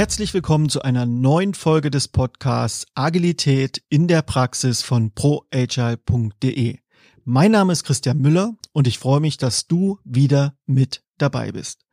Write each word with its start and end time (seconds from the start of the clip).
Herzlich 0.00 0.32
willkommen 0.32 0.70
zu 0.70 0.80
einer 0.80 1.04
neuen 1.04 1.52
Folge 1.52 1.90
des 1.90 2.08
Podcasts 2.08 2.86
Agilität 2.94 3.82
in 3.90 4.08
der 4.08 4.22
Praxis 4.22 4.80
von 4.80 5.10
proagile.de. 5.12 6.78
Mein 7.26 7.50
Name 7.50 7.74
ist 7.74 7.84
Christian 7.84 8.16
Müller 8.16 8.56
und 8.72 8.86
ich 8.86 8.98
freue 8.98 9.20
mich, 9.20 9.36
dass 9.36 9.66
du 9.66 9.98
wieder 10.04 10.56
mit 10.64 11.04
dabei 11.18 11.52
bist. 11.52 11.84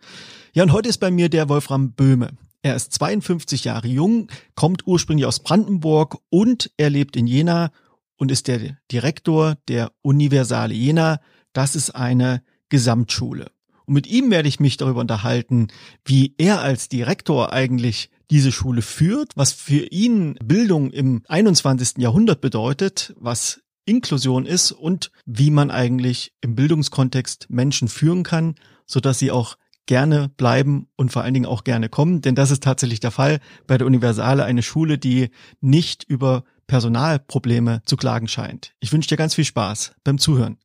Ja, 0.54 0.64
und 0.64 0.72
heute 0.72 0.88
ist 0.88 1.00
bei 1.00 1.12
mir 1.12 1.28
der 1.28 1.50
Wolfram 1.50 1.96
Böhme. 1.96 2.30
Er 2.62 2.78
ist 2.78 2.94
52 2.94 3.66
Jahre 3.66 3.90
jung, 3.90 4.30
kommt 4.56 4.88
ursprünglich 4.88 5.26
aus 5.26 5.42
Brandenburg 5.42 6.18
und 6.30 6.72
er 6.78 6.90
lebt 6.90 7.18
in 7.18 7.28
Jena 7.28 7.72
und 8.16 8.32
ist 8.32 8.48
der 8.48 8.78
Direktor 8.90 9.58
der 9.68 9.92
Universale 10.02 10.74
Jena. 10.74 11.20
Das 11.52 11.76
ist 11.76 11.90
eine 11.90 12.42
Gesamtschule. 12.70 13.52
Und 13.88 13.94
mit 13.94 14.08
ihm 14.08 14.30
werde 14.30 14.50
ich 14.50 14.60
mich 14.60 14.76
darüber 14.76 15.00
unterhalten, 15.00 15.70
wie 16.06 16.36
er 16.38 16.62
als 16.62 16.90
Direktor 16.90 17.54
eigentlich 17.54 18.10
diese 18.30 18.52
Schule 18.52 18.82
führt, 18.82 19.32
was 19.36 19.54
für 19.54 19.86
ihn 19.86 20.36
Bildung 20.44 20.92
im 20.92 21.24
21. 21.30 21.98
Jahrhundert 21.98 22.42
bedeutet, 22.42 23.16
was 23.18 23.62
Inklusion 23.86 24.46
ist 24.46 24.74
und 24.74 25.12
wie 25.26 25.50
man 25.50 25.72
eigentlich 25.72 26.34
im 26.42 26.56
Bildungskontext 26.56 27.50
Menschen 27.50 27.88
führen 27.88 28.24
kann, 28.24 28.56
so 28.86 29.00
dass 29.00 29.20
sie 29.20 29.32
auch 29.32 29.58
gerne 29.86 30.30
bleiben 30.36 30.90
und 30.98 31.14
vor 31.14 31.24
allen 31.24 31.34
Dingen 31.34 31.46
auch 31.46 31.64
gerne 31.64 31.88
kommen, 31.88 32.22
denn 32.22 32.36
das 32.36 32.52
ist 32.52 32.64
tatsächlich 32.64 33.00
der 33.00 33.12
Fall 33.12 33.40
bei 33.68 33.78
der 33.78 33.88
Universale, 33.88 34.44
eine 34.44 34.64
Schule, 34.64 34.98
die 34.98 35.30
nicht 35.62 36.04
über 36.04 36.44
Personalprobleme 36.68 37.82
zu 37.86 37.96
klagen 37.96 38.28
scheint. 38.28 38.74
Ich 38.82 38.92
wünsche 38.92 39.08
dir 39.08 39.16
ganz 39.16 39.36
viel 39.36 39.46
Spaß 39.46 39.94
beim 40.04 40.18
Zuhören. 40.18 40.58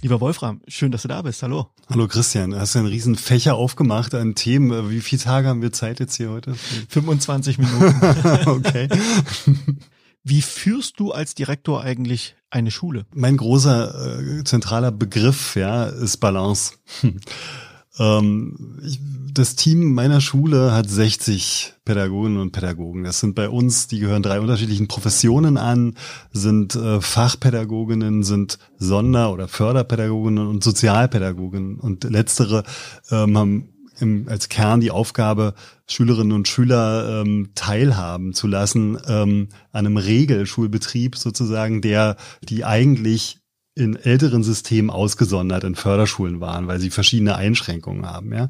Lieber 0.00 0.20
Wolfram, 0.20 0.60
schön, 0.68 0.92
dass 0.92 1.02
du 1.02 1.08
da 1.08 1.22
bist. 1.22 1.42
Hallo. 1.42 1.70
Hallo 1.88 2.06
Christian, 2.06 2.54
hast 2.54 2.74
du 2.74 2.78
einen 2.80 2.88
riesen 2.88 3.16
Fächer 3.16 3.56
aufgemacht 3.56 4.14
an 4.14 4.36
Themen. 4.36 4.90
Wie 4.90 5.00
viele 5.00 5.20
Tage 5.20 5.48
haben 5.48 5.60
wir 5.60 5.72
Zeit 5.72 5.98
jetzt 5.98 6.16
hier 6.16 6.30
heute? 6.30 6.54
25 6.54 7.58
Minuten. 7.58 7.94
okay. 8.46 8.88
Wie 10.22 10.42
führst 10.42 11.00
du 11.00 11.10
als 11.10 11.34
Direktor 11.34 11.82
eigentlich 11.82 12.36
eine 12.50 12.70
Schule? 12.70 13.06
Mein 13.12 13.36
großer 13.36 14.20
äh, 14.20 14.44
zentraler 14.44 14.92
Begriff, 14.92 15.56
ja, 15.56 15.86
ist 15.86 16.18
Balance. 16.18 16.74
Ähm, 17.98 18.78
ich, 18.84 19.00
das 19.32 19.54
Team 19.54 19.94
meiner 19.94 20.20
Schule 20.20 20.72
hat 20.72 20.90
60 20.90 21.74
Pädagoginnen 21.84 22.38
und 22.38 22.52
Pädagogen. 22.52 23.04
Das 23.04 23.20
sind 23.20 23.34
bei 23.34 23.48
uns, 23.48 23.86
die 23.86 24.00
gehören 24.00 24.22
drei 24.22 24.40
unterschiedlichen 24.40 24.88
Professionen 24.88 25.56
an, 25.56 25.94
sind 26.32 26.74
äh, 26.74 27.00
Fachpädagoginnen, 27.00 28.24
sind 28.24 28.58
Sonder- 28.78 29.32
oder 29.32 29.46
Förderpädagoginnen 29.46 30.46
und 30.46 30.64
Sozialpädagoginnen. 30.64 31.78
Und 31.78 32.04
letztere 32.04 32.64
ähm, 33.10 33.38
haben 33.38 33.68
im, 34.00 34.28
als 34.28 34.48
Kern 34.48 34.80
die 34.80 34.90
Aufgabe, 34.90 35.54
Schülerinnen 35.86 36.32
und 36.32 36.48
Schüler 36.48 37.22
ähm, 37.22 37.50
teilhaben 37.54 38.34
zu 38.34 38.46
lassen 38.46 38.98
ähm, 39.06 39.48
an 39.72 39.86
einem 39.86 39.96
Regelschulbetrieb 39.96 41.16
sozusagen, 41.16 41.80
der 41.80 42.16
die 42.42 42.64
eigentlich 42.64 43.40
in 43.78 43.96
älteren 43.96 44.42
Systemen 44.42 44.90
ausgesondert 44.90 45.64
in 45.64 45.74
Förderschulen 45.74 46.40
waren, 46.40 46.66
weil 46.66 46.80
sie 46.80 46.90
verschiedene 46.90 47.36
Einschränkungen 47.36 48.06
haben. 48.06 48.32
Ja. 48.32 48.48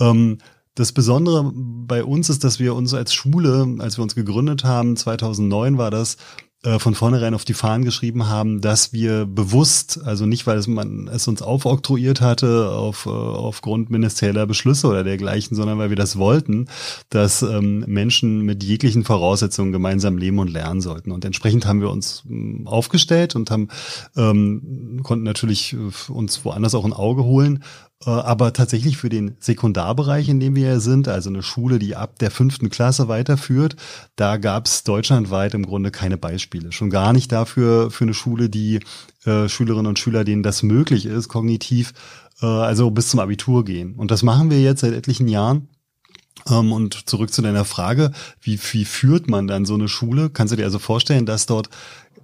Ähm, 0.00 0.38
das 0.74 0.92
Besondere 0.92 1.52
bei 1.54 2.04
uns 2.04 2.28
ist, 2.28 2.44
dass 2.44 2.58
wir 2.58 2.74
uns 2.74 2.92
als 2.92 3.14
Schule, 3.14 3.76
als 3.78 3.98
wir 3.98 4.02
uns 4.02 4.14
gegründet 4.14 4.64
haben, 4.64 4.94
2009 4.94 5.78
war 5.78 5.90
das, 5.90 6.18
äh, 6.66 6.80
von 6.80 6.96
vornherein 6.96 7.32
auf 7.32 7.44
die 7.44 7.54
Fahnen 7.54 7.84
geschrieben 7.84 8.26
haben, 8.26 8.60
dass 8.60 8.92
wir 8.92 9.24
bewusst, 9.24 10.00
also 10.04 10.26
nicht, 10.26 10.48
weil 10.48 10.58
es 10.58 10.66
man 10.66 11.06
es 11.06 11.28
uns 11.28 11.40
aufoktroyiert 11.40 12.20
hatte 12.20 12.72
auf, 12.72 13.06
äh, 13.06 13.10
aufgrund 13.10 13.88
ministerieller 13.88 14.48
Beschlüsse 14.48 14.88
oder 14.88 15.04
dergleichen, 15.04 15.56
sondern 15.56 15.78
weil 15.78 15.90
wir 15.90 15.96
das 15.96 16.18
wollten, 16.18 16.66
dass 17.08 17.42
ähm, 17.42 17.84
Menschen 17.86 18.40
mit 18.40 18.64
jeglichen 18.64 19.04
Voraussetzungen 19.04 19.70
gemeinsam 19.70 20.18
leben 20.18 20.40
und 20.40 20.50
lernen 20.50 20.80
sollten. 20.80 21.12
Und 21.12 21.24
entsprechend 21.24 21.66
haben 21.66 21.80
wir 21.80 21.90
uns 21.90 22.24
ähm, 22.28 22.66
aufgestellt 22.66 23.36
und 23.36 23.52
haben 23.52 23.68
ähm, 24.16 25.00
konnten 25.04 25.24
natürlich 25.24 25.74
äh, 25.74 26.12
uns 26.12 26.44
woanders 26.44 26.74
auch 26.74 26.84
ein 26.84 26.92
Auge 26.92 27.22
holen 27.22 27.62
aber 28.04 28.52
tatsächlich 28.52 28.98
für 28.98 29.08
den 29.08 29.36
Sekundarbereich, 29.40 30.28
in 30.28 30.38
dem 30.38 30.54
wir 30.54 30.68
ja 30.68 30.80
sind, 30.80 31.08
also 31.08 31.30
eine 31.30 31.42
Schule, 31.42 31.78
die 31.78 31.96
ab 31.96 32.18
der 32.18 32.30
fünften 32.30 32.68
Klasse 32.68 33.08
weiterführt, 33.08 33.76
da 34.16 34.36
gab 34.36 34.66
es 34.66 34.84
deutschlandweit 34.84 35.54
im 35.54 35.64
Grunde 35.64 35.90
keine 35.90 36.18
Beispiele. 36.18 36.72
Schon 36.72 36.90
gar 36.90 37.12
nicht 37.12 37.32
dafür 37.32 37.90
für 37.90 38.04
eine 38.04 38.14
Schule, 38.14 38.50
die 38.50 38.80
äh, 39.24 39.48
Schülerinnen 39.48 39.86
und 39.86 39.98
Schüler, 39.98 40.24
denen 40.24 40.42
das 40.42 40.62
möglich 40.62 41.06
ist, 41.06 41.28
kognitiv, 41.28 41.94
äh, 42.42 42.46
also 42.46 42.90
bis 42.90 43.08
zum 43.08 43.20
Abitur 43.20 43.64
gehen. 43.64 43.94
Und 43.94 44.10
das 44.10 44.22
machen 44.22 44.50
wir 44.50 44.60
jetzt 44.60 44.82
seit 44.82 44.92
etlichen 44.92 45.28
Jahren. 45.28 45.68
Ähm, 46.48 46.72
und 46.72 47.08
zurück 47.08 47.32
zu 47.32 47.40
deiner 47.40 47.64
Frage, 47.64 48.12
wie, 48.40 48.60
wie 48.72 48.84
führt 48.84 49.28
man 49.28 49.46
dann 49.46 49.64
so 49.64 49.74
eine 49.74 49.88
Schule? 49.88 50.30
Kannst 50.30 50.52
du 50.52 50.56
dir 50.56 50.64
also 50.64 50.78
vorstellen, 50.78 51.26
dass 51.26 51.46
dort 51.46 51.70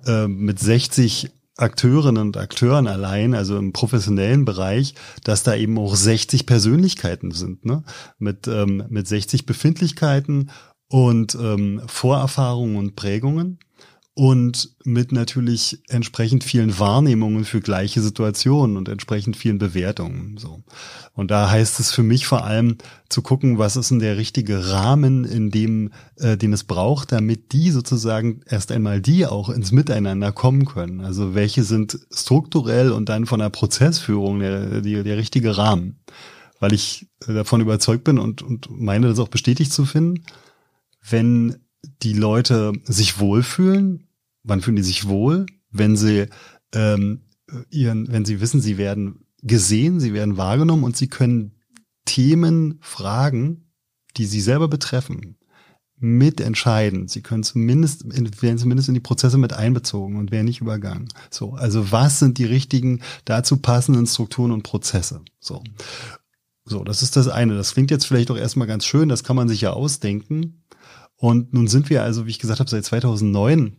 äh, 0.06 0.28
mit 0.28 0.58
60 0.58 1.30
Akteurinnen 1.62 2.22
und 2.22 2.36
Akteuren 2.36 2.86
allein, 2.86 3.34
also 3.34 3.56
im 3.56 3.72
professionellen 3.72 4.44
Bereich, 4.44 4.94
dass 5.24 5.42
da 5.42 5.54
eben 5.54 5.78
auch 5.78 5.94
60 5.94 6.46
Persönlichkeiten 6.46 7.30
sind, 7.30 7.64
ne? 7.64 7.84
Mit, 8.18 8.48
ähm, 8.48 8.84
mit 8.88 9.08
60 9.08 9.46
Befindlichkeiten 9.46 10.50
und 10.88 11.34
ähm, 11.34 11.80
Vorerfahrungen 11.86 12.76
und 12.76 12.96
Prägungen 12.96 13.58
und 14.14 14.74
mit 14.84 15.10
natürlich 15.10 15.80
entsprechend 15.88 16.44
vielen 16.44 16.78
Wahrnehmungen 16.78 17.46
für 17.46 17.62
gleiche 17.62 18.02
Situationen 18.02 18.76
und 18.76 18.90
entsprechend 18.90 19.38
vielen 19.38 19.56
Bewertungen. 19.56 20.36
So. 20.36 20.62
Und 21.14 21.30
da 21.30 21.50
heißt 21.50 21.80
es 21.80 21.92
für 21.92 22.02
mich 22.02 22.26
vor 22.26 22.44
allem 22.44 22.76
zu 23.08 23.22
gucken, 23.22 23.56
was 23.56 23.76
ist 23.76 23.90
denn 23.90 24.00
der 24.00 24.18
richtige 24.18 24.68
Rahmen, 24.70 25.24
in 25.24 25.50
dem, 25.50 25.92
äh, 26.16 26.36
den 26.36 26.52
es 26.52 26.64
braucht, 26.64 27.10
damit 27.10 27.52
die 27.52 27.70
sozusagen 27.70 28.42
erst 28.46 28.70
einmal 28.70 29.00
die 29.00 29.24
auch 29.24 29.48
ins 29.48 29.72
Miteinander 29.72 30.30
kommen 30.30 30.66
können. 30.66 31.00
Also 31.00 31.34
welche 31.34 31.64
sind 31.64 31.98
strukturell 32.12 32.92
und 32.92 33.08
dann 33.08 33.24
von 33.24 33.40
der 33.40 33.50
Prozessführung 33.50 34.40
der, 34.40 34.82
der, 34.82 35.04
der 35.04 35.16
richtige 35.16 35.56
Rahmen. 35.56 36.00
Weil 36.60 36.74
ich 36.74 37.08
davon 37.26 37.62
überzeugt 37.62 38.04
bin 38.04 38.18
und, 38.18 38.42
und 38.42 38.68
meine 38.70 39.08
das 39.08 39.18
auch 39.18 39.28
bestätigt 39.28 39.72
zu 39.72 39.86
finden, 39.86 40.24
wenn 41.08 41.61
die 42.02 42.14
Leute 42.14 42.72
sich 42.84 43.18
wohlfühlen. 43.18 44.08
Wann 44.42 44.60
fühlen 44.60 44.76
die 44.76 44.82
sich 44.82 45.06
wohl? 45.06 45.46
Wenn 45.70 45.96
sie 45.96 46.26
ähm, 46.74 47.22
ihren, 47.70 48.10
wenn 48.10 48.24
sie 48.24 48.40
wissen, 48.40 48.60
sie 48.60 48.78
werden 48.78 49.26
gesehen, 49.42 50.00
sie 50.00 50.14
werden 50.14 50.36
wahrgenommen 50.36 50.84
und 50.84 50.96
sie 50.96 51.08
können 51.08 51.56
Themen, 52.04 52.78
Fragen, 52.80 53.72
die 54.16 54.26
sie 54.26 54.40
selber 54.40 54.68
betreffen, 54.68 55.36
mitentscheiden. 55.96 57.08
Sie 57.08 57.22
können 57.22 57.44
zumindest, 57.44 58.04
werden 58.42 58.58
zumindest 58.58 58.88
in 58.88 58.94
die 58.94 59.00
Prozesse 59.00 59.38
mit 59.38 59.52
einbezogen 59.52 60.16
und 60.16 60.30
werden 60.30 60.46
nicht 60.46 60.60
übergangen. 60.60 61.08
So, 61.30 61.54
also 61.54 61.92
was 61.92 62.18
sind 62.18 62.38
die 62.38 62.44
richtigen, 62.44 63.02
dazu 63.24 63.58
passenden 63.58 64.06
Strukturen 64.06 64.50
und 64.50 64.62
Prozesse? 64.62 65.22
So. 65.40 65.62
So, 66.64 66.84
das 66.84 67.02
ist 67.02 67.16
das 67.16 67.28
eine. 67.28 67.56
Das 67.56 67.74
klingt 67.74 67.90
jetzt 67.90 68.06
vielleicht 68.06 68.30
auch 68.30 68.36
erstmal 68.36 68.68
ganz 68.68 68.84
schön, 68.84 69.08
das 69.08 69.24
kann 69.24 69.36
man 69.36 69.48
sich 69.48 69.62
ja 69.62 69.72
ausdenken. 69.72 70.62
Und 71.22 71.54
nun 71.54 71.68
sind 71.68 71.88
wir 71.88 72.02
also, 72.02 72.26
wie 72.26 72.30
ich 72.30 72.40
gesagt 72.40 72.58
habe, 72.58 72.68
seit 72.68 72.84
2009 72.84 73.76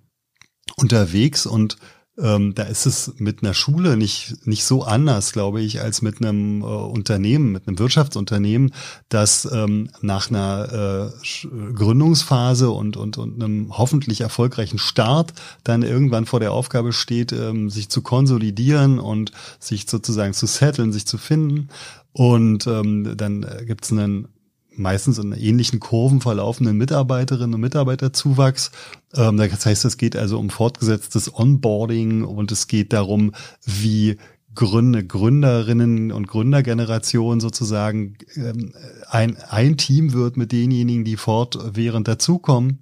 unterwegs 0.77 1.45
und 1.45 1.75
ähm, 2.17 2.55
da 2.55 2.63
ist 2.63 2.85
es 2.85 3.15
mit 3.17 3.43
einer 3.43 3.53
Schule 3.53 3.97
nicht, 3.97 4.47
nicht 4.47 4.63
so 4.63 4.83
anders, 4.83 5.33
glaube 5.33 5.59
ich, 5.59 5.81
als 5.81 6.01
mit 6.01 6.21
einem 6.21 6.61
äh, 6.61 6.63
Unternehmen, 6.63 7.51
mit 7.51 7.67
einem 7.67 7.79
Wirtschaftsunternehmen, 7.79 8.73
das 9.09 9.43
ähm, 9.51 9.89
nach 10.01 10.29
einer 10.29 11.11
äh, 11.11 11.73
Gründungsphase 11.73 12.69
und, 12.69 12.95
und, 12.95 13.17
und 13.17 13.43
einem 13.43 13.77
hoffentlich 13.77 14.21
erfolgreichen 14.21 14.79
Start 14.79 15.33
dann 15.65 15.83
irgendwann 15.83 16.25
vor 16.25 16.39
der 16.39 16.53
Aufgabe 16.53 16.93
steht, 16.93 17.33
ähm, 17.33 17.69
sich 17.69 17.89
zu 17.89 18.01
konsolidieren 18.01 18.99
und 18.99 19.33
sich 19.59 19.89
sozusagen 19.89 20.33
zu 20.33 20.45
setteln, 20.45 20.93
sich 20.93 21.05
zu 21.05 21.17
finden. 21.17 21.67
Und 22.13 22.67
ähm, 22.67 23.17
dann 23.17 23.45
gibt 23.65 23.83
es 23.83 23.91
einen 23.91 24.29
meistens 24.75 25.17
in 25.17 25.33
ähnlichen 25.33 25.79
Kurven 25.79 26.21
verlaufenden 26.21 26.77
Mitarbeiterinnen 26.77 27.55
und 27.55 27.61
Mitarbeiterzuwachs. 27.61 28.71
Ähm, 29.15 29.37
das 29.37 29.65
heißt, 29.65 29.85
es 29.85 29.97
geht 29.97 30.15
also 30.15 30.39
um 30.39 30.49
fortgesetztes 30.49 31.33
Onboarding 31.33 32.23
und 32.23 32.51
es 32.51 32.67
geht 32.67 32.93
darum, 32.93 33.33
wie 33.65 34.17
Gründe, 34.55 35.05
Gründerinnen 35.05 36.11
und 36.11 36.27
Gründergeneration 36.27 37.39
sozusagen 37.39 38.17
ähm, 38.35 38.73
ein, 39.09 39.37
ein 39.49 39.77
Team 39.77 40.13
wird 40.13 40.37
mit 40.37 40.51
denjenigen, 40.51 41.03
die 41.03 41.17
fortwährend 41.17 42.07
dazukommen. 42.07 42.79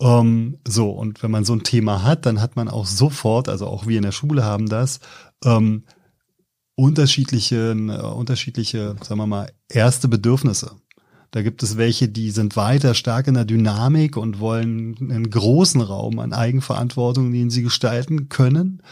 Ähm, 0.00 0.58
so, 0.66 0.90
und 0.90 1.22
wenn 1.22 1.30
man 1.30 1.44
so 1.44 1.52
ein 1.52 1.64
Thema 1.64 2.04
hat, 2.04 2.26
dann 2.26 2.40
hat 2.40 2.56
man 2.56 2.68
auch 2.68 2.86
sofort, 2.86 3.48
also 3.48 3.66
auch 3.66 3.86
wir 3.86 3.96
in 3.96 4.04
der 4.04 4.12
Schule 4.12 4.44
haben 4.44 4.68
das, 4.68 5.00
ähm, 5.44 5.84
unterschiedliche, 6.74 7.72
äh, 7.72 8.00
unterschiedliche, 8.06 8.96
sagen 9.02 9.20
wir 9.20 9.26
mal, 9.26 9.52
erste 9.68 10.08
Bedürfnisse. 10.08 10.76
Da 11.30 11.42
gibt 11.42 11.62
es 11.62 11.76
welche, 11.76 12.08
die 12.08 12.30
sind 12.30 12.56
weiter 12.56 12.94
stark 12.94 13.28
in 13.28 13.34
der 13.34 13.44
Dynamik 13.44 14.16
und 14.16 14.40
wollen 14.40 14.96
einen 14.98 15.30
großen 15.30 15.80
Raum 15.80 16.18
an 16.18 16.32
Eigenverantwortung, 16.32 17.32
den 17.32 17.50
sie 17.50 17.62
gestalten 17.62 18.28
können. 18.28 18.82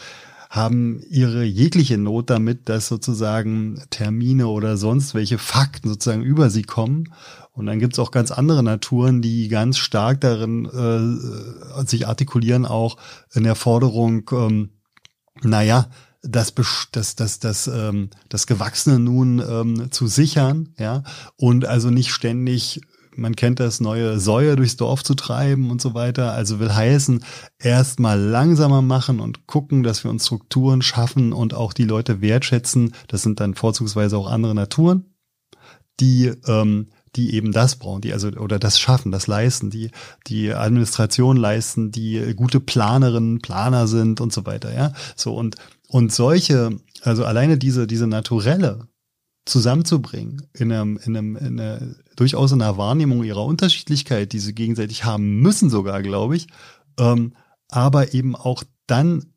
haben 0.49 0.99
ihre 1.09 1.43
jegliche 1.43 1.99
Not 1.99 2.31
damit, 2.31 2.69
dass 2.69 2.87
sozusagen 2.87 3.83
Termine 3.91 4.47
oder 4.47 4.77
sonst 4.77 5.13
welche 5.13 5.37
Fakten 5.37 5.89
sozusagen 5.89 6.23
über 6.23 6.49
sie 6.49 6.63
kommen. 6.63 7.13
Und 7.51 7.67
dann 7.67 7.79
gibt's 7.79 7.99
auch 7.99 8.09
ganz 8.09 8.31
andere 8.31 8.63
Naturen, 8.63 9.21
die 9.21 9.47
ganz 9.47 9.77
stark 9.77 10.21
darin 10.21 10.65
äh, 10.65 11.85
sich 11.85 12.07
artikulieren, 12.07 12.65
auch 12.65 12.97
in 13.31 13.43
der 13.43 13.55
Forderung, 13.55 14.27
ähm, 14.31 14.69
naja, 15.43 15.89
das, 16.21 16.53
das, 16.91 17.15
das, 17.15 17.39
das, 17.39 17.67
ähm, 17.67 18.09
das 18.27 18.47
Gewachsene 18.47 18.99
nun 18.99 19.39
ähm, 19.39 19.91
zu 19.91 20.07
sichern, 20.07 20.73
ja, 20.77 21.03
und 21.37 21.65
also 21.65 21.89
nicht 21.89 22.11
ständig 22.11 22.81
man 23.19 23.35
kennt 23.35 23.59
das, 23.59 23.79
neue 23.79 24.19
Säue 24.19 24.55
durchs 24.55 24.77
Dorf 24.77 25.03
zu 25.03 25.13
treiben 25.13 25.71
und 25.71 25.81
so 25.81 25.93
weiter. 25.93 26.31
Also 26.31 26.59
will 26.59 26.73
heißen, 26.73 27.23
erstmal 27.59 28.19
langsamer 28.19 28.81
machen 28.81 29.19
und 29.19 29.45
gucken, 29.45 29.83
dass 29.83 30.03
wir 30.03 30.11
uns 30.11 30.25
Strukturen 30.25 30.81
schaffen 30.81 31.33
und 31.33 31.53
auch 31.53 31.73
die 31.73 31.83
Leute 31.83 32.21
wertschätzen. 32.21 32.93
Das 33.07 33.21
sind 33.21 33.39
dann 33.39 33.55
vorzugsweise 33.55 34.17
auch 34.17 34.27
andere 34.27 34.55
Naturen, 34.55 35.05
die 35.99 36.31
ähm, 36.47 36.87
die 37.15 37.33
eben 37.33 37.51
das 37.51 37.75
brauchen, 37.75 38.01
die 38.01 38.13
also 38.13 38.27
oder 38.29 38.59
das 38.59 38.79
schaffen, 38.79 39.11
das 39.11 39.25
leisten, 39.25 39.71
die 39.71 39.89
die 40.27 40.53
Administration 40.53 41.37
leisten, 41.37 41.91
die 41.91 42.33
gute 42.35 42.59
Planerinnen, 42.59 43.39
Planer 43.39 43.87
sind 43.87 44.21
und 44.21 44.31
so 44.31 44.45
weiter, 44.45 44.73
ja. 44.73 44.93
So 45.15 45.35
und 45.35 45.55
und 45.89 46.13
solche, 46.13 46.77
also 47.01 47.25
alleine 47.25 47.57
diese 47.57 47.87
diese 47.87 48.07
naturelle 48.07 48.87
zusammenzubringen 49.45 50.47
in 50.53 50.71
einem 50.71 50.97
in 51.03 51.17
einem 51.17 51.35
in 51.35 51.59
einer, 51.59 51.95
durchaus 52.15 52.51
in 52.51 52.61
einer 52.61 52.77
Wahrnehmung 52.77 53.23
ihrer 53.23 53.43
Unterschiedlichkeit, 53.43 54.31
die 54.31 54.39
sie 54.39 54.53
gegenseitig 54.53 55.03
haben 55.03 55.39
müssen 55.41 55.69
sogar, 55.69 56.01
glaube 56.03 56.35
ich, 56.35 56.47
ähm, 56.99 57.33
aber 57.67 58.13
eben 58.13 58.35
auch 58.35 58.63
dann 58.85 59.33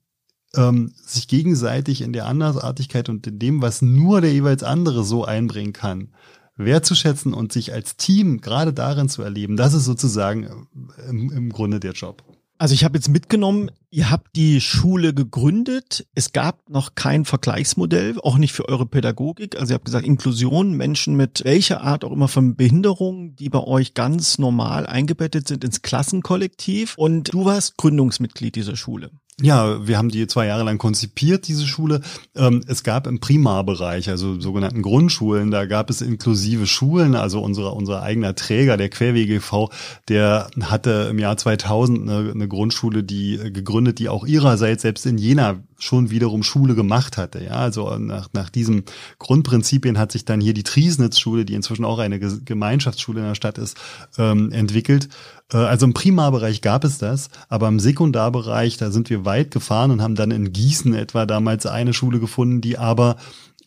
ähm, 0.54 0.93
sich 0.96 1.28
gegenseitig 1.28 2.02
in 2.02 2.12
der 2.12 2.26
Andersartigkeit 2.26 3.08
und 3.08 3.26
in 3.26 3.38
dem, 3.38 3.62
was 3.62 3.81
nur 3.81 4.20
der 4.20 4.32
jeweils 4.32 4.62
andere 4.62 5.04
so 5.04 5.25
einbringen 5.25 5.72
kann, 5.72 6.12
wertzuschätzen 6.56 7.32
und 7.32 7.52
sich 7.52 7.72
als 7.72 7.96
Team 7.96 8.43
gerade 8.43 8.75
darin 8.75 9.08
zu 9.08 9.22
erleben, 9.22 9.56
das 9.56 9.72
ist 9.72 9.87
sozusagen 9.87 10.69
äh, 10.99 11.08
im, 11.08 11.32
im 11.32 11.50
Grunde 11.50 11.81
der 11.81 11.93
Job. 11.93 12.22
Also 12.62 12.75
ich 12.75 12.85
habe 12.85 12.97
jetzt 12.97 13.09
mitgenommen, 13.09 13.73
ihr 13.91 14.09
habt 14.09 14.37
die 14.37 14.61
Schule 14.61 15.12
gegründet. 15.12 16.06
Es 16.14 16.32
gab 16.32 16.70
noch 16.70 16.94
kein 16.94 17.25
Vergleichsmodell, 17.25 18.20
auch 18.23 18.38
nicht 18.38 18.53
für 18.53 18.69
eure 18.69 18.87
Pädagogik. 18.87 19.59
Also 19.59 19.73
ihr 19.73 19.75
habt 19.75 19.85
gesagt, 19.85 20.06
Inklusion, 20.06 20.76
Menschen 20.76 21.17
mit 21.17 21.43
welcher 21.44 21.81
Art 21.81 22.05
auch 22.05 22.12
immer 22.12 22.29
von 22.29 22.55
Behinderung, 22.55 23.35
die 23.35 23.49
bei 23.49 23.59
euch 23.59 23.94
ganz 23.94 24.38
normal 24.38 24.87
eingebettet 24.87 25.49
sind 25.49 25.64
ins 25.64 25.82
Klassenkollektiv. 25.82 26.94
Und 26.97 27.35
du 27.35 27.47
warst 27.47 27.79
Gründungsmitglied 27.79 28.55
dieser 28.55 28.76
Schule. 28.76 29.11
Ja, 29.42 29.84
wir 29.86 29.98
haben 29.98 30.08
die 30.08 30.28
zwei 30.28 30.46
Jahre 30.46 30.62
lang 30.62 30.78
konzipiert, 30.78 31.48
diese 31.48 31.66
Schule. 31.66 32.00
Ähm, 32.36 32.62
es 32.68 32.84
gab 32.84 33.08
im 33.08 33.18
Primarbereich, 33.18 34.08
also 34.08 34.40
sogenannten 34.40 34.82
Grundschulen, 34.82 35.50
da 35.50 35.66
gab 35.66 35.90
es 35.90 36.00
inklusive 36.00 36.68
Schulen, 36.68 37.16
also 37.16 37.42
unser, 37.42 37.74
unser 37.74 38.02
eigener 38.02 38.36
Träger, 38.36 38.76
der 38.76 38.88
QuerWGV, 38.88 39.68
der 40.08 40.48
hatte 40.60 41.08
im 41.10 41.18
Jahr 41.18 41.36
2000 41.36 42.08
eine, 42.08 42.30
eine 42.30 42.46
Grundschule, 42.46 43.02
die 43.02 43.36
gegründet, 43.52 43.98
die 43.98 44.08
auch 44.08 44.24
ihrerseits 44.24 44.82
selbst 44.82 45.06
in 45.06 45.18
Jena 45.18 45.58
schon 45.82 46.11
wiederum 46.11 46.44
Schule 46.44 46.76
gemacht 46.76 47.17
hatte. 47.17 47.43
Ja, 47.43 47.56
also 47.56 47.99
nach, 47.99 48.29
nach 48.32 48.50
diesen 48.50 48.84
Grundprinzipien 49.19 49.99
hat 49.99 50.12
sich 50.12 50.25
dann 50.25 50.40
hier 50.40 50.55
die 50.55 50.62
Triesnitz-Schule, 50.62 51.44
die 51.44 51.55
inzwischen 51.55 51.84
auch 51.84 51.99
eine 51.99 52.20
Gemeinschaftsschule 52.20 53.20
in 53.20 53.26
der 53.26 53.34
Stadt 53.34 53.58
ist, 53.58 53.76
ähm, 54.17 54.52
entwickelt. 54.52 55.08
Äh, 55.52 55.56
also 55.56 55.87
im 55.87 55.93
Primarbereich 55.93 56.61
gab 56.61 56.84
es 56.84 56.99
das, 56.99 57.31
aber 57.49 57.67
im 57.67 57.81
Sekundarbereich, 57.81 58.76
da 58.76 58.93
sind 58.93 59.11
wir 59.11 59.25
weit 59.25 59.50
gefahren 59.50 59.90
und 59.90 60.02
haben 60.02 60.14
dann 60.14 60.31
in 60.31 60.52
Gießen 60.52 60.94
etwa 60.94 61.26
damals 61.26 61.67
eine 61.67 61.93
Schule 61.93 62.20
gefunden, 62.20 62.61
die 62.61 62.78
aber 62.78 63.17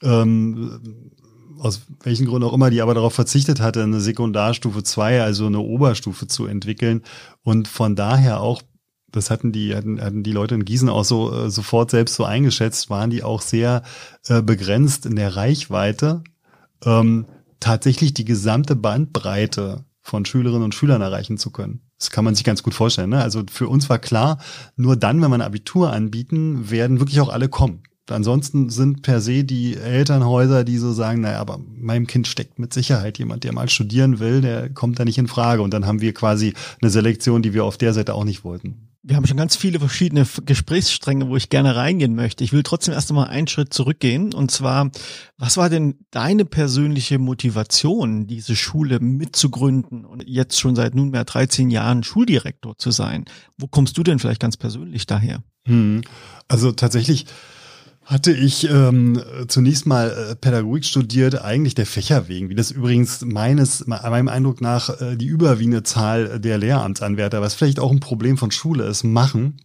ähm, 0.02 0.80
aus 1.60 1.82
welchen 2.02 2.28
Gründen 2.28 2.48
auch 2.48 2.54
immer, 2.54 2.70
die 2.70 2.82
aber 2.82 2.94
darauf 2.94 3.14
verzichtet 3.14 3.60
hatte, 3.60 3.84
eine 3.84 4.00
Sekundarstufe 4.00 4.84
2, 4.84 5.22
also 5.22 5.48
eine 5.48 5.60
Oberstufe 5.60 6.28
zu 6.28 6.46
entwickeln 6.46 7.02
und 7.44 7.68
von 7.68 7.98
daher 7.98 8.40
auch 8.40 8.62
das 9.16 9.30
hatten 9.30 9.52
die, 9.52 9.76
hatten, 9.76 10.02
hatten 10.02 10.24
die 10.24 10.32
Leute 10.32 10.56
in 10.56 10.66
Gießen 10.66 10.90
auch 10.90 11.06
so 11.06 11.34
äh, 11.34 11.50
sofort 11.50 11.92
selbst 11.92 12.16
so 12.16 12.26
eingeschätzt, 12.26 12.90
waren 12.90 13.10
die 13.10 13.24
auch 13.24 13.42
sehr 13.42 13.84
äh, 14.28 14.42
begrenzt 14.42 15.06
in 15.06 15.16
der 15.16 15.36
Reichweite, 15.36 16.24
ähm, 16.84 17.26
tatsächlich 17.60 18.14
die 18.14 18.26
gesamte 18.26 18.76
Bandbreite 18.76 19.86
von 20.02 20.26
Schülerinnen 20.26 20.64
und 20.64 20.76
Schülern 20.76 21.02
erreichen 21.02 21.38
zu 21.38 21.50
können. 21.50 21.82
Das 21.98 22.12
kann 22.12 22.26
man 22.26 22.36
sich 22.36 22.44
ganz 22.44 22.62
gut 22.62 22.74
vorstellen. 22.74 23.10
Ne? 23.10 23.22
Also 23.22 23.44
für 23.50 23.68
uns 23.68 23.90
war 23.90 24.00
klar, 24.00 24.38
nur 24.76 24.96
dann, 24.96 25.22
wenn 25.22 25.32
man 25.32 25.42
Abitur 25.42 25.92
anbieten, 25.92 26.70
werden 26.70 27.00
wirklich 27.00 27.22
auch 27.22 27.30
alle 27.30 27.50
kommen. 27.50 27.84
Ansonsten 28.08 28.70
sind 28.70 29.02
per 29.02 29.20
se 29.20 29.44
die 29.44 29.76
Elternhäuser, 29.76 30.64
die 30.64 30.78
so 30.78 30.94
sagen, 30.94 31.22
naja, 31.22 31.40
aber 31.40 31.58
meinem 31.58 32.06
Kind 32.06 32.28
steckt 32.28 32.60
mit 32.60 32.72
Sicherheit 32.72 33.18
jemand, 33.18 33.44
der 33.44 33.54
mal 33.54 33.68
studieren 33.68 34.20
will, 34.20 34.42
der 34.42 34.70
kommt 34.70 35.00
da 35.00 35.06
nicht 35.06 35.18
in 35.18 35.28
Frage. 35.28 35.64
Und 35.64 35.74
dann 35.74 35.88
haben 35.88 36.02
wir 36.02 36.14
quasi 36.14 36.54
eine 36.82 36.92
Selektion, 36.92 37.42
die 37.42 37.56
wir 37.56 37.66
auf 37.66 37.78
der 37.78 37.94
Seite 37.94 38.14
auch 38.14 38.26
nicht 38.26 38.44
wollten 38.44 38.90
wir 39.08 39.16
haben 39.16 39.28
schon 39.28 39.38
ganz 39.38 39.56
viele 39.56 39.80
verschiedene 39.80 40.26
Gesprächsstränge, 40.46 41.30
wo 41.30 41.36
ich 41.36 41.50
gerne 41.50 41.76
reingehen 41.76 42.16
möchte. 42.16 42.44
Ich 42.44 42.54
will 42.54 42.64
trotzdem 42.64 42.96
erst 42.96 43.12
einmal 43.12 43.28
einen 43.28 43.48
Schritt 43.48 43.72
zurückgehen. 43.72 44.34
Und 44.34 44.50
zwar, 44.50 44.90
was 45.38 45.58
war 45.58 45.70
denn 45.70 46.00
deine 46.10 46.44
persönliche 46.44 47.20
Motivation, 47.20 48.26
diese 48.26 48.56
Schule 48.56 49.00
mitzugründen 49.00 50.06
und 50.06 50.28
jetzt 50.28 50.60
schon 50.60 50.76
seit 50.76 50.96
nunmehr 50.96 51.24
13 51.24 51.70
Jahren 51.70 52.04
Schuldirektor 52.04 52.80
zu 52.80 52.90
sein? 52.90 53.26
Wo 53.58 53.68
kommst 53.68 53.96
du 53.96 54.02
denn 54.02 54.18
vielleicht 54.18 54.42
ganz 54.42 54.58
persönlich 54.58 55.06
daher? 55.06 55.44
Hm. 55.66 56.02
Also 56.48 56.72
tatsächlich 56.72 57.28
hatte 58.06 58.32
ich 58.32 58.70
ähm, 58.70 59.20
zunächst 59.48 59.88
mal 59.88 60.12
äh, 60.12 60.36
Pädagogik 60.36 60.86
studiert, 60.86 61.42
eigentlich 61.42 61.74
der 61.74 61.88
Fächer 61.88 62.28
wegen, 62.28 62.50
wie 62.50 62.56
das 62.56 62.70
übrigens 62.70 63.26
meines, 63.26 63.88
meinem 63.88 64.28
Eindruck 64.28 64.62
nach 64.62 65.02
äh, 65.02 65.16
die 65.16 65.26
überwiegende 65.26 65.82
Zahl 65.82 66.40
der 66.40 66.60
Lehramtsanwärter, 66.60 67.42
was 67.42 67.56
vielleicht 67.56 67.80
auch 67.80 67.92
ein 67.92 68.00
Problem 68.00 68.38
von 68.38 68.52
Schule 68.52 68.86
ist, 68.86 69.04
machen. 69.04 69.58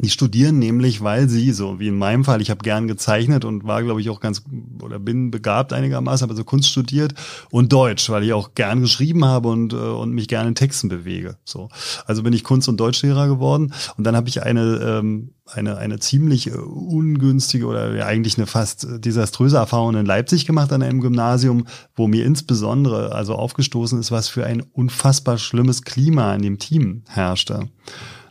Die 0.00 0.10
studieren 0.10 0.58
nämlich, 0.58 1.02
weil 1.02 1.28
sie, 1.28 1.52
so 1.52 1.80
wie 1.80 1.88
in 1.88 1.98
meinem 1.98 2.24
Fall, 2.24 2.40
ich 2.40 2.50
habe 2.50 2.62
gern 2.62 2.86
gezeichnet 2.86 3.44
und 3.44 3.64
war, 3.64 3.82
glaube 3.82 4.00
ich, 4.00 4.10
auch 4.10 4.20
ganz 4.20 4.42
oder 4.80 4.98
bin 4.98 5.30
begabt 5.30 5.72
einigermaßen, 5.72 6.24
aber 6.24 6.36
so 6.36 6.44
Kunst 6.44 6.68
studiert 6.68 7.14
und 7.50 7.72
Deutsch, 7.72 8.08
weil 8.10 8.22
ich 8.22 8.32
auch 8.32 8.54
gern 8.54 8.80
geschrieben 8.80 9.24
habe 9.24 9.48
und, 9.48 9.72
äh, 9.72 9.76
und 9.76 10.12
mich 10.12 10.28
gerne 10.28 10.48
in 10.48 10.54
Texten 10.54 10.88
bewege. 10.88 11.36
So. 11.44 11.68
Also 12.06 12.22
bin 12.22 12.32
ich 12.32 12.44
Kunst- 12.44 12.68
und 12.68 12.78
Deutschlehrer 12.78 13.26
geworden 13.26 13.72
und 13.96 14.04
dann 14.04 14.14
habe 14.14 14.28
ich 14.28 14.42
eine, 14.42 14.78
ähm, 14.82 15.30
eine, 15.46 15.78
eine 15.78 15.98
ziemlich 15.98 16.48
äh, 16.48 16.50
ungünstige 16.50 17.66
oder 17.66 17.94
ja, 17.94 18.06
eigentlich 18.06 18.38
eine 18.38 18.46
fast 18.46 18.86
desaströse 19.04 19.56
Erfahrung 19.56 19.96
in 19.96 20.06
Leipzig 20.06 20.46
gemacht 20.46 20.72
an 20.72 20.82
einem 20.82 21.00
Gymnasium, 21.00 21.66
wo 21.96 22.06
mir 22.06 22.24
insbesondere 22.24 23.12
also 23.12 23.34
aufgestoßen 23.34 23.98
ist, 23.98 24.10
was 24.10 24.28
für 24.28 24.46
ein 24.46 24.62
unfassbar 24.72 25.38
schlimmes 25.38 25.82
Klima 25.82 26.34
in 26.34 26.42
dem 26.42 26.58
Team 26.58 27.02
herrschte. 27.08 27.68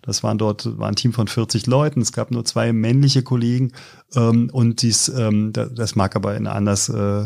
Das 0.07 0.23
waren 0.23 0.37
dort 0.37 0.79
war 0.79 0.87
ein 0.87 0.95
Team 0.95 1.13
von 1.13 1.27
40 1.27 1.67
Leuten. 1.67 2.01
Es 2.01 2.13
gab 2.13 2.31
nur 2.31 2.45
zwei 2.45 2.73
männliche 2.73 3.21
Kollegen 3.21 3.73
ähm, 4.15 4.49
und 4.51 4.81
dies, 4.81 5.09
ähm, 5.09 5.51
das 5.53 5.95
mag 5.95 6.15
aber 6.15 6.35
in 6.35 6.47
anders 6.47 6.89
äh, 6.89 7.25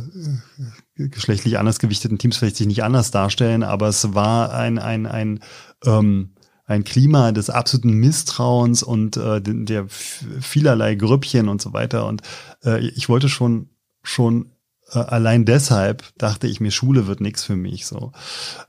geschlechtlich 0.95 1.59
anders 1.59 1.79
gewichteten 1.79 2.17
Teams 2.17 2.38
vielleicht 2.38 2.57
sich 2.57 2.67
nicht 2.67 2.83
anders 2.83 3.11
darstellen, 3.11 3.63
aber 3.63 3.88
es 3.88 4.13
war 4.13 4.53
ein 4.53 4.79
ein 4.79 5.05
ein 5.05 5.39
ähm, 5.85 6.33
ein 6.65 6.83
Klima 6.83 7.31
des 7.31 7.50
absoluten 7.50 7.93
Misstrauens 7.93 8.81
und 8.81 9.15
äh, 9.17 9.41
der 9.41 9.85
vielerlei 9.89 10.95
Grüppchen 10.95 11.50
und 11.50 11.61
so 11.61 11.73
weiter. 11.73 12.07
Und 12.07 12.21
äh, 12.63 12.79
ich 12.79 13.09
wollte 13.09 13.29
schon 13.29 13.69
schon 14.03 14.51
äh, 14.91 15.00
allein 15.00 15.45
deshalb 15.45 16.03
dachte 16.17 16.47
ich 16.47 16.59
mir, 16.59 16.71
Schule 16.71 17.07
wird 17.07 17.21
nichts 17.21 17.43
für 17.43 17.55
mich. 17.55 17.85
So, 17.85 18.11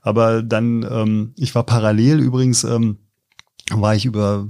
aber 0.01 0.43
dann 0.43 0.83
ähm, 0.83 1.33
ich 1.37 1.55
war 1.55 1.63
parallel 1.63 2.19
übrigens 2.19 2.63
ähm, 2.63 2.99
war 3.71 3.95
ich 3.95 4.05
über 4.05 4.47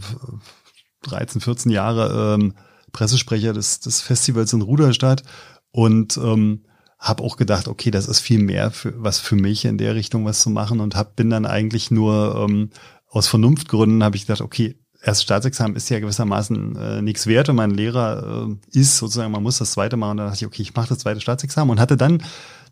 13, 1.04 1.42
14 1.42 1.72
Jahre 1.72 2.36
ähm, 2.36 2.54
Pressesprecher 2.92 3.54
des, 3.54 3.80
des 3.80 4.02
Festivals 4.02 4.54
in 4.54 4.62
Ruderstadt 4.62 5.24
und 5.72 6.18
ähm, 6.18 6.66
habe 7.00 7.24
auch 7.24 7.36
gedacht, 7.36 7.68
okay, 7.68 7.92
das 7.92 8.08
ist 8.08 8.20
viel 8.20 8.40
mehr 8.40 8.72
für, 8.72 8.94
was 8.96 9.20
für 9.20 9.36
mich 9.36 9.66
in 9.66 9.78
der 9.78 9.96
Richtung 9.96 10.26
was 10.26 10.42
zu 10.42 10.50
machen 10.50 10.80
und 10.80 10.96
hab, 10.96 11.16
bin 11.16 11.30
dann 11.30 11.46
eigentlich 11.46 11.92
nur 11.92 12.48
ähm, 12.48 12.70
aus 13.10 13.28
Vernunftgründen 13.28 14.04
habe 14.04 14.16
ich 14.16 14.26
gedacht, 14.26 14.42
okay, 14.42 14.80
erst 15.04 15.24
Staatsexamen 15.24 15.76
ist 15.76 15.90
ja 15.90 16.00
gewissermaßen 16.00 16.76
äh, 16.76 17.02
nichts 17.02 17.28
wert 17.28 17.50
und 17.50 17.58
mein 17.58 17.72
Lehrer 17.72 18.48
äh, 18.48 18.80
ist 18.80 18.98
sozusagen, 18.98 19.32
man 19.32 19.44
muss 19.44 19.60
das 19.60 19.72
zweite 19.72 19.98
machen. 19.98 20.12
Und 20.12 20.18
dann 20.18 20.28
dachte 20.28 20.40
ich, 20.40 20.48
okay, 20.48 20.62
ich 20.62 20.74
mache 20.76 20.90
das 20.90 21.00
zweite 21.00 21.22
Staatsexamen 21.22 21.72
und 21.72 21.80
hatte 21.80 21.98
dann 21.98 22.24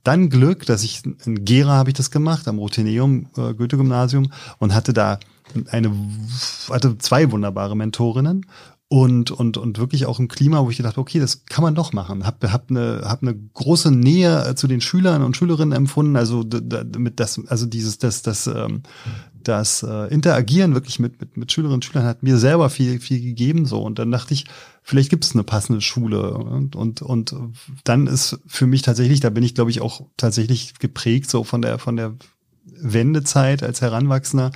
dann 0.04 0.30
Glück, 0.30 0.66
dass 0.66 0.84
ich 0.84 1.04
in 1.06 1.46
Gera 1.46 1.74
habe 1.74 1.90
ich 1.90 1.96
das 1.96 2.12
gemacht 2.12 2.48
am 2.48 2.58
Roteneum 2.58 3.28
äh, 3.38 3.54
Goethe 3.54 3.78
Gymnasium 3.78 4.32
und 4.60 4.74
hatte 4.74 4.94
da 4.94 5.20
eine, 5.70 5.92
hatte 6.70 6.98
zwei 6.98 7.32
wunderbare 7.32 7.76
Mentorinnen 7.76 8.46
und, 8.88 9.32
und, 9.32 9.56
und 9.56 9.78
wirklich 9.78 10.06
auch 10.06 10.20
ein 10.20 10.28
Klima, 10.28 10.66
wo 10.66 10.70
ich 10.70 10.76
gedacht 10.76 10.98
okay, 10.98 11.20
das 11.20 11.46
kann 11.46 11.64
man 11.64 11.76
doch 11.76 11.94
machen. 11.94 12.26
Hab, 12.26 12.44
hab, 12.44 12.70
eine, 12.70 13.04
hab 13.06 13.22
eine 13.22 13.34
große 13.36 13.90
Nähe 13.90 14.46
äh, 14.46 14.56
zu 14.56 14.68
den 14.68 14.82
Schülern 14.82 15.24
und 15.24 15.38
Schülerinnen 15.38 15.72
empfunden, 15.72 16.18
also 16.18 16.44
damit 16.44 17.20
das, 17.22 17.40
also 17.48 17.66
dieses, 17.66 18.00
das, 18.00 18.22
das, 18.22 18.48
ähm, 18.48 18.84
das 19.48 19.84
äh, 19.84 20.08
Interagieren 20.14 20.74
wirklich 20.74 21.00
mit, 21.00 21.20
mit, 21.20 21.38
mit 21.38 21.52
Schülerinnen 21.52 21.76
und 21.76 21.86
Schülern 21.86 22.06
hat 22.06 22.24
mir 22.24 22.38
selber 22.38 22.70
viel, 22.70 23.00
viel 23.00 23.22
gegeben 23.22 23.66
so. 23.66 23.82
Und 23.82 24.00
dann 24.00 24.12
dachte 24.12 24.34
ich, 24.34 24.46
vielleicht 24.84 25.10
gibt 25.10 25.24
es 25.24 25.34
eine 25.34 25.44
passende 25.44 25.82
Schule. 25.82 26.34
Und, 26.34 26.76
und, 26.76 27.02
und 27.02 27.36
dann 27.84 28.08
ist 28.08 28.40
für 28.48 28.68
mich 28.68 28.82
tatsächlich, 28.82 29.20
da 29.20 29.30
bin 29.30 29.44
ich, 29.44 29.56
glaube 29.56 29.72
ich, 29.72 29.82
auch 29.82 30.02
tatsächlich 30.18 30.76
geprägt, 30.80 31.30
so 31.30 31.44
von 31.44 31.62
der, 31.62 31.80
von 31.80 31.96
der 31.96 32.14
Wendezeit 32.66 33.64
als 33.64 33.82
Heranwachsender, 33.82 34.52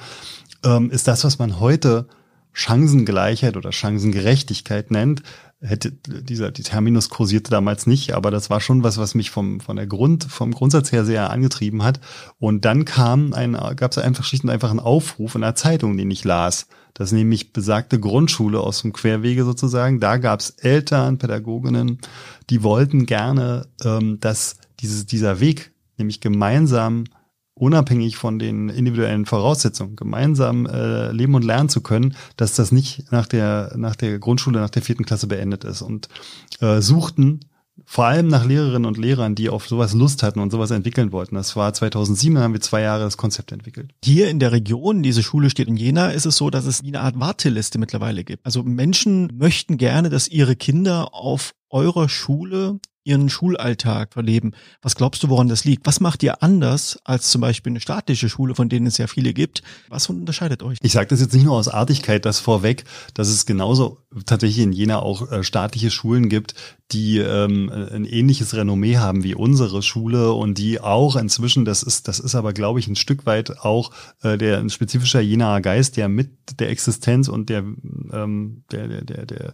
ähm, 0.64 0.90
ist 0.92 1.08
das, 1.08 1.24
was 1.24 1.40
man 1.40 1.60
heute 1.60 2.08
Chancengleichheit 2.54 3.58
oder 3.58 3.72
Chancengerechtigkeit 3.72 4.90
nennt, 4.90 5.24
hätte 5.66 5.92
dieser 5.92 6.52
die 6.52 6.64
Terminus 6.64 7.10
kursierte 7.10 7.52
damals 7.52 7.88
nicht, 7.88 8.14
aber 8.14 8.32
das 8.32 8.50
war 8.50 8.62
schon 8.62 8.84
was, 8.84 8.98
was 8.98 9.16
mich 9.16 9.32
vom 9.32 9.60
von 9.60 9.76
der 9.76 9.88
Grund 9.88 10.26
vom 10.26 10.52
Grundsatz 10.52 10.92
her 10.92 11.06
sehr 11.06 11.30
angetrieben 11.30 11.84
hat. 11.84 12.00
Und 12.40 12.66
dann 12.66 12.86
kam 12.86 13.34
ein 13.34 13.54
gab 13.76 13.92
es 13.92 13.98
einfach 13.98 14.24
schlicht 14.24 14.44
und 14.44 14.50
einfach 14.50 14.70
einen 14.70 14.80
Aufruf 14.80 15.36
in 15.36 15.42
der 15.42 15.56
Zeitung, 15.56 15.98
den 15.98 16.12
ich 16.12 16.24
las. 16.24 16.68
Das 16.94 17.12
nämlich 17.12 17.52
besagte 17.52 18.00
Grundschule 18.00 18.60
aus 18.60 18.82
dem 18.82 18.94
Querwege 18.94 19.44
sozusagen. 19.44 20.00
Da 20.00 20.18
gab 20.18 20.40
es 20.40 20.52
Eltern, 20.52 21.18
Pädagoginnen, 21.18 22.00
die 22.50 22.64
wollten 22.64 23.06
gerne, 23.06 23.68
ähm, 23.84 24.20
dass 24.22 24.58
dieses 24.80 25.06
dieser 25.06 25.40
Weg 25.40 25.72
nämlich 25.98 26.22
gemeinsam 26.22 27.06
unabhängig 27.56 28.18
von 28.18 28.38
den 28.38 28.70
individuellen 28.70 29.26
Voraussetzungen 29.26 29.96
gemeinsam 29.96 30.66
äh, 30.66 31.12
leben 31.12 31.36
und 31.36 31.44
lernen 31.44 31.70
zu 31.70 31.82
können, 31.82 32.16
dass 32.38 32.54
das 32.54 32.72
nicht 32.72 33.12
nach 33.12 33.26
der 33.26 33.74
nach 33.78 33.96
der 33.96 34.20
Grundschule 34.20 34.60
nach 34.60 34.70
der 34.70 34.82
vierten 34.82 35.06
Klasse 35.06 35.28
beendet 35.28 35.64
ist 35.64 35.82
und 35.82 36.10
äh, 36.60 36.82
suchten 36.82 37.40
vor 37.84 38.06
allem 38.06 38.28
nach 38.28 38.46
Lehrerinnen 38.46 38.86
und 38.86 38.98
Lehrern, 38.98 39.36
die 39.36 39.50
auf 39.50 39.68
sowas 39.68 39.94
Lust 39.94 40.24
hatten 40.24 40.40
und 40.40 40.52
sowas 40.52 40.72
entwickeln 40.72 41.12
wollten. 41.12 41.36
Das 41.36 41.56
war 41.56 41.74
2007, 41.74 42.36
dann 42.36 42.44
haben 42.44 42.54
wir 42.54 42.62
zwei 42.62 42.82
Jahre 42.82 43.04
das 43.04 43.18
Konzept 43.18 43.52
entwickelt. 43.52 43.92
Hier 44.04 44.30
in 44.30 44.40
der 44.40 44.54
Region, 44.54 45.04
diese 45.04 45.24
Schule 45.24 45.50
steht 45.50 45.68
in 45.68 45.76
Jena, 45.76 46.12
ist 46.12 46.26
es 46.26 46.38
so, 46.38 46.50
dass 46.50 46.66
es 46.66 46.84
eine 46.84 47.02
Art 47.02 47.20
Warteliste 47.20 47.78
mittlerweile 47.78 48.24
gibt. 48.24 48.46
Also 48.46 48.64
Menschen 48.64 49.32
möchten 49.38 49.78
gerne, 49.78 50.10
dass 50.10 50.28
ihre 50.30 50.56
Kinder 50.56 51.14
auf 51.14 51.54
eurer 51.70 52.08
Schule 52.08 52.80
ihren 53.06 53.30
Schulalltag 53.30 54.14
verleben. 54.14 54.54
Was 54.82 54.96
glaubst 54.96 55.24
du, 55.24 55.30
woran 55.30 55.48
das 55.48 55.64
liegt? 55.64 55.86
Was 55.86 56.00
macht 56.02 56.24
ihr 56.24 56.44
anders 56.44 57.00
als 57.06 57.30
zum 57.30 57.40
Beispiel 57.40 57.72
eine 57.72 57.80
staatliche 57.80 58.28
Schule, 58.28 58.56
von 58.56 58.68
denen 58.68 58.88
es 58.88 58.98
ja 58.98 59.08
viele 59.08 59.34
gibt? 59.34 59.64
Was 59.88 60.10
unterscheidet 60.10 60.64
euch? 60.64 60.80
Ich 60.82 60.92
sage 60.92 61.08
das 61.08 61.22
jetzt 61.22 61.34
nicht 61.34 61.46
nur 61.46 61.56
aus 61.56 61.68
Artigkeit, 61.68 62.26
das 62.26 62.40
vorweg, 62.40 62.84
dass 63.14 63.30
es 63.30 63.46
genauso 63.46 64.00
tatsächlich 64.26 64.64
in 64.64 64.74
Jena 64.74 65.00
auch 65.00 65.32
äh, 65.32 65.44
staatliche 65.44 65.92
Schulen 65.92 66.30
gibt, 66.30 66.56
die 66.92 67.18
ähm, 67.18 67.72
ein 67.72 68.06
ähnliches 68.06 68.54
Renommee 68.56 68.98
haben 68.98 69.24
wie 69.24 69.34
unsere 69.34 69.82
Schule 69.82 70.34
und 70.34 70.60
die 70.60 70.80
auch 70.80 71.16
inzwischen, 71.16 71.66
das 71.66 71.82
ist, 71.82 72.08
das 72.08 72.20
ist 72.20 72.36
aber, 72.36 72.54
glaube 72.54 72.80
ich, 72.80 72.88
ein 72.88 72.96
Stück 72.96 73.26
weit 73.26 73.60
auch 73.60 73.92
äh, 74.22 74.38
der 74.38 74.60
ein 74.60 74.70
spezifischer 74.70 75.20
Jenaer 75.20 75.62
Geist, 75.62 75.98
der 75.98 76.10
mit 76.10 76.60
der 76.60 76.70
Existenz 76.70 77.28
und 77.28 77.50
der, 77.50 77.64
ähm, 78.14 78.64
der, 78.72 78.88
der, 78.88 79.02
der, 79.02 79.26
der 79.26 79.54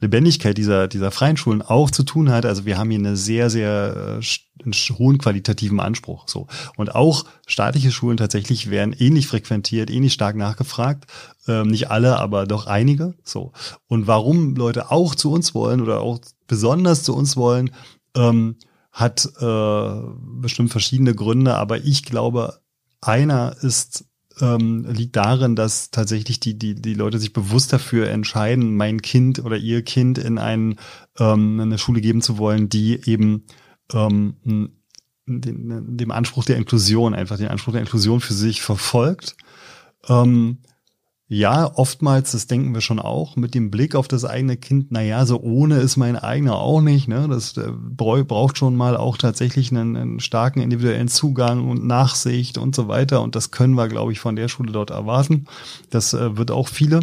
Lebendigkeit 0.00 0.58
dieser, 0.58 0.88
dieser 0.88 1.12
freien 1.12 1.36
Schulen 1.36 1.62
auch 1.62 1.90
zu 1.90 2.02
tun 2.02 2.30
hat. 2.30 2.44
Also 2.46 2.66
wir 2.66 2.78
haben 2.78 2.90
hier 2.90 2.98
eine 2.98 3.16
sehr, 3.16 3.48
sehr 3.48 4.18
äh, 4.20 4.24
einen 4.64 4.72
hohen 4.98 5.18
qualitativen 5.18 5.80
Anspruch. 5.80 6.24
So. 6.28 6.46
Und 6.76 6.94
auch 6.94 7.24
staatliche 7.46 7.90
Schulen 7.90 8.16
tatsächlich 8.16 8.70
werden 8.70 8.94
ähnlich 8.96 9.26
frequentiert, 9.26 9.90
ähnlich 9.90 10.12
stark 10.12 10.36
nachgefragt. 10.36 11.06
Ähm, 11.48 11.68
nicht 11.68 11.90
alle, 11.90 12.18
aber 12.18 12.46
doch 12.46 12.66
einige. 12.66 13.14
So. 13.24 13.52
Und 13.88 14.06
warum 14.06 14.54
Leute 14.54 14.90
auch 14.90 15.14
zu 15.14 15.32
uns 15.32 15.54
wollen 15.54 15.80
oder 15.80 16.00
auch 16.00 16.20
besonders 16.52 17.02
zu 17.02 17.16
uns 17.16 17.38
wollen, 17.38 17.70
ähm, 18.14 18.56
hat 18.90 19.26
äh, 19.40 20.00
bestimmt 20.38 20.70
verschiedene 20.70 21.14
Gründe, 21.14 21.54
aber 21.54 21.78
ich 21.78 22.02
glaube, 22.02 22.60
einer 23.00 23.56
ist 23.62 24.04
ähm, 24.38 24.84
liegt 24.86 25.16
darin, 25.16 25.56
dass 25.56 25.90
tatsächlich 25.90 26.40
die, 26.40 26.58
die, 26.58 26.74
die 26.74 26.92
Leute 26.92 27.18
sich 27.18 27.32
bewusst 27.32 27.72
dafür 27.72 28.10
entscheiden, 28.10 28.76
mein 28.76 29.00
Kind 29.00 29.42
oder 29.42 29.56
ihr 29.56 29.82
Kind 29.82 30.18
in 30.18 30.36
einen, 30.36 30.76
ähm, 31.18 31.58
eine 31.58 31.78
Schule 31.78 32.02
geben 32.02 32.20
zu 32.20 32.36
wollen, 32.36 32.68
die 32.68 33.00
eben 33.08 33.46
ähm, 33.94 34.36
den, 35.26 35.96
dem 35.96 36.10
Anspruch 36.10 36.44
der 36.44 36.58
Inklusion, 36.58 37.14
einfach 37.14 37.38
den 37.38 37.48
Anspruch 37.48 37.72
der 37.72 37.80
Inklusion 37.80 38.20
für 38.20 38.34
sich 38.34 38.60
verfolgt. 38.60 39.36
Ähm, 40.06 40.58
ja, 41.34 41.72
oftmals, 41.76 42.32
das 42.32 42.46
denken 42.46 42.74
wir 42.74 42.82
schon 42.82 42.98
auch, 42.98 43.36
mit 43.36 43.54
dem 43.54 43.70
Blick 43.70 43.94
auf 43.94 44.06
das 44.06 44.26
eigene 44.26 44.58
Kind, 44.58 44.92
naja, 44.92 45.24
so 45.24 45.40
ohne 45.40 45.78
ist 45.78 45.96
mein 45.96 46.16
eigener 46.16 46.58
auch 46.58 46.82
nicht. 46.82 47.08
Ne? 47.08 47.26
Das 47.26 47.56
äh, 47.56 47.72
braucht 47.72 48.58
schon 48.58 48.76
mal 48.76 48.98
auch 48.98 49.16
tatsächlich 49.16 49.70
einen, 49.70 49.96
einen, 49.96 50.20
starken 50.20 50.60
individuellen 50.60 51.08
Zugang 51.08 51.70
und 51.70 51.86
Nachsicht 51.86 52.58
und 52.58 52.74
so 52.76 52.86
weiter. 52.86 53.22
Und 53.22 53.34
das 53.34 53.50
können 53.50 53.72
wir, 53.76 53.88
glaube 53.88 54.12
ich, 54.12 54.20
von 54.20 54.36
der 54.36 54.48
Schule 54.48 54.72
dort 54.72 54.90
erwarten. 54.90 55.46
Das 55.88 56.12
äh, 56.12 56.36
wird 56.36 56.50
auch 56.50 56.68
viele 56.68 57.00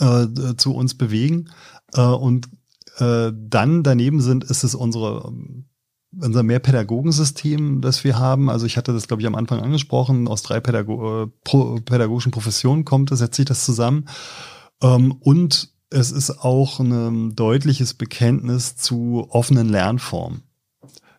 äh, 0.00 0.26
zu 0.58 0.74
uns 0.74 0.92
bewegen. 0.92 1.48
Äh, 1.94 2.02
und 2.02 2.50
äh, 2.98 3.32
dann 3.34 3.82
daneben 3.82 4.20
sind, 4.20 4.44
ist 4.44 4.64
es 4.64 4.74
unsere 4.74 5.32
unser 6.18 6.42
Mehrpädagogensystem, 6.42 7.80
das 7.80 8.04
wir 8.04 8.18
haben, 8.18 8.50
also 8.50 8.66
ich 8.66 8.76
hatte 8.76 8.92
das, 8.92 9.06
glaube 9.06 9.22
ich, 9.22 9.26
am 9.26 9.34
Anfang 9.34 9.60
angesprochen, 9.60 10.28
aus 10.28 10.42
drei 10.42 10.60
Pädago 10.60 11.24
äh, 11.24 11.26
pro, 11.44 11.76
pädagogischen 11.76 12.32
Professionen 12.32 12.84
kommt 12.84 13.12
es, 13.12 13.20
setzt 13.20 13.36
sich 13.36 13.44
das 13.44 13.64
zusammen. 13.64 14.08
Ähm, 14.82 15.12
und 15.20 15.70
es 15.90 16.10
ist 16.12 16.30
auch 16.30 16.80
ein 16.80 17.34
deutliches 17.34 17.94
Bekenntnis 17.94 18.76
zu 18.76 19.26
offenen 19.30 19.68
Lernformen. 19.68 20.42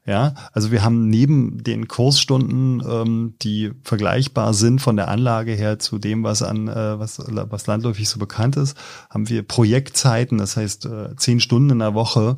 Ja, 0.03 0.33
also 0.51 0.71
wir 0.71 0.83
haben 0.83 1.10
neben 1.10 1.63
den 1.63 1.88
Kursstunden, 1.88 2.81
ähm, 2.89 3.36
die 3.43 3.71
vergleichbar 3.83 4.55
sind 4.55 4.81
von 4.81 4.95
der 4.95 5.10
Anlage 5.10 5.51
her 5.51 5.77
zu 5.77 6.00
dem, 6.00 6.24
was 6.24 6.41
an 6.41 6.67
äh, 6.67 6.98
was, 6.98 7.21
was 7.27 7.67
landläufig 7.67 8.10
so 8.10 8.17
bekannt 8.17 8.55
ist, 8.55 8.75
haben 9.12 9.29
wir 9.29 9.43
Projektzeiten, 9.43 10.39
das 10.39 10.57
heißt 10.57 10.88
äh, 10.88 11.15
zehn 11.17 11.39
Stunden 11.39 11.69
in 11.69 11.79
der 11.79 11.93
Woche, 11.93 12.36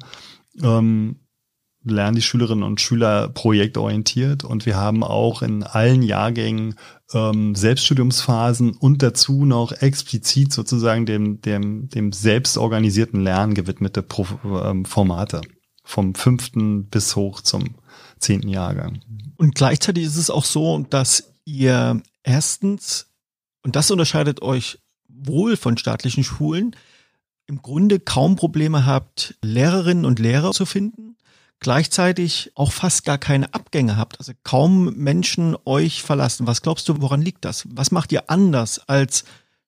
ähm, 0.62 1.23
lernen 1.84 2.16
die 2.16 2.22
Schülerinnen 2.22 2.64
und 2.64 2.82
Schüler 2.82 3.30
projektorientiert. 3.30 4.44
Und 4.44 4.66
wir 4.66 4.78
haben 4.78 5.04
auch 5.04 5.42
in 5.42 5.64
allen 5.64 6.02
Jahrgängen 6.02 6.76
ähm, 7.14 7.56
Selbststudiumsphasen 7.56 8.72
und 8.72 9.02
dazu 9.02 9.46
noch 9.46 9.72
explizit 9.72 10.54
sozusagen 10.54 11.06
dem, 11.06 11.42
dem, 11.42 11.90
dem 11.90 12.12
selbstorganisierten 12.12 13.22
Lernen 13.22 13.54
gewidmete 13.54 14.02
Pro 14.02 14.26
ähm, 14.44 14.86
Formate. 14.86 15.42
Vom 15.86 16.16
fünften 16.16 16.86
bis 16.86 17.16
hoch 17.18 17.42
zum 17.42 17.76
zehnten 18.18 18.48
Jahrgang. 18.48 19.02
Und 19.36 19.56
gleichzeitig 19.56 20.06
ist 20.06 20.16
es 20.16 20.30
auch 20.30 20.46
so, 20.46 20.86
dass 20.90 21.34
ihr 21.44 22.02
erstens, 22.24 23.08
und 23.64 23.76
das 23.76 23.92
unterscheidet 23.92 24.42
euch 24.42 24.80
wohl 25.10 25.58
von 25.58 25.78
staatlichen 25.78 26.24
Schulen, 26.24 26.74
im 27.48 27.62
Grunde 27.62 28.00
kaum 28.00 28.38
Probleme 28.38 28.86
habt, 28.86 29.36
Lehrerinnen 29.42 30.06
und 30.06 30.20
Lehrer 30.20 30.54
zu 30.54 30.66
finden 30.66 31.18
gleichzeitig 31.64 32.52
auch 32.56 32.72
fast 32.72 33.06
gar 33.06 33.18
keine 33.18 33.54
Abgänge 33.54 33.98
habt, 33.98 34.20
also 34.20 34.34
kaum 34.44 34.94
Menschen 34.96 35.58
euch 35.66 36.04
verlassen. 36.04 36.46
Was 36.46 36.62
glaubst 36.62 36.88
du, 36.88 37.02
woran 37.02 37.22
liegt 37.22 37.46
das? 37.46 37.68
Was 37.74 37.92
macht 37.92 38.12
ihr 38.12 38.30
anders 38.30 38.88
als 38.88 39.24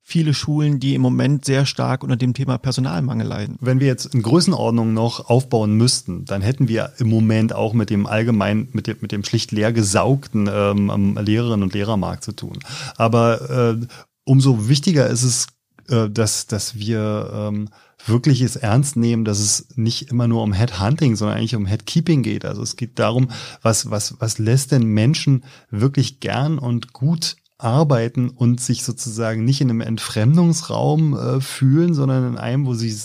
viele 0.07 0.35
Schulen, 0.35 0.79
die 0.79 0.93
im 0.93 1.01
Moment 1.01 1.45
sehr 1.45 1.65
stark 1.65 2.03
unter 2.03 2.15
dem 2.15 2.35
Thema 2.35 2.59
Personalmangel 2.59 3.25
leiden. 3.25 3.57
Wenn 3.59 3.79
wir 3.79 3.87
jetzt 3.87 4.13
in 4.13 4.21
Größenordnung 4.21 4.93
noch 4.93 5.31
aufbauen 5.31 5.73
müssten, 5.73 6.25
dann 6.25 6.43
hätten 6.43 6.67
wir 6.67 6.93
im 6.99 7.09
Moment 7.09 7.53
auch 7.53 7.73
mit 7.73 7.89
dem 7.89 8.05
allgemein, 8.05 8.69
mit 8.71 8.85
dem, 8.85 8.97
mit 9.01 9.11
dem 9.11 9.23
schlicht 9.23 9.51
leer 9.51 9.73
gesaugten 9.73 10.47
ähm, 10.47 11.17
Lehrerinnen 11.19 11.63
und 11.63 11.73
Lehrermarkt 11.73 12.23
zu 12.23 12.33
tun. 12.33 12.59
Aber 12.97 13.49
äh, 13.81 13.87
umso 14.25 14.69
wichtiger 14.69 15.07
ist 15.07 15.23
es, 15.23 15.47
äh, 15.89 16.07
dass, 16.07 16.45
dass 16.45 16.75
wir 16.75 17.31
ähm, 17.33 17.69
wirklich 18.07 18.41
es 18.41 18.55
ernst 18.55 18.95
nehmen, 18.95 19.25
dass 19.25 19.39
es 19.39 19.67
nicht 19.75 20.09
immer 20.09 20.27
nur 20.27 20.43
um 20.43 20.53
Headhunting, 20.53 21.15
sondern 21.15 21.37
eigentlich 21.37 21.55
um 21.55 21.65
Headkeeping 21.65 22.23
geht. 22.23 22.45
Also 22.45 22.61
es 22.61 22.75
geht 22.75 22.99
darum, 22.99 23.29
was, 23.61 23.89
was, 23.89 24.15
was 24.19 24.37
lässt 24.37 24.71
denn 24.71 24.83
Menschen 24.83 25.43
wirklich 25.69 26.19
gern 26.19 26.59
und 26.59 26.93
gut 26.93 27.35
arbeiten 27.57 28.29
und 28.29 28.59
sich 28.59 28.83
sozusagen 28.83 29.45
nicht 29.45 29.61
in 29.61 29.69
einem 29.69 29.81
Entfremdungsraum 29.81 31.17
äh, 31.17 31.41
fühlen, 31.41 31.93
sondern 31.93 32.27
in 32.33 32.37
einem, 32.37 32.65
wo 32.65 32.73
sie 32.73 32.95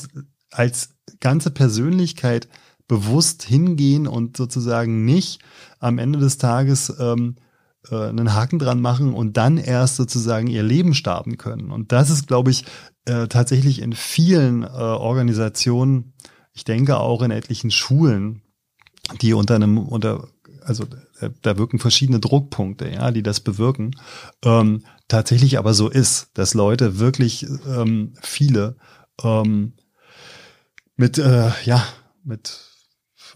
als 0.50 0.90
ganze 1.20 1.50
Persönlichkeit 1.50 2.48
bewusst 2.88 3.44
hingehen 3.44 4.08
und 4.08 4.36
sozusagen 4.36 5.04
nicht 5.04 5.40
am 5.78 5.98
Ende 5.98 6.18
des 6.18 6.38
Tages 6.38 6.92
ähm, 6.98 7.36
äh, 7.90 8.08
einen 8.08 8.34
Haken 8.34 8.58
dran 8.58 8.80
machen 8.80 9.14
und 9.14 9.36
dann 9.36 9.56
erst 9.58 9.96
sozusagen 9.96 10.46
ihr 10.46 10.62
Leben 10.62 10.94
starten 10.94 11.36
können. 11.36 11.70
Und 11.70 11.92
das 11.92 12.10
ist, 12.10 12.26
glaube 12.26 12.50
ich, 12.50 12.64
äh, 13.06 13.28
tatsächlich 13.28 13.80
in 13.80 13.92
vielen 13.92 14.62
äh, 14.62 14.66
Organisationen, 14.66 16.12
ich 16.52 16.64
denke 16.64 16.98
auch 16.98 17.22
in 17.22 17.30
etlichen 17.30 17.70
Schulen, 17.70 18.42
die 19.20 19.32
unter 19.32 19.54
einem, 19.54 19.78
unter, 19.78 20.28
also 20.62 20.84
äh, 21.20 21.30
da 21.42 21.58
wirken 21.58 21.78
verschiedene 21.78 22.20
Druckpunkte, 22.20 22.88
ja, 22.88 23.10
die 23.10 23.22
das 23.22 23.40
bewirken, 23.40 23.96
ähm, 24.44 24.84
tatsächlich 25.08 25.58
aber 25.58 25.74
so 25.74 25.88
ist, 25.88 26.30
dass 26.34 26.54
Leute 26.54 26.98
wirklich 26.98 27.46
ähm, 27.66 28.14
viele 28.20 28.76
ähm, 29.22 29.72
mit, 30.96 31.18
äh, 31.18 31.50
ja, 31.64 31.84
mit 32.22 32.69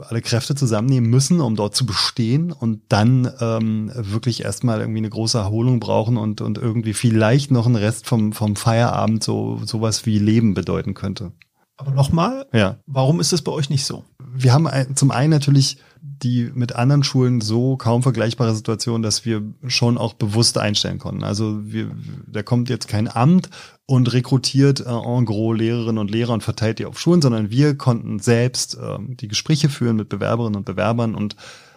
alle 0.01 0.23
Kräfte 0.23 0.55
zusammennehmen 0.55 1.09
müssen, 1.09 1.41
um 1.41 1.57
dort 1.57 1.75
zu 1.75 1.87
bestehen 1.87 2.53
und 2.53 2.83
dann 2.89 3.31
ähm, 3.41 3.91
wirklich 3.95 4.45
erstmal 4.45 4.81
irgendwie 4.81 4.99
eine 4.99 5.11
große 5.11 5.39
Erholung 5.39 5.81
brauchen 5.81 6.17
und, 6.17 6.41
und 6.41 6.59
irgendwie 6.59 6.95
vielleicht 6.95 7.51
noch 7.51 7.67
ein 7.67 7.77
Rest 7.77 8.07
vom, 8.07 8.33
vom 8.33 8.57
Feierabend 8.57 9.23
so 9.23 9.61
sowas 9.65 10.07
wie 10.07 10.19
Leben 10.19 10.55
bedeuten 10.55 10.95
könnte. 10.95 11.33
Aber 11.77 11.91
nochmal, 11.91 12.47
ja. 12.53 12.77
warum 12.87 13.19
ist 13.19 13.33
es 13.33 13.43
bei 13.43 13.51
euch 13.51 13.69
nicht 13.69 13.85
so? 13.85 14.05
Wir 14.33 14.53
haben 14.53 14.69
zum 14.95 15.11
einen 15.11 15.31
natürlich 15.31 15.79
die 16.03 16.51
mit 16.55 16.77
anderen 16.77 17.03
Schulen 17.03 17.41
so 17.41 17.77
kaum 17.77 18.03
vergleichbare 18.03 18.55
Situation, 18.55 19.03
dass 19.03 19.25
wir 19.25 19.43
schon 19.67 19.99
auch 19.99 20.15
bewusst 20.15 20.59
einstellen 20.59 20.99
konnten. 20.99 21.25
Also 21.25 21.61
wir, 21.65 21.91
da 22.27 22.43
kommt 22.43 22.69
jetzt 22.69 22.89
kein 22.89 23.09
Amt 23.09 23.51
und 23.87 24.13
rekrutiert 24.13 24.81
äh, 24.81 24.89
en 24.89 25.25
gros 25.25 25.57
Lehrerinnen 25.57 25.99
und 25.99 26.11
Lehrer 26.11 26.33
und 26.33 26.43
verteilt 26.43 26.79
die 26.79 26.87
auf 26.87 26.99
Schulen, 26.99 27.23
sondern 27.23 27.51
wir 27.51 27.77
konnten 27.77 28.19
selbst 28.19 28.77
äh, 28.77 28.99
die 29.01 29.29
Gespräche 29.29 29.69
führen 29.69 29.97
mit 29.97 30.09
Bewerberinnen 30.09 30.57
und 30.57 30.65
Bewerbern 30.65 31.15
und 31.15 31.37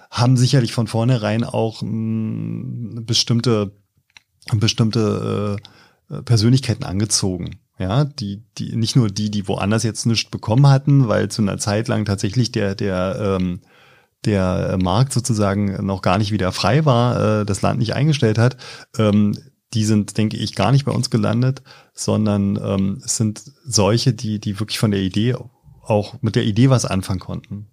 haben 0.09 0.37
sicherlich 0.37 0.71
von 0.71 0.87
vornherein 0.87 1.43
auch 1.43 1.81
mh, 1.81 1.89
hm, 1.89 3.05
bestimmte 3.05 3.71
bestimmte 4.55 5.57
äh, 6.09 6.21
Persönlichkeiten 6.21 6.85
angezogen. 6.85 7.59
Ja, 7.79 8.05
die, 8.05 8.43
die, 8.57 8.75
nicht 8.75 8.95
nur 8.95 9.09
die, 9.09 9.29
die 9.29 9.47
woanders 9.47 9.83
jetzt 9.83 10.05
nichts 10.05 10.31
bekommen 10.31 10.67
hatten, 10.67 11.07
weil 11.07 11.29
zu 11.29 11.41
einer 11.41 11.59
Zeit 11.59 11.87
lang 11.87 12.05
tatsächlich 12.05 12.51
der, 12.51 12.73
der, 12.73 13.37
ähm, 13.39 13.59
der 14.25 14.77
Markt 14.81 15.13
sozusagen 15.13 15.85
noch 15.85 16.01
gar 16.01 16.17
nicht 16.17 16.31
wieder 16.31 16.51
frei 16.51 16.85
war, 16.85 17.41
äh, 17.41 17.45
das 17.45 17.61
Land 17.61 17.77
nicht 17.77 17.93
eingestellt 17.93 18.39
hat. 18.39 18.57
Ähm, 18.97 19.37
die 19.73 19.83
sind, 19.83 20.17
denke 20.17 20.37
ich, 20.37 20.55
gar 20.55 20.71
nicht 20.71 20.85
bei 20.85 20.91
uns 20.91 21.09
gelandet, 21.09 21.61
sondern 21.93 22.57
ähm, 22.61 23.01
es 23.03 23.17
sind 23.17 23.51
solche, 23.65 24.13
die, 24.13 24.39
die 24.39 24.59
wirklich 24.59 24.79
von 24.79 24.91
der 24.91 25.01
Idee 25.01 25.35
auch 25.83 26.21
mit 26.21 26.35
der 26.35 26.43
Idee 26.43 26.69
was 26.69 26.85
anfangen 26.85 27.19
konnten. 27.19 27.67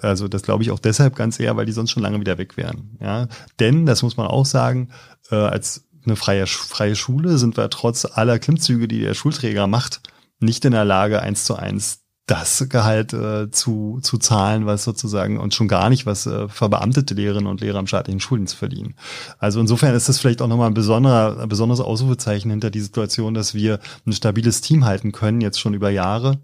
Also 0.00 0.28
das 0.28 0.42
glaube 0.42 0.62
ich 0.62 0.70
auch 0.70 0.78
deshalb 0.78 1.16
ganz 1.16 1.40
eher, 1.40 1.56
weil 1.56 1.66
die 1.66 1.72
sonst 1.72 1.90
schon 1.90 2.02
lange 2.02 2.20
wieder 2.20 2.36
weg 2.36 2.56
wären. 2.56 2.98
Ja, 3.00 3.28
denn 3.58 3.86
das 3.86 4.02
muss 4.02 4.16
man 4.16 4.26
auch 4.26 4.44
sagen, 4.44 4.90
äh, 5.30 5.36
als 5.36 5.86
eine 6.04 6.16
freie, 6.16 6.46
freie 6.46 6.96
Schule 6.96 7.38
sind 7.38 7.56
wir 7.56 7.70
trotz 7.70 8.04
aller 8.04 8.38
Klimmzüge, 8.38 8.88
die 8.88 9.00
der 9.00 9.14
Schulträger 9.14 9.66
macht, 9.66 10.02
nicht 10.38 10.64
in 10.66 10.72
der 10.72 10.84
Lage, 10.84 11.22
eins 11.22 11.44
zu 11.44 11.56
eins 11.56 12.03
das 12.26 12.66
Gehalt 12.70 13.12
äh, 13.12 13.50
zu, 13.50 14.00
zu 14.02 14.16
zahlen, 14.16 14.64
was 14.64 14.84
sozusagen 14.84 15.38
und 15.38 15.54
schon 15.54 15.68
gar 15.68 15.90
nicht, 15.90 16.06
was 16.06 16.26
äh, 16.26 16.48
verbeamtete 16.48 17.14
Lehrerinnen 17.14 17.48
und 17.48 17.60
Lehrer 17.60 17.78
im 17.78 17.86
staatlichen 17.86 18.20
Schuldienst 18.20 18.54
verdienen. 18.54 18.94
Also 19.38 19.60
insofern 19.60 19.94
ist 19.94 20.08
das 20.08 20.18
vielleicht 20.18 20.40
auch 20.40 20.48
nochmal 20.48 20.68
ein 20.68 20.74
besonderer, 20.74 21.40
ein 21.40 21.48
besonderes 21.48 21.80
Ausrufezeichen 21.80 22.50
hinter 22.50 22.70
die 22.70 22.80
Situation, 22.80 23.34
dass 23.34 23.54
wir 23.54 23.78
ein 24.06 24.12
stabiles 24.12 24.62
Team 24.62 24.86
halten 24.86 25.12
können, 25.12 25.42
jetzt 25.42 25.60
schon 25.60 25.74
über 25.74 25.90
Jahre. 25.90 26.40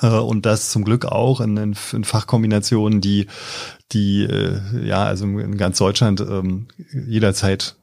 Äh, 0.00 0.08
und 0.08 0.46
das 0.46 0.70
zum 0.70 0.84
Glück 0.84 1.04
auch 1.04 1.42
in, 1.42 1.56
in, 1.58 1.76
in 1.92 2.04
Fachkombinationen, 2.04 3.02
die, 3.02 3.26
die 3.92 4.22
äh, 4.22 4.86
ja, 4.86 5.04
also 5.04 5.26
in 5.26 5.58
ganz 5.58 5.76
Deutschland 5.78 6.20
ähm, 6.20 6.68
jederzeit 7.06 7.76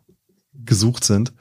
gesucht 0.53 1.03
sind. 1.03 1.33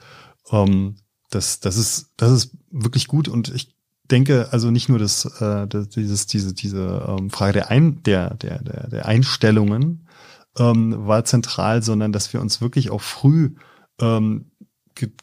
Ähm, 0.51 0.97
das, 1.31 1.59
das 1.59 1.77
ist, 1.77 2.11
das 2.17 2.31
ist 2.31 2.51
wirklich 2.69 3.07
gut 3.07 3.27
und 3.27 3.49
ich 3.49 3.73
denke, 4.11 4.49
also 4.51 4.71
nicht 4.71 4.89
nur 4.89 4.99
das, 4.99 5.25
äh, 5.41 5.67
das 5.67 5.89
dieses, 5.89 6.27
diese, 6.27 6.53
diese 6.53 7.05
ähm, 7.07 7.29
Frage 7.29 7.53
der, 7.53 7.69
Ein, 7.69 8.03
der, 8.03 8.35
der, 8.35 8.61
der, 8.61 8.89
der 8.89 9.05
Einstellungen 9.05 10.07
ähm, 10.57 11.07
war 11.07 11.23
zentral, 11.23 11.81
sondern 11.81 12.11
dass 12.11 12.33
wir 12.33 12.41
uns 12.41 12.61
wirklich 12.61 12.91
auch 12.91 13.01
früh 13.01 13.55
ähm, 13.99 14.51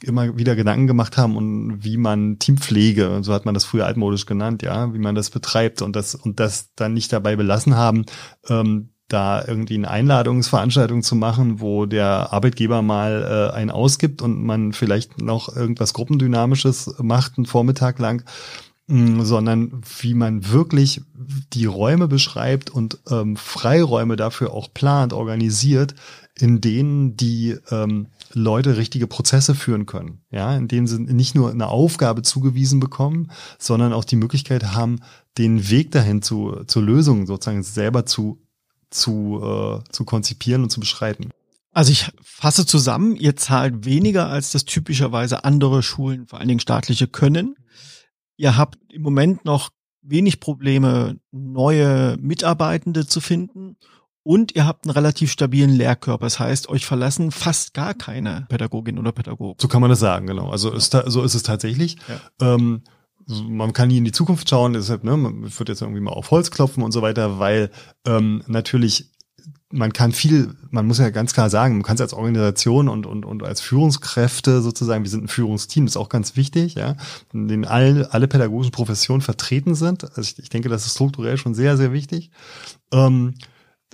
immer 0.02 0.36
wieder 0.38 0.56
Gedanken 0.56 0.86
gemacht 0.86 1.16
haben 1.16 1.36
und 1.36 1.84
wie 1.84 1.98
man 1.98 2.38
Teampflege, 2.38 3.20
so 3.22 3.32
hat 3.32 3.44
man 3.44 3.54
das 3.54 3.64
früher 3.64 3.86
altmodisch 3.86 4.26
genannt, 4.26 4.62
ja, 4.62 4.92
wie 4.94 4.98
man 4.98 5.14
das 5.14 5.30
betreibt 5.30 5.82
und 5.82 5.94
das 5.94 6.14
und 6.14 6.40
das 6.40 6.74
dann 6.74 6.94
nicht 6.94 7.12
dabei 7.12 7.36
belassen 7.36 7.76
haben, 7.76 8.06
ähm, 8.48 8.90
da 9.08 9.42
irgendwie 9.46 9.74
eine 9.74 9.90
Einladungsveranstaltung 9.90 11.02
zu 11.02 11.16
machen, 11.16 11.60
wo 11.60 11.86
der 11.86 12.32
Arbeitgeber 12.32 12.82
mal 12.82 13.50
äh, 13.52 13.56
einen 13.56 13.70
ausgibt 13.70 14.20
und 14.20 14.42
man 14.42 14.72
vielleicht 14.72 15.20
noch 15.20 15.54
irgendwas 15.54 15.94
Gruppendynamisches 15.94 16.96
macht, 16.98 17.38
einen 17.38 17.46
Vormittag 17.46 17.98
lang, 17.98 18.24
sondern 18.88 19.82
wie 20.00 20.14
man 20.14 20.50
wirklich 20.50 21.02
die 21.52 21.66
Räume 21.66 22.08
beschreibt 22.08 22.70
und 22.70 22.98
ähm, 23.10 23.36
Freiräume 23.36 24.16
dafür 24.16 24.52
auch 24.52 24.72
plant, 24.72 25.12
organisiert, 25.12 25.94
in 26.34 26.60
denen 26.60 27.16
die 27.16 27.56
ähm, 27.70 28.06
Leute 28.32 28.76
richtige 28.76 29.06
Prozesse 29.06 29.54
führen 29.54 29.86
können. 29.86 30.22
Ja, 30.30 30.56
in 30.56 30.68
denen 30.68 30.86
sie 30.86 30.98
nicht 31.00 31.34
nur 31.34 31.50
eine 31.50 31.68
Aufgabe 31.68 32.22
zugewiesen 32.22 32.80
bekommen, 32.80 33.30
sondern 33.58 33.92
auch 33.92 34.04
die 34.04 34.16
Möglichkeit 34.16 34.72
haben, 34.72 35.00
den 35.36 35.68
Weg 35.68 35.90
dahin 35.92 36.22
zu, 36.22 36.64
zur 36.66 36.82
Lösung 36.82 37.26
sozusagen 37.26 37.62
selber 37.62 38.06
zu 38.06 38.40
zu, 38.90 39.40
äh, 39.42 39.92
zu 39.92 40.04
konzipieren 40.04 40.62
und 40.62 40.70
zu 40.70 40.80
beschreiten. 40.80 41.30
Also 41.72 41.92
ich 41.92 42.10
fasse 42.22 42.66
zusammen, 42.66 43.14
ihr 43.16 43.36
zahlt 43.36 43.84
weniger 43.84 44.28
als 44.28 44.50
das 44.50 44.64
typischerweise 44.64 45.44
andere 45.44 45.82
Schulen, 45.82 46.26
vor 46.26 46.38
allen 46.38 46.48
Dingen 46.48 46.60
staatliche, 46.60 47.06
können. 47.06 47.56
Ihr 48.38 48.56
habt 48.56 48.78
im 48.90 49.02
Moment 49.02 49.44
noch 49.44 49.70
wenig 50.00 50.40
Probleme, 50.40 51.18
neue 51.32 52.16
Mitarbeitende 52.18 53.06
zu 53.06 53.20
finden. 53.20 53.76
Und 54.22 54.54
ihr 54.54 54.66
habt 54.66 54.84
einen 54.84 54.92
relativ 54.92 55.32
stabilen 55.32 55.70
Lehrkörper. 55.70 56.26
Das 56.26 56.38
heißt, 56.38 56.68
euch 56.68 56.86
verlassen 56.86 57.30
fast 57.30 57.74
gar 57.74 57.94
keine 57.94 58.46
Pädagogin 58.48 58.98
oder 58.98 59.12
Pädagogen. 59.12 59.56
So 59.60 59.68
kann 59.68 59.80
man 59.80 59.90
das 59.90 60.00
sagen, 60.00 60.26
genau. 60.26 60.50
Also 60.50 60.72
ist, 60.72 60.96
so 61.06 61.22
ist 61.22 61.34
es 61.34 61.42
tatsächlich. 61.42 61.96
Ja. 62.08 62.54
Ähm, 62.54 62.82
man 63.48 63.72
kann 63.72 63.88
nie 63.88 63.98
in 63.98 64.04
die 64.04 64.12
Zukunft 64.12 64.48
schauen, 64.48 64.72
deshalb, 64.72 65.04
ne, 65.04 65.16
man 65.16 65.42
wird 65.42 65.68
jetzt 65.68 65.82
irgendwie 65.82 66.00
mal 66.00 66.12
auf 66.12 66.30
Holz 66.30 66.50
klopfen 66.50 66.82
und 66.82 66.92
so 66.92 67.02
weiter, 67.02 67.38
weil 67.38 67.70
ähm, 68.06 68.42
natürlich 68.46 69.10
man 69.70 69.92
kann 69.92 70.12
viel, 70.12 70.54
man 70.70 70.86
muss 70.86 70.98
ja 70.98 71.10
ganz 71.10 71.34
klar 71.34 71.50
sagen, 71.50 71.74
man 71.74 71.82
kann 71.82 71.96
es 71.96 72.00
als 72.00 72.14
Organisation 72.14 72.88
und, 72.88 73.04
und, 73.04 73.26
und 73.26 73.42
als 73.42 73.60
Führungskräfte 73.60 74.62
sozusagen, 74.62 75.04
wir 75.04 75.10
sind 75.10 75.24
ein 75.24 75.28
Führungsteam, 75.28 75.86
ist 75.86 75.96
auch 75.96 76.08
ganz 76.08 76.36
wichtig, 76.36 76.74
ja, 76.74 76.96
in 77.34 77.48
dem 77.48 77.64
alle, 77.64 78.12
alle 78.12 78.28
pädagogischen 78.28 78.72
Professionen 78.72 79.20
vertreten 79.20 79.74
sind. 79.74 80.04
Also 80.04 80.22
ich, 80.22 80.38
ich 80.38 80.48
denke, 80.48 80.70
das 80.70 80.86
ist 80.86 80.94
strukturell 80.94 81.36
schon 81.36 81.54
sehr, 81.54 81.76
sehr 81.76 81.92
wichtig. 81.92 82.30
Ähm, 82.92 83.34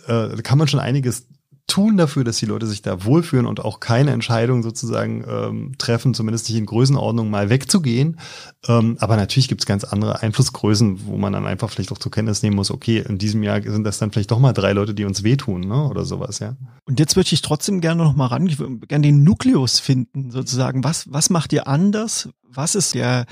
äh, 0.06 0.28
da 0.28 0.42
kann 0.42 0.58
man 0.58 0.68
schon 0.68 0.80
einiges 0.80 1.26
tun 1.66 1.96
dafür, 1.96 2.24
dass 2.24 2.36
die 2.36 2.46
Leute 2.46 2.66
sich 2.66 2.82
da 2.82 3.04
wohlfühlen 3.04 3.46
und 3.46 3.64
auch 3.64 3.80
keine 3.80 4.12
Entscheidung 4.12 4.62
sozusagen 4.62 5.24
ähm, 5.26 5.74
treffen, 5.78 6.14
zumindest 6.14 6.48
nicht 6.48 6.58
in 6.58 6.66
Größenordnung 6.66 7.30
mal 7.30 7.48
wegzugehen. 7.48 8.20
Ähm, 8.68 8.96
aber 9.00 9.16
natürlich 9.16 9.48
gibt 9.48 9.62
es 9.62 9.66
ganz 9.66 9.82
andere 9.84 10.20
Einflussgrößen, 10.22 11.06
wo 11.06 11.16
man 11.16 11.32
dann 11.32 11.46
einfach 11.46 11.70
vielleicht 11.70 11.90
auch 11.90 11.98
zur 11.98 12.12
Kenntnis 12.12 12.42
nehmen 12.42 12.56
muss, 12.56 12.70
okay, 12.70 12.98
in 12.98 13.18
diesem 13.18 13.42
Jahr 13.42 13.62
sind 13.62 13.84
das 13.84 13.98
dann 13.98 14.10
vielleicht 14.10 14.30
doch 14.30 14.38
mal 14.38 14.52
drei 14.52 14.72
Leute, 14.72 14.94
die 14.94 15.04
uns 15.04 15.22
wehtun, 15.24 15.62
ne? 15.62 15.88
Oder 15.88 16.04
sowas, 16.04 16.38
ja. 16.38 16.56
Und 16.84 17.00
jetzt 17.00 17.16
würde 17.16 17.30
ich 17.32 17.40
trotzdem 17.40 17.80
gerne 17.80 18.04
noch 18.04 18.14
mal 18.14 18.26
ran, 18.26 18.46
ich 18.46 18.58
würde 18.58 18.86
gerne 18.86 19.06
den 19.06 19.24
Nukleus 19.24 19.80
finden, 19.80 20.30
sozusagen. 20.30 20.84
Was, 20.84 21.10
was 21.12 21.30
macht 21.30 21.52
ihr 21.52 21.66
anders? 21.66 22.28
Was 22.42 22.74
ist 22.74 22.94
der 22.94 23.24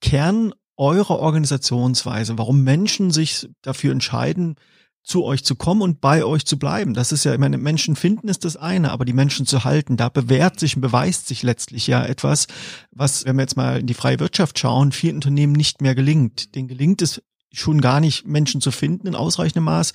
Kern 0.00 0.52
eurer 0.76 1.18
Organisationsweise? 1.18 2.38
Warum 2.38 2.62
Menschen 2.62 3.10
sich 3.10 3.48
dafür 3.62 3.92
entscheiden, 3.92 4.56
zu 5.02 5.24
euch 5.24 5.42
zu 5.42 5.54
kommen 5.54 5.80
und 5.80 6.00
bei 6.00 6.24
euch 6.24 6.44
zu 6.44 6.58
bleiben. 6.58 6.92
Das 6.92 7.12
ist 7.12 7.24
ja, 7.24 7.32
ich 7.32 7.38
meine, 7.38 7.56
Menschen 7.56 7.96
finden 7.96 8.28
ist 8.28 8.44
das 8.44 8.56
eine, 8.56 8.90
aber 8.90 9.04
die 9.04 9.14
Menschen 9.14 9.46
zu 9.46 9.64
halten, 9.64 9.96
da 9.96 10.08
bewährt 10.10 10.60
sich 10.60 10.76
und 10.76 10.82
beweist 10.82 11.28
sich 11.28 11.42
letztlich 11.42 11.86
ja 11.86 12.04
etwas, 12.04 12.46
was, 12.90 13.24
wenn 13.24 13.36
wir 13.36 13.42
jetzt 13.42 13.56
mal 13.56 13.80
in 13.80 13.86
die 13.86 13.94
freie 13.94 14.20
Wirtschaft 14.20 14.58
schauen, 14.58 14.92
vielen 14.92 15.16
Unternehmen 15.16 15.54
nicht 15.54 15.80
mehr 15.80 15.94
gelingt. 15.94 16.54
Den 16.54 16.68
gelingt 16.68 17.00
es 17.00 17.22
schon 17.52 17.80
gar 17.80 18.00
nicht, 18.00 18.26
Menschen 18.26 18.60
zu 18.60 18.70
finden 18.70 19.06
in 19.06 19.14
ausreichendem 19.14 19.64
Maß, 19.64 19.92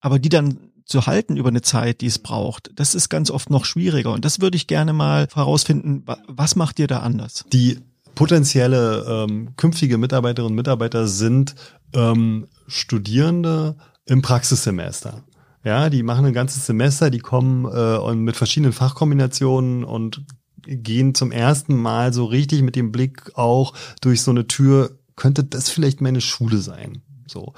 aber 0.00 0.18
die 0.18 0.28
dann 0.28 0.72
zu 0.84 1.06
halten 1.06 1.36
über 1.36 1.48
eine 1.48 1.62
Zeit, 1.62 2.00
die 2.00 2.06
es 2.06 2.18
braucht, 2.18 2.70
das 2.74 2.94
ist 2.94 3.08
ganz 3.08 3.30
oft 3.30 3.50
noch 3.50 3.64
schwieriger. 3.64 4.12
Und 4.12 4.24
das 4.24 4.40
würde 4.40 4.56
ich 4.56 4.66
gerne 4.66 4.92
mal 4.92 5.28
herausfinden, 5.32 6.04
was 6.26 6.56
macht 6.56 6.78
ihr 6.78 6.86
da 6.86 7.00
anders? 7.00 7.44
Die 7.52 7.78
potenzielle 8.14 9.06
ähm, 9.08 9.56
künftige 9.56 9.96
Mitarbeiterinnen 9.96 10.52
und 10.52 10.56
Mitarbeiter 10.56 11.08
sind 11.08 11.54
ähm, 11.94 12.46
Studierende, 12.66 13.76
im 14.12 14.20
Praxissemester. 14.20 15.24
Ja, 15.64 15.88
die 15.88 16.02
machen 16.02 16.26
ein 16.26 16.34
ganzes 16.34 16.66
Semester, 16.66 17.08
die 17.08 17.20
kommen 17.20 17.64
äh, 17.64 17.96
und 17.96 18.20
mit 18.20 18.36
verschiedenen 18.36 18.72
Fachkombinationen 18.72 19.84
und 19.84 20.22
gehen 20.66 21.14
zum 21.14 21.32
ersten 21.32 21.74
Mal 21.74 22.12
so 22.12 22.26
richtig 22.26 22.62
mit 22.62 22.76
dem 22.76 22.92
Blick 22.92 23.32
auch 23.34 23.72
durch 24.00 24.22
so 24.22 24.30
eine 24.30 24.46
Tür, 24.46 24.98
könnte 25.16 25.44
das 25.44 25.70
vielleicht 25.70 26.00
meine 26.00 26.20
Schule 26.20 26.58
sein? 26.58 27.02
So. 27.26 27.54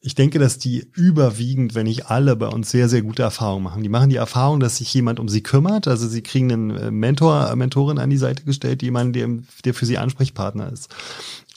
Ich 0.00 0.14
denke, 0.14 0.38
dass 0.38 0.58
die 0.58 0.86
überwiegend, 0.94 1.74
wenn 1.74 1.86
nicht 1.86 2.06
alle, 2.06 2.34
bei 2.36 2.46
uns 2.46 2.70
sehr, 2.70 2.88
sehr 2.88 3.02
gute 3.02 3.22
Erfahrungen 3.22 3.64
machen. 3.64 3.82
Die 3.82 3.88
machen 3.90 4.08
die 4.08 4.16
Erfahrung, 4.16 4.60
dass 4.60 4.78
sich 4.78 4.94
jemand 4.94 5.20
um 5.20 5.28
sie 5.28 5.42
kümmert. 5.42 5.86
Also 5.86 6.08
sie 6.08 6.22
kriegen 6.22 6.50
einen 6.50 6.70
äh, 6.70 6.90
Mentor, 6.90 7.54
Mentorin 7.56 7.98
an 7.98 8.08
die 8.08 8.16
Seite 8.16 8.44
gestellt, 8.44 8.82
jemanden, 8.82 9.12
der, 9.12 9.28
der 9.64 9.74
für 9.74 9.84
sie 9.84 9.98
Ansprechpartner 9.98 10.72
ist. 10.72 10.88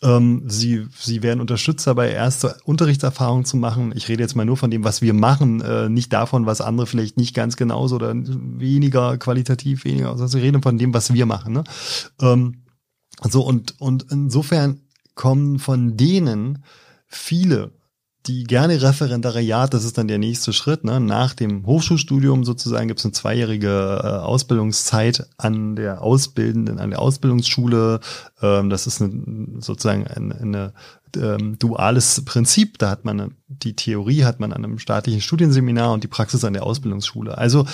Ähm, 0.03 0.43
sie, 0.47 0.85
sie 0.99 1.23
werden 1.23 1.39
unterstützt 1.39 1.87
dabei, 1.87 2.11
erste 2.11 2.57
Unterrichtserfahrungen 2.65 3.45
zu 3.45 3.55
machen. 3.55 3.93
Ich 3.95 4.09
rede 4.09 4.21
jetzt 4.21 4.35
mal 4.35 4.45
nur 4.45 4.57
von 4.57 4.69
dem, 4.69 4.83
was 4.83 5.01
wir 5.01 5.13
machen, 5.13 5.61
äh, 5.61 5.87
nicht 5.87 6.11
davon, 6.11 6.45
was 6.45 6.59
andere 6.59 6.87
vielleicht 6.87 7.15
nicht 7.15 7.33
ganz 7.33 7.55
genauso 7.55 7.95
oder 7.95 8.13
weniger 8.13 9.17
qualitativ, 9.17 9.85
weniger. 9.85 10.09
Also 10.09 10.37
wir 10.37 10.43
reden 10.43 10.61
von 10.61 10.77
dem, 10.77 10.93
was 10.93 11.13
wir 11.13 11.25
machen. 11.25 11.53
Ne? 11.53 11.63
Ähm, 12.21 12.63
so 13.21 13.41
und, 13.43 13.79
und 13.79 14.07
insofern 14.11 14.81
kommen 15.15 15.59
von 15.59 15.95
denen 15.95 16.63
viele 17.07 17.71
die 18.25 18.45
gerne 18.45 18.81
Referendariat, 18.81 19.73
das 19.73 19.83
ist 19.83 19.97
dann 19.97 20.07
der 20.07 20.17
nächste 20.17 20.53
Schritt. 20.53 20.83
Ne? 20.83 20.99
Nach 20.99 21.33
dem 21.33 21.65
Hochschulstudium 21.65 22.45
sozusagen 22.45 22.87
gibt 22.87 22.99
es 22.99 23.05
eine 23.05 23.11
zweijährige 23.11 24.01
äh, 24.01 24.07
Ausbildungszeit 24.07 25.27
an 25.37 25.75
der 25.75 26.01
Ausbildenden, 26.01 26.79
an 26.79 26.91
der 26.91 26.99
Ausbildungsschule. 26.99 27.99
Ähm, 28.41 28.69
das 28.69 28.87
ist 28.87 29.01
eine, 29.01 29.61
sozusagen 29.61 30.07
eine, 30.07 30.35
eine 30.35 30.73
ähm, 31.17 31.57
duales 31.59 32.23
Prinzip. 32.25 32.77
Da 32.77 32.89
hat 32.89 33.05
man 33.05 33.35
die 33.47 33.75
Theorie 33.75 34.23
hat 34.23 34.39
man 34.39 34.51
an 34.51 34.63
einem 34.63 34.79
staatlichen 34.79 35.21
Studienseminar 35.21 35.93
und 35.93 36.03
die 36.03 36.07
Praxis 36.07 36.43
an 36.43 36.53
der 36.53 36.63
Ausbildungsschule. 36.63 37.37
Also 37.37 37.65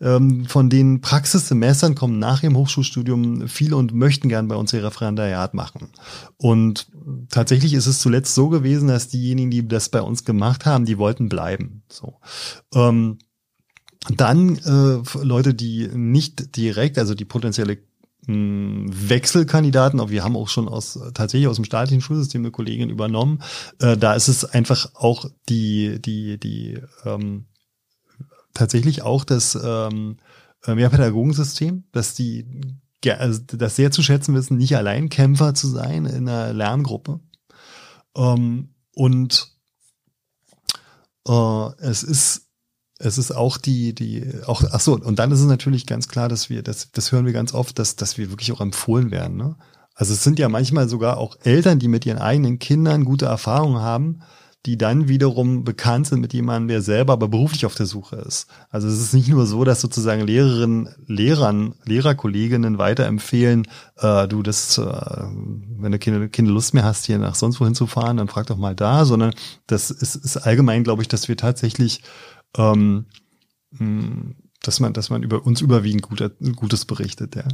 ähm, 0.00 0.46
von 0.46 0.70
den 0.70 1.00
Praxissemestern 1.00 1.94
kommen 1.94 2.18
nach 2.18 2.40
dem 2.40 2.56
Hochschulstudium 2.56 3.48
viele 3.48 3.76
und 3.76 3.94
möchten 3.94 4.28
gern 4.28 4.48
bei 4.48 4.56
uns 4.56 4.72
ihr 4.72 4.84
Referendariat 4.84 5.54
machen. 5.54 5.88
Und 6.36 6.88
tatsächlich 7.30 7.74
ist 7.74 7.86
es 7.86 8.00
zuletzt 8.00 8.34
so 8.34 8.48
gewesen, 8.48 8.88
dass 8.88 9.08
diejenigen, 9.08 9.50
die 9.50 9.66
das 9.66 9.88
bei 9.88 10.00
uns 10.00 10.24
gemacht 10.24 10.66
haben, 10.66 10.84
die 10.84 10.98
wollten 10.98 11.28
bleiben. 11.28 11.82
So. 11.88 12.18
Ähm, 12.74 13.18
dann 14.16 14.56
äh, 14.58 15.18
Leute, 15.22 15.54
die 15.54 15.88
nicht 15.88 16.56
direkt, 16.56 16.98
also 16.98 17.14
die 17.14 17.24
potenzielle 17.24 17.78
Wechselkandidaten, 18.26 19.98
aber 19.98 20.10
wir 20.10 20.22
haben 20.22 20.36
auch 20.36 20.48
schon 20.48 20.68
aus 20.68 20.98
tatsächlich 21.12 21.48
aus 21.48 21.56
dem 21.56 21.64
staatlichen 21.64 22.00
Schulsystem 22.00 22.42
eine 22.42 22.52
Kollegin 22.52 22.88
übernommen. 22.88 23.42
Äh, 23.80 23.96
da 23.96 24.14
ist 24.14 24.28
es 24.28 24.44
einfach 24.44 24.94
auch 24.94 25.28
die 25.48 26.00
die 26.00 26.38
die 26.38 26.78
ähm, 27.04 27.46
tatsächlich 28.54 29.02
auch 29.02 29.24
das 29.24 29.58
ähm, 29.60 30.18
äh, 30.64 30.74
Mehrpädagogensystem, 30.74 31.84
dass 31.90 32.14
die 32.14 32.46
also 33.18 33.40
das 33.48 33.74
sehr 33.74 33.90
zu 33.90 34.02
schätzen 34.04 34.34
wissen, 34.36 34.56
nicht 34.56 34.76
allein 34.76 35.08
Kämpfer 35.08 35.54
zu 35.54 35.66
sein 35.66 36.06
in 36.06 36.28
einer 36.28 36.52
Lerngruppe. 36.52 37.18
Ähm, 38.16 38.68
und 38.94 39.48
äh, 41.26 41.68
es 41.80 42.04
ist 42.04 42.51
es 43.02 43.18
ist 43.18 43.32
auch 43.32 43.58
die, 43.58 43.94
die, 43.94 44.24
auch, 44.46 44.62
ach 44.70 44.80
so, 44.80 44.94
und 44.94 45.18
dann 45.18 45.32
ist 45.32 45.40
es 45.40 45.46
natürlich 45.46 45.86
ganz 45.86 46.08
klar, 46.08 46.28
dass 46.28 46.48
wir, 46.50 46.62
das, 46.62 46.90
das 46.92 47.12
hören 47.12 47.26
wir 47.26 47.32
ganz 47.32 47.52
oft, 47.52 47.78
dass, 47.78 47.96
dass 47.96 48.16
wir 48.16 48.30
wirklich 48.30 48.52
auch 48.52 48.60
empfohlen 48.60 49.10
werden. 49.10 49.36
Ne? 49.36 49.56
Also 49.94 50.14
es 50.14 50.22
sind 50.22 50.38
ja 50.38 50.48
manchmal 50.48 50.88
sogar 50.88 51.18
auch 51.18 51.36
Eltern, 51.42 51.78
die 51.78 51.88
mit 51.88 52.06
ihren 52.06 52.18
eigenen 52.18 52.58
Kindern 52.58 53.04
gute 53.04 53.26
Erfahrungen 53.26 53.80
haben, 53.80 54.20
die 54.64 54.78
dann 54.78 55.08
wiederum 55.08 55.64
bekannt 55.64 56.06
sind 56.06 56.20
mit 56.20 56.32
jemandem, 56.32 56.68
der 56.68 56.82
selber 56.82 57.14
aber 57.14 57.26
beruflich 57.26 57.66
auf 57.66 57.74
der 57.74 57.86
Suche 57.86 58.16
ist. 58.16 58.46
Also 58.70 58.86
es 58.86 59.00
ist 59.00 59.12
nicht 59.12 59.28
nur 59.28 59.44
so, 59.44 59.64
dass 59.64 59.80
sozusagen 59.80 60.24
Lehrerinnen, 60.24 60.88
Lehrern, 61.06 61.74
Lehrerkolleginnen 61.84 62.78
weiterempfehlen, 62.78 63.66
äh, 63.98 64.28
du 64.28 64.44
das, 64.44 64.78
äh, 64.78 64.82
wenn 64.84 65.90
du 65.90 65.98
keine, 65.98 66.28
keine 66.28 66.50
Lust 66.50 66.74
mehr 66.74 66.84
hast, 66.84 67.06
hier 67.06 67.18
nach 67.18 67.34
sonst 67.34 67.60
wohin 67.60 67.74
zu 67.74 67.88
fahren, 67.88 68.18
dann 68.18 68.28
frag 68.28 68.46
doch 68.46 68.56
mal 68.56 68.76
da, 68.76 69.04
sondern 69.04 69.34
das 69.66 69.90
ist, 69.90 70.14
ist 70.14 70.36
allgemein, 70.36 70.84
glaube 70.84 71.02
ich, 71.02 71.08
dass 71.08 71.26
wir 71.26 71.36
tatsächlich 71.36 72.02
ähm, 72.56 73.06
hm, 73.76 74.36
dass 74.62 74.80
man, 74.80 74.92
dass 74.92 75.10
man 75.10 75.22
über 75.22 75.44
uns 75.44 75.60
überwiegend 75.60 76.02
Guter, 76.02 76.30
Gutes 76.30 76.84
berichtet, 76.84 77.36
ja. 77.36 77.44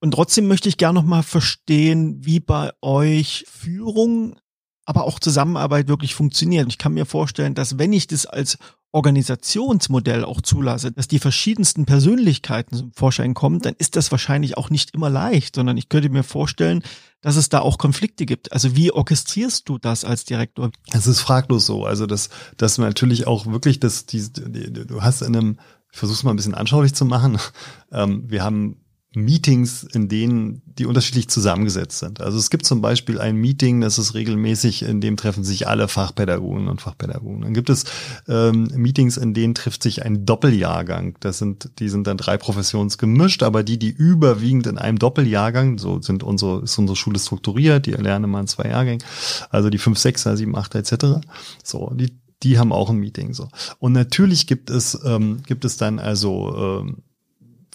Und 0.00 0.10
trotzdem 0.10 0.48
möchte 0.48 0.68
ich 0.68 0.76
gerne 0.76 0.98
noch 0.98 1.06
mal 1.06 1.22
verstehen, 1.22 2.24
wie 2.24 2.40
bei 2.40 2.72
euch 2.82 3.46
Führung, 3.48 4.36
aber 4.84 5.04
auch 5.04 5.18
Zusammenarbeit 5.18 5.88
wirklich 5.88 6.14
funktioniert. 6.14 6.68
Ich 6.68 6.78
kann 6.78 6.94
mir 6.94 7.06
vorstellen, 7.06 7.54
dass 7.54 7.78
wenn 7.78 7.92
ich 7.92 8.06
das 8.06 8.26
als 8.26 8.58
Organisationsmodell 8.92 10.24
auch 10.24 10.40
zulasse, 10.40 10.92
dass 10.92 11.08
die 11.08 11.18
verschiedensten 11.18 11.84
Persönlichkeiten 11.84 12.76
zum 12.76 12.92
Vorschein 12.92 13.34
kommen, 13.34 13.58
dann 13.58 13.74
ist 13.76 13.96
das 13.96 14.12
wahrscheinlich 14.12 14.56
auch 14.56 14.70
nicht 14.70 14.94
immer 14.94 15.10
leicht, 15.10 15.56
sondern 15.56 15.76
ich 15.76 15.88
könnte 15.88 16.10
mir 16.10 16.22
vorstellen, 16.22 16.84
dass 17.20 17.34
es 17.34 17.48
da 17.48 17.58
auch 17.58 17.76
Konflikte 17.76 18.24
gibt. 18.24 18.52
Also 18.52 18.76
wie 18.76 18.92
orchestrierst 18.92 19.68
du 19.68 19.78
das 19.78 20.04
als 20.04 20.26
Direktor? 20.26 20.70
Es 20.92 21.08
ist 21.08 21.20
fraglos 21.20 21.66
so. 21.66 21.84
Also 21.84 22.06
dass, 22.06 22.28
dass 22.56 22.78
natürlich 22.78 23.26
auch 23.26 23.46
wirklich 23.46 23.80
das, 23.80 24.06
die, 24.06 24.32
die, 24.32 24.72
du 24.72 25.02
hast 25.02 25.22
in 25.22 25.34
einem, 25.34 25.58
ich 25.90 25.98
versuche 25.98 26.18
es 26.18 26.22
mal 26.22 26.30
ein 26.30 26.36
bisschen 26.36 26.54
anschaulich 26.54 26.94
zu 26.94 27.04
machen. 27.04 27.38
Ähm, 27.92 28.24
wir 28.28 28.42
haben 28.42 28.83
Meetings, 29.14 29.84
in 29.84 30.08
denen 30.08 30.62
die 30.66 30.86
unterschiedlich 30.86 31.28
zusammengesetzt 31.28 31.98
sind. 31.98 32.20
Also 32.20 32.38
es 32.38 32.50
gibt 32.50 32.66
zum 32.66 32.80
Beispiel 32.80 33.20
ein 33.20 33.36
Meeting, 33.36 33.80
das 33.80 33.98
ist 33.98 34.14
regelmäßig, 34.14 34.82
in 34.82 35.00
dem 35.00 35.16
treffen 35.16 35.44
sich 35.44 35.68
alle 35.68 35.86
Fachpädagogen 35.88 36.68
und 36.68 36.80
Fachpädagogen. 36.80 37.42
Dann 37.42 37.54
gibt 37.54 37.70
es 37.70 37.84
ähm, 38.28 38.68
Meetings, 38.74 39.16
in 39.16 39.32
denen 39.32 39.54
trifft 39.54 39.82
sich 39.82 40.04
ein 40.04 40.26
Doppeljahrgang. 40.26 41.16
Das 41.20 41.38
sind, 41.38 41.70
die 41.78 41.88
sind 41.88 42.06
dann 42.06 42.16
drei 42.16 42.36
Professionsgemischt, 42.36 43.42
aber 43.42 43.62
die, 43.62 43.78
die 43.78 43.90
überwiegend 43.90 44.66
in 44.66 44.78
einem 44.78 44.98
Doppeljahrgang, 44.98 45.78
so 45.78 46.00
sind 46.00 46.22
unsere, 46.22 46.62
ist 46.62 46.76
unsere 46.78 46.96
Schule 46.96 47.18
strukturiert, 47.18 47.86
die 47.86 47.92
lernen 47.92 48.24
immer 48.24 48.40
in 48.40 48.48
zwei 48.48 48.68
Jahrgängen, 48.68 49.04
also 49.50 49.70
die 49.70 49.78
fünf, 49.78 49.98
sechser, 49.98 50.36
sieben, 50.36 50.56
achter 50.56 50.80
etc. 50.80 51.26
So, 51.62 51.92
die 51.94 52.18
die 52.42 52.58
haben 52.58 52.72
auch 52.72 52.90
ein 52.90 52.98
Meeting 52.98 53.32
so. 53.32 53.48
Und 53.78 53.92
natürlich 53.92 54.46
gibt 54.46 54.68
es 54.68 55.00
ähm, 55.04 55.42
gibt 55.46 55.64
es 55.64 55.78
dann 55.78 55.98
also 55.98 56.82
ähm, 56.82 57.03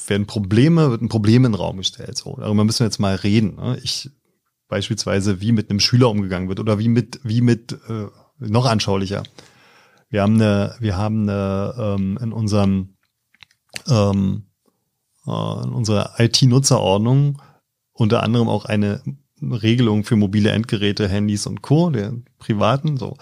werden 0.07 0.27
Probleme, 0.27 0.89
wird 0.89 1.01
ein 1.01 1.09
Problem 1.09 1.45
in 1.45 1.51
den 1.51 1.59
Raum 1.59 1.77
gestellt. 1.77 2.17
So, 2.17 2.35
darüber 2.39 2.63
müssen 2.63 2.79
wir 2.79 2.87
jetzt 2.87 2.99
mal 2.99 3.15
reden. 3.15 3.55
Ne? 3.55 3.79
Ich 3.83 4.09
beispielsweise, 4.67 5.41
wie 5.41 5.51
mit 5.51 5.69
einem 5.69 5.79
Schüler 5.79 6.09
umgegangen 6.09 6.47
wird 6.47 6.59
oder 6.59 6.79
wie 6.79 6.89
mit, 6.89 7.19
wie 7.23 7.41
mit 7.41 7.73
äh, 7.89 8.07
noch 8.39 8.65
anschaulicher. 8.65 9.23
Wir 10.09 10.21
haben 10.21 10.35
eine, 10.35 10.75
wir 10.79 10.97
haben 10.97 11.29
eine 11.29 11.73
ähm, 11.77 12.19
in 12.21 12.31
unserem 12.31 12.95
ähm, 13.87 14.45
äh, 15.25 15.63
in 15.63 15.71
unserer 15.71 16.19
IT-Nutzerordnung 16.19 17.41
unter 17.93 18.23
anderem 18.23 18.47
auch 18.47 18.65
eine 18.65 19.01
Regelung 19.41 20.03
für 20.03 20.15
mobile 20.15 20.51
Endgeräte, 20.51 21.07
Handys 21.07 21.45
und 21.47 21.61
Co., 21.61 21.89
der 21.89 22.13
privaten, 22.39 22.97
so. 22.97 23.17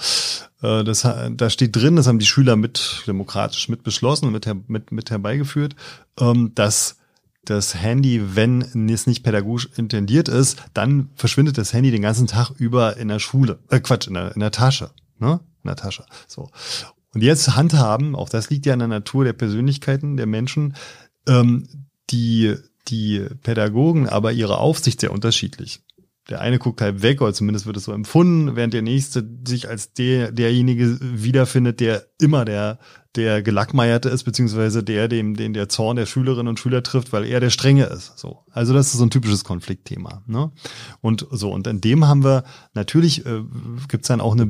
Äh, 0.61 0.83
das, 0.83 1.01
da 1.01 1.49
steht 1.49 1.75
drin, 1.75 1.95
das 1.95 2.07
haben 2.07 2.19
die 2.19 2.25
Schüler 2.25 2.55
mit 2.55 3.03
demokratisch 3.07 3.69
mit 3.69 3.83
beschlossen 3.83 4.25
und 4.25 4.33
mit, 4.33 4.69
mit, 4.69 4.91
mit 4.91 5.11
herbeigeführt, 5.11 5.75
ähm, 6.19 6.51
dass 6.55 6.97
das 7.45 7.75
Handy, 7.75 8.35
wenn 8.35 8.89
es 8.89 9.07
nicht 9.07 9.23
pädagogisch 9.23 9.69
intendiert 9.77 10.27
ist, 10.27 10.57
dann 10.73 11.09
verschwindet 11.15 11.57
das 11.57 11.71
Handy 11.73 11.91
den 11.91 12.01
ganzen 12.01 12.27
Tag 12.27 12.51
über 12.57 12.97
in 12.97 13.07
der 13.07 13.19
Schule, 13.19 13.59
äh 13.69 13.79
Quatsch, 13.79 14.07
in 14.07 14.15
der, 14.15 14.33
in 14.33 14.41
der 14.41 14.51
Tasche, 14.51 14.91
ne? 15.17 15.39
In 15.63 15.67
der 15.67 15.77
Tasche. 15.77 16.05
So. 16.27 16.49
Und 17.13 17.23
jetzt 17.23 17.55
handhaben, 17.55 18.15
auch 18.15 18.29
das 18.29 18.49
liegt 18.49 18.65
ja 18.65 18.73
in 18.73 18.79
der 18.79 18.87
Natur 18.89 19.23
der 19.23 19.33
Persönlichkeiten 19.33 20.17
der 20.17 20.25
Menschen, 20.25 20.75
ähm, 21.27 21.67
die, 22.09 22.55
die 22.89 23.25
Pädagogen 23.43 24.09
aber 24.09 24.33
ihre 24.33 24.57
Aufsicht 24.57 24.99
sehr 25.01 25.11
unterschiedlich 25.11 25.81
der 26.29 26.41
eine 26.41 26.59
guckt 26.59 26.81
halt 26.81 27.01
weg, 27.01 27.21
oder 27.21 27.33
zumindest 27.33 27.65
wird 27.65 27.77
es 27.77 27.85
so 27.85 27.93
empfunden, 27.93 28.55
während 28.55 28.73
der 28.73 28.81
nächste 28.81 29.27
sich 29.47 29.69
als 29.69 29.93
der, 29.93 30.31
derjenige 30.31 30.97
wiederfindet, 31.01 31.79
der 31.79 32.05
immer 32.19 32.43
der, 32.43 32.79
der 33.15 33.41
Gelackmeierte 33.41 34.09
ist, 34.09 34.23
beziehungsweise 34.23 34.83
der, 34.83 35.07
dem, 35.07 35.35
den 35.35 35.53
der 35.53 35.69
Zorn 35.69 35.95
der 35.95 36.05
Schülerinnen 36.05 36.49
und 36.49 36.59
Schüler 36.59 36.83
trifft, 36.83 37.13
weil 37.13 37.25
er 37.25 37.39
der 37.39 37.49
Strenge 37.49 37.85
ist. 37.85 38.17
So. 38.17 38.43
Also 38.51 38.73
das 38.73 38.87
ist 38.87 38.93
so 38.93 39.05
ein 39.05 39.09
typisches 39.09 39.43
Konfliktthema. 39.43 40.23
Ne? 40.27 40.51
Und 41.01 41.25
so, 41.31 41.51
und 41.51 41.65
in 41.65 41.81
dem 41.81 42.07
haben 42.07 42.23
wir, 42.23 42.43
natürlich 42.73 43.25
äh, 43.25 43.43
gibt's 43.87 44.09
dann 44.09 44.21
auch 44.21 44.33
eine, 44.33 44.43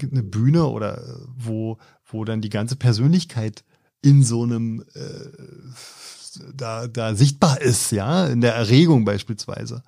eine 0.00 0.22
Bühne 0.22 0.66
oder 0.66 1.02
wo, 1.36 1.78
wo 2.06 2.24
dann 2.24 2.40
die 2.40 2.50
ganze 2.50 2.76
Persönlichkeit 2.76 3.64
in 4.00 4.22
so 4.22 4.44
einem 4.44 4.84
äh, 4.94 5.00
da, 6.54 6.86
da 6.86 7.14
sichtbar 7.14 7.60
ist, 7.60 7.90
ja, 7.90 8.26
in 8.26 8.40
der 8.40 8.54
Erregung 8.54 9.04
beispielsweise. 9.04 9.82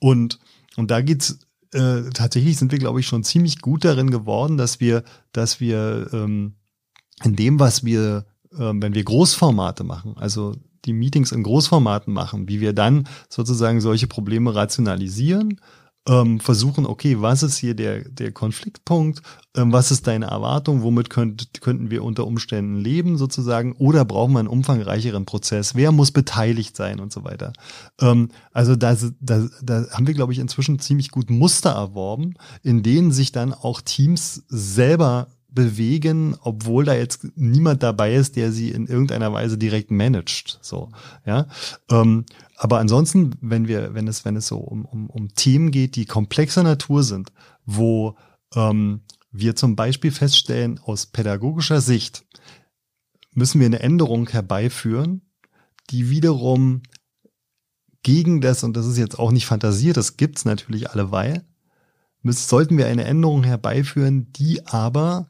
Und, 0.00 0.38
und 0.76 0.90
da 0.90 1.00
geht's 1.00 1.40
äh, 1.72 2.10
tatsächlich 2.14 2.56
sind 2.56 2.72
wir, 2.72 2.78
glaube 2.78 3.00
ich, 3.00 3.06
schon 3.06 3.24
ziemlich 3.24 3.60
gut 3.60 3.84
darin 3.84 4.10
geworden, 4.10 4.56
dass 4.56 4.80
wir, 4.80 5.04
dass 5.32 5.60
wir 5.60 6.08
ähm, 6.12 6.54
in 7.24 7.36
dem, 7.36 7.60
was 7.60 7.84
wir, 7.84 8.24
äh, 8.52 8.72
wenn 8.74 8.94
wir 8.94 9.04
Großformate 9.04 9.84
machen, 9.84 10.16
also 10.16 10.54
die 10.84 10.92
Meetings 10.92 11.32
in 11.32 11.42
Großformaten 11.42 12.14
machen, 12.14 12.48
wie 12.48 12.60
wir 12.60 12.72
dann 12.72 13.08
sozusagen 13.28 13.80
solche 13.80 14.06
Probleme 14.06 14.54
rationalisieren 14.54 15.60
ähm, 16.08 16.40
versuchen, 16.40 16.86
okay, 16.86 17.20
was 17.20 17.42
ist 17.42 17.58
hier 17.58 17.74
der, 17.74 18.08
der 18.08 18.32
Konfliktpunkt, 18.32 19.22
ähm, 19.54 19.72
was 19.72 19.90
ist 19.90 20.06
deine 20.06 20.26
Erwartung, 20.26 20.82
womit 20.82 21.10
könnt, 21.10 21.60
könnten 21.60 21.90
wir 21.90 22.02
unter 22.02 22.26
Umständen 22.26 22.76
leben 22.76 23.18
sozusagen? 23.18 23.72
Oder 23.72 24.04
brauchen 24.04 24.32
wir 24.32 24.40
einen 24.40 24.48
umfangreicheren 24.48 25.26
Prozess, 25.26 25.74
wer 25.74 25.92
muss 25.92 26.10
beteiligt 26.10 26.76
sein 26.76 26.98
und 26.98 27.12
so 27.12 27.24
weiter. 27.24 27.52
Ähm, 28.00 28.30
also 28.52 28.74
da, 28.74 28.96
da, 29.20 29.46
da 29.62 29.86
haben 29.90 30.06
wir, 30.06 30.14
glaube 30.14 30.32
ich, 30.32 30.38
inzwischen 30.38 30.78
ziemlich 30.78 31.10
gut 31.10 31.30
Muster 31.30 31.70
erworben, 31.70 32.34
in 32.62 32.82
denen 32.82 33.12
sich 33.12 33.30
dann 33.30 33.52
auch 33.52 33.82
Teams 33.82 34.42
selber 34.48 35.28
bewegen, 35.48 36.36
obwohl 36.40 36.84
da 36.84 36.94
jetzt 36.94 37.26
niemand 37.36 37.82
dabei 37.82 38.14
ist, 38.14 38.36
der 38.36 38.52
sie 38.52 38.70
in 38.70 38.86
irgendeiner 38.86 39.32
Weise 39.32 39.56
direkt 39.56 39.90
managt. 39.90 40.58
So, 40.62 40.90
ja. 41.24 41.46
Ähm, 41.90 42.26
aber 42.56 42.78
ansonsten, 42.78 43.34
wenn 43.40 43.66
wir, 43.66 43.94
wenn 43.94 44.08
es, 44.08 44.24
wenn 44.24 44.36
es 44.36 44.46
so 44.46 44.58
um, 44.58 44.84
um, 44.84 45.08
um 45.08 45.34
Themen 45.34 45.70
geht, 45.70 45.96
die 45.96 46.04
komplexer 46.04 46.62
Natur 46.62 47.02
sind, 47.02 47.32
wo 47.64 48.16
ähm, 48.54 49.00
wir 49.30 49.56
zum 49.56 49.74
Beispiel 49.74 50.10
feststellen, 50.10 50.78
aus 50.80 51.06
pädagogischer 51.06 51.80
Sicht 51.80 52.24
müssen 53.32 53.60
wir 53.60 53.66
eine 53.66 53.80
Änderung 53.80 54.28
herbeiführen, 54.28 55.22
die 55.90 56.10
wiederum 56.10 56.82
gegen 58.02 58.40
das, 58.40 58.64
und 58.64 58.76
das 58.76 58.86
ist 58.86 58.98
jetzt 58.98 59.18
auch 59.18 59.32
nicht 59.32 59.46
fantasiert, 59.46 59.96
das 59.96 60.16
gibt's 60.16 60.44
natürlich 60.44 60.90
alleweil, 60.90 61.44
sollten 62.24 62.76
wir 62.76 62.86
eine 62.86 63.04
Änderung 63.04 63.44
herbeiführen, 63.44 64.32
die 64.32 64.66
aber 64.66 65.28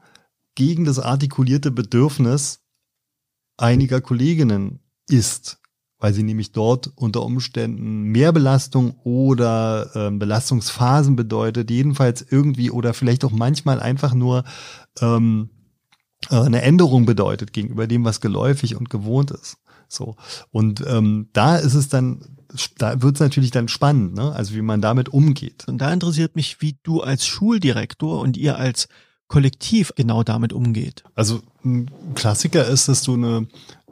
gegen 0.58 0.84
das 0.84 0.98
artikulierte 0.98 1.70
Bedürfnis 1.70 2.64
einiger 3.56 4.00
Kolleginnen 4.00 4.80
ist, 5.08 5.60
weil 6.00 6.12
sie 6.12 6.24
nämlich 6.24 6.50
dort 6.50 6.90
unter 6.96 7.22
Umständen 7.22 8.02
mehr 8.02 8.32
Belastung 8.32 8.98
oder 9.04 9.88
äh, 9.94 10.10
Belastungsphasen 10.10 11.14
bedeutet, 11.14 11.70
jedenfalls 11.70 12.26
irgendwie 12.28 12.72
oder 12.72 12.92
vielleicht 12.92 13.24
auch 13.24 13.30
manchmal 13.30 13.78
einfach 13.78 14.14
nur 14.14 14.42
ähm, 15.00 15.50
äh, 16.28 16.34
eine 16.34 16.62
Änderung 16.62 17.06
bedeutet 17.06 17.52
gegenüber 17.52 17.86
dem, 17.86 18.04
was 18.04 18.20
geläufig 18.20 18.74
und 18.74 18.90
gewohnt 18.90 19.30
ist. 19.30 19.58
So 19.86 20.16
und 20.50 20.84
ähm, 20.88 21.28
da 21.34 21.54
ist 21.54 21.74
es 21.74 21.88
dann 21.88 22.36
da 22.78 23.00
wird 23.00 23.14
es 23.14 23.20
natürlich 23.20 23.52
dann 23.52 23.68
spannend, 23.68 24.14
ne? 24.14 24.32
also 24.32 24.56
wie 24.56 24.62
man 24.62 24.80
damit 24.80 25.08
umgeht. 25.10 25.68
Und 25.68 25.78
da 25.78 25.92
interessiert 25.92 26.34
mich, 26.34 26.60
wie 26.60 26.80
du 26.82 27.00
als 27.00 27.26
Schuldirektor 27.26 28.20
und 28.20 28.36
ihr 28.36 28.58
als 28.58 28.88
Kollektiv 29.28 29.92
genau 29.94 30.22
damit 30.22 30.52
umgeht. 30.52 31.04
Also 31.14 31.40
ein 31.64 31.90
Klassiker 32.14 32.66
ist, 32.66 32.88
dass 32.88 33.02
du 33.02 33.14
eine, 33.14 33.46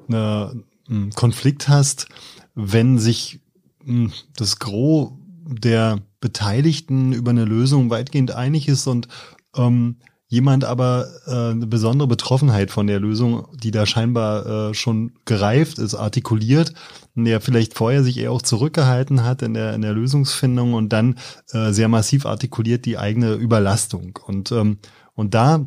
eine, 0.09 0.64
einen 0.88 1.11
Konflikt 1.11 1.68
hast, 1.68 2.09
wenn 2.55 2.99
sich 2.99 3.40
hm, 3.85 4.12
das 4.35 4.59
Gros 4.59 5.12
der 5.46 6.01
Beteiligten 6.20 7.12
über 7.12 7.31
eine 7.31 7.44
Lösung 7.44 7.90
weitgehend 7.90 8.33
einig 8.33 8.66
ist 8.66 8.87
und 8.87 9.09
ähm, 9.55 9.96
jemand 10.29 10.64
aber 10.64 11.07
äh, 11.27 11.53
eine 11.53 11.66
besondere 11.66 12.09
Betroffenheit 12.09 12.70
von 12.70 12.87
der 12.87 12.99
Lösung, 12.99 13.46
die 13.55 13.70
da 13.70 13.87
scheinbar 13.87 14.70
äh, 14.70 14.75
schon 14.75 15.12
gereift 15.25 15.79
ist, 15.79 15.94
artikuliert, 15.94 16.72
der 17.14 17.40
vielleicht 17.40 17.75
vorher 17.75 18.03
sich 18.03 18.18
eher 18.18 18.33
auch 18.33 18.42
zurückgehalten 18.42 19.22
hat 19.22 19.42
in 19.42 19.55
der, 19.55 19.75
in 19.75 19.83
der 19.83 19.92
Lösungsfindung 19.92 20.75
und 20.75 20.92
dann 20.92 21.16
äh, 21.53 21.72
sehr 21.72 21.88
massiv 21.88 22.27
artikuliert 22.27 22.87
die 22.87 22.99
eigene 22.99 23.35
Überlastung. 23.35 24.18
Und, 24.27 24.51
ähm, 24.51 24.79
und 25.16 25.35
da 25.35 25.66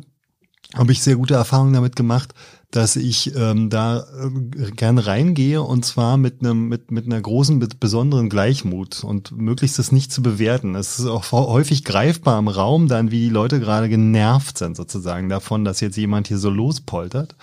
habe 0.74 0.92
ich 0.92 1.02
sehr 1.02 1.16
gute 1.16 1.34
Erfahrungen 1.34 1.74
damit 1.74 1.96
gemacht, 1.96 2.32
dass 2.70 2.94
ich 2.94 3.34
ähm, 3.34 3.70
da 3.70 3.98
äh, 3.98 4.70
gern 4.70 4.98
reingehe 4.98 5.60
und 5.60 5.84
zwar 5.84 6.16
mit 6.16 6.40
einem 6.40 6.68
mit 6.68 6.92
mit 6.92 7.06
einer 7.06 7.20
großen 7.20 7.58
besonderen 7.80 8.28
Gleichmut 8.28 9.02
und 9.02 9.32
möglichst 9.32 9.80
das 9.80 9.90
nicht 9.90 10.12
zu 10.12 10.22
bewerten. 10.22 10.76
Es 10.76 11.00
ist 11.00 11.06
auch 11.06 11.32
häufig 11.32 11.84
greifbar 11.84 12.38
im 12.38 12.46
Raum 12.46 12.86
dann, 12.86 13.10
wie 13.10 13.18
die 13.18 13.28
Leute 13.28 13.58
gerade 13.58 13.88
genervt 13.88 14.58
sind 14.58 14.76
sozusagen 14.76 15.28
davon, 15.28 15.64
dass 15.64 15.80
jetzt 15.80 15.96
jemand 15.96 16.28
hier 16.28 16.38
so 16.38 16.50
lospoltert. 16.50 17.34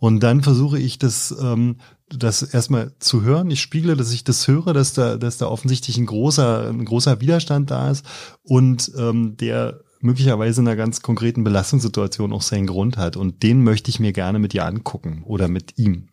Und 0.00 0.20
dann 0.24 0.42
versuche 0.42 0.80
ich 0.80 0.98
das 0.98 1.32
ähm, 1.40 1.76
das 2.08 2.42
erstmal 2.42 2.92
zu 2.98 3.22
hören. 3.22 3.50
Ich 3.50 3.60
spiegle, 3.60 3.96
dass 3.96 4.12
ich 4.12 4.24
das 4.24 4.46
höre, 4.46 4.72
dass 4.72 4.92
da, 4.92 5.16
dass 5.16 5.38
da 5.38 5.46
offensichtlich 5.46 5.96
ein 5.96 6.06
großer, 6.06 6.68
ein 6.68 6.84
großer 6.84 7.20
Widerstand 7.20 7.70
da 7.70 7.90
ist 7.90 8.04
und 8.42 8.92
ähm, 8.98 9.36
der 9.36 9.80
möglicherweise 10.04 10.60
in 10.60 10.68
einer 10.68 10.76
ganz 10.76 11.02
konkreten 11.02 11.44
Belastungssituation 11.44 12.32
auch 12.32 12.42
seinen 12.42 12.66
Grund 12.66 12.96
hat. 12.96 13.16
Und 13.16 13.42
den 13.42 13.64
möchte 13.64 13.90
ich 13.90 14.00
mir 14.00 14.12
gerne 14.12 14.38
mit 14.38 14.52
dir 14.52 14.66
angucken 14.66 15.22
oder 15.24 15.48
mit 15.48 15.78
ihm. 15.78 16.08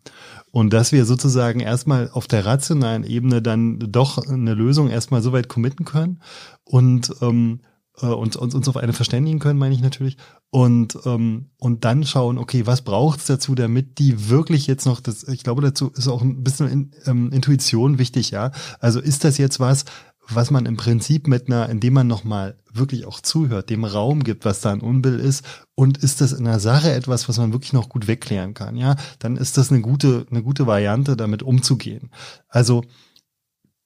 Und 0.50 0.72
dass 0.72 0.92
wir 0.92 1.04
sozusagen 1.04 1.60
erstmal 1.60 2.10
auf 2.10 2.26
der 2.26 2.44
rationalen 2.44 3.04
Ebene 3.04 3.42
dann 3.42 3.78
doch 3.78 4.18
eine 4.18 4.54
Lösung 4.54 4.88
erstmal 4.88 5.22
so 5.22 5.32
weit 5.32 5.48
committen 5.48 5.84
können 5.84 6.20
und 6.64 7.12
ähm, 7.20 7.60
äh, 8.00 8.06
und, 8.06 8.36
und 8.36 8.54
uns 8.54 8.68
auf 8.68 8.76
eine 8.76 8.92
verständigen 8.92 9.38
können, 9.38 9.58
meine 9.58 9.74
ich 9.74 9.82
natürlich. 9.82 10.16
Und, 10.50 10.98
ähm, 11.04 11.50
und 11.58 11.84
dann 11.84 12.04
schauen, 12.04 12.38
okay, 12.38 12.66
was 12.66 12.82
braucht's 12.82 13.26
dazu, 13.26 13.54
damit 13.54 13.98
die 13.98 14.28
wirklich 14.28 14.66
jetzt 14.66 14.86
noch, 14.86 15.00
das, 15.00 15.26
ich 15.28 15.44
glaube, 15.44 15.62
dazu 15.62 15.90
ist 15.90 16.08
auch 16.08 16.22
ein 16.22 16.42
bisschen 16.42 16.68
in, 16.68 16.90
ähm, 17.06 17.32
Intuition 17.32 17.98
wichtig, 17.98 18.30
ja. 18.30 18.52
Also 18.80 19.00
ist 19.00 19.24
das 19.24 19.38
jetzt 19.38 19.60
was, 19.60 19.84
was 20.28 20.50
man 20.50 20.66
im 20.66 20.76
Prinzip 20.76 21.26
mit 21.26 21.48
einer, 21.48 21.68
indem 21.68 21.94
man 21.94 22.06
nochmal 22.06 22.56
wirklich 22.72 23.06
auch 23.06 23.20
zuhört, 23.20 23.70
dem 23.70 23.84
Raum 23.84 24.22
gibt, 24.22 24.44
was 24.44 24.60
da 24.60 24.70
ein 24.70 24.80
Unbill 24.80 25.18
ist, 25.18 25.44
und 25.74 25.98
ist 25.98 26.20
das 26.20 26.32
in 26.32 26.44
der 26.44 26.60
Sache 26.60 26.92
etwas, 26.92 27.28
was 27.28 27.38
man 27.38 27.52
wirklich 27.52 27.72
noch 27.72 27.88
gut 27.88 28.06
wegklären 28.06 28.54
kann, 28.54 28.76
ja, 28.76 28.96
dann 29.18 29.36
ist 29.36 29.58
das 29.58 29.70
eine 29.70 29.80
gute, 29.80 30.26
eine 30.30 30.42
gute 30.42 30.66
Variante, 30.66 31.16
damit 31.16 31.42
umzugehen. 31.42 32.10
Also 32.48 32.84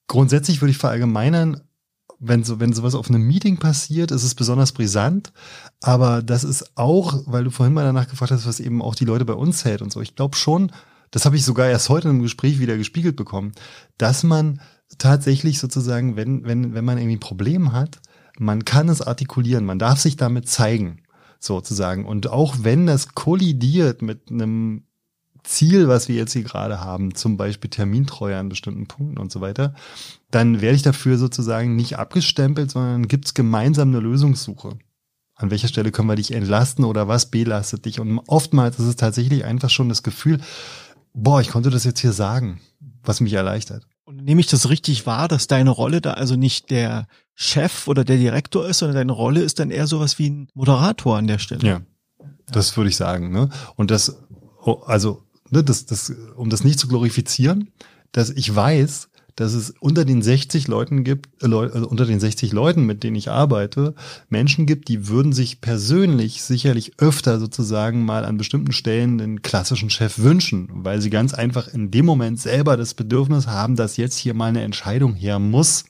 grundsätzlich 0.07 0.61
würde 0.61 0.71
ich 0.71 0.77
verallgemeinern, 0.77 1.61
wenn 2.19 2.43
so, 2.43 2.59
wenn 2.59 2.73
sowas 2.73 2.95
auf 2.95 3.09
einem 3.09 3.27
Meeting 3.27 3.57
passiert, 3.57 4.11
ist 4.11 4.23
es 4.23 4.33
besonders 4.35 4.71
brisant. 4.71 5.31
Aber 5.81 6.23
das 6.23 6.43
ist 6.43 6.75
auch, 6.75 7.21
weil 7.25 7.43
du 7.43 7.51
vorhin 7.51 7.73
mal 7.73 7.83
danach 7.83 8.07
gefragt 8.07 8.31
hast, 8.31 8.47
was 8.47 8.59
eben 8.59 8.81
auch 8.81 8.95
die 8.95 9.05
Leute 9.05 9.25
bei 9.25 9.33
uns 9.33 9.65
hält 9.65 9.81
und 9.81 9.91
so. 9.91 10.01
Ich 10.01 10.15
glaube 10.15 10.35
schon, 10.35 10.71
das 11.11 11.25
habe 11.25 11.35
ich 11.35 11.45
sogar 11.45 11.67
erst 11.67 11.89
heute 11.89 12.09
im 12.09 12.21
Gespräch 12.21 12.59
wieder 12.59 12.77
gespiegelt 12.77 13.15
bekommen, 13.15 13.53
dass 13.97 14.23
man 14.23 14.61
tatsächlich 14.97 15.59
sozusagen, 15.59 16.15
wenn, 16.15 16.45
wenn, 16.45 16.73
wenn 16.73 16.85
man 16.85 16.97
irgendwie 16.97 17.17
ein 17.17 17.21
Problem 17.21 17.71
hat, 17.71 17.99
man 18.39 18.65
kann 18.65 18.89
es 18.89 19.01
artikulieren, 19.01 19.65
man 19.65 19.79
darf 19.79 19.99
sich 19.99 20.15
damit 20.15 20.47
zeigen, 20.47 20.99
sozusagen. 21.39 22.05
Und 22.05 22.27
auch 22.27 22.57
wenn 22.61 22.85
das 22.85 23.15
kollidiert 23.15 24.01
mit 24.01 24.29
einem 24.31 24.83
Ziel, 25.43 25.87
was 25.87 26.07
wir 26.07 26.15
jetzt 26.15 26.33
hier 26.33 26.43
gerade 26.43 26.81
haben, 26.81 27.15
zum 27.15 27.37
Beispiel 27.37 27.69
Termintreue 27.69 28.37
an 28.37 28.49
bestimmten 28.49 28.87
Punkten 28.87 29.17
und 29.17 29.31
so 29.31 29.41
weiter, 29.41 29.73
dann 30.29 30.61
werde 30.61 30.75
ich 30.75 30.81
dafür 30.81 31.17
sozusagen 31.17 31.75
nicht 31.75 31.97
abgestempelt, 31.97 32.69
sondern 32.71 33.07
gibt 33.07 33.25
es 33.25 33.33
gemeinsam 33.33 33.89
eine 33.89 33.99
Lösungssuche. 33.99 34.77
An 35.35 35.51
welcher 35.51 35.67
Stelle 35.67 35.91
können 35.91 36.09
wir 36.09 36.15
dich 36.15 36.31
entlasten 36.31 36.83
oder 36.83 37.07
was 37.07 37.29
belastet 37.29 37.85
dich? 37.85 37.99
Und 37.99 38.19
oftmals 38.27 38.79
ist 38.79 38.87
es 38.87 38.95
tatsächlich 38.95 39.45
einfach 39.45 39.69
schon 39.69 39.87
das 39.87 40.03
Gefühl, 40.03 40.41
boah, 41.13 41.41
ich 41.41 41.49
konnte 41.49 41.69
das 41.69 41.83
jetzt 41.83 41.99
hier 41.99 42.11
sagen, 42.11 42.59
was 43.03 43.21
mich 43.21 43.33
erleichtert. 43.33 43.87
Nehme 44.27 44.41
ich 44.41 44.47
das 44.47 44.67
richtig 44.67 45.05
wahr, 45.05 45.29
dass 45.29 45.47
deine 45.47 45.69
Rolle 45.69 46.01
da 46.01 46.15
also 46.15 46.35
nicht 46.35 46.69
der 46.69 47.07
Chef 47.33 47.87
oder 47.87 48.03
der 48.03 48.17
Direktor 48.17 48.67
ist, 48.67 48.79
sondern 48.79 48.97
deine 48.97 49.13
Rolle 49.13 49.39
ist 49.39 49.57
dann 49.57 49.71
eher 49.71 49.87
sowas 49.87 50.19
wie 50.19 50.29
ein 50.29 50.49
Moderator 50.53 51.17
an 51.17 51.27
der 51.27 51.39
Stelle. 51.39 51.65
Ja, 51.65 51.81
das 52.51 52.75
würde 52.75 52.89
ich 52.89 52.97
sagen. 52.97 53.31
Ne? 53.31 53.47
Und 53.77 53.89
das, 53.89 54.17
oh, 54.65 54.81
also 54.85 55.23
ne, 55.49 55.63
das, 55.63 55.85
das, 55.85 56.11
um 56.35 56.49
das 56.49 56.65
nicht 56.65 56.77
zu 56.77 56.89
glorifizieren, 56.89 57.71
dass 58.11 58.29
ich 58.29 58.53
weiß, 58.53 59.07
dass 59.37 59.53
es 59.53 59.69
unter 59.79 60.03
den 60.03 60.21
60 60.21 60.67
Leuten 60.67 61.03
gibt, 61.03 61.29
äh, 61.41 61.45
also 61.45 61.87
unter 61.87 62.05
den 62.05 62.19
60 62.19 62.51
Leuten, 62.51 62.85
mit 62.85 63.03
denen 63.03 63.15
ich 63.15 63.29
arbeite, 63.29 63.93
Menschen 64.29 64.65
gibt, 64.65 64.89
die 64.89 65.07
würden 65.07 65.31
sich 65.31 65.61
persönlich 65.61 66.41
sicherlich 66.41 66.93
öfter 66.97 67.39
sozusagen 67.39 68.03
mal 68.03 68.25
an 68.25 68.37
bestimmten 68.37 68.73
Stellen 68.73 69.17
den 69.19 69.43
klassischen 69.43 69.91
Chef 69.91 70.19
wünschen, 70.19 70.67
weil 70.73 71.01
sie 71.01 71.11
ganz 71.11 71.33
einfach 71.33 71.67
in 71.67 71.91
dem 71.91 72.05
Moment 72.05 72.39
selber 72.41 72.75
das 72.77 72.95
Bedürfnis 72.95 73.47
haben, 73.47 73.75
dass 73.75 73.95
jetzt 73.95 74.17
hier 74.17 74.33
mal 74.33 74.47
eine 74.47 74.63
Entscheidung 74.63 75.13
her 75.13 75.39
muss. 75.39 75.85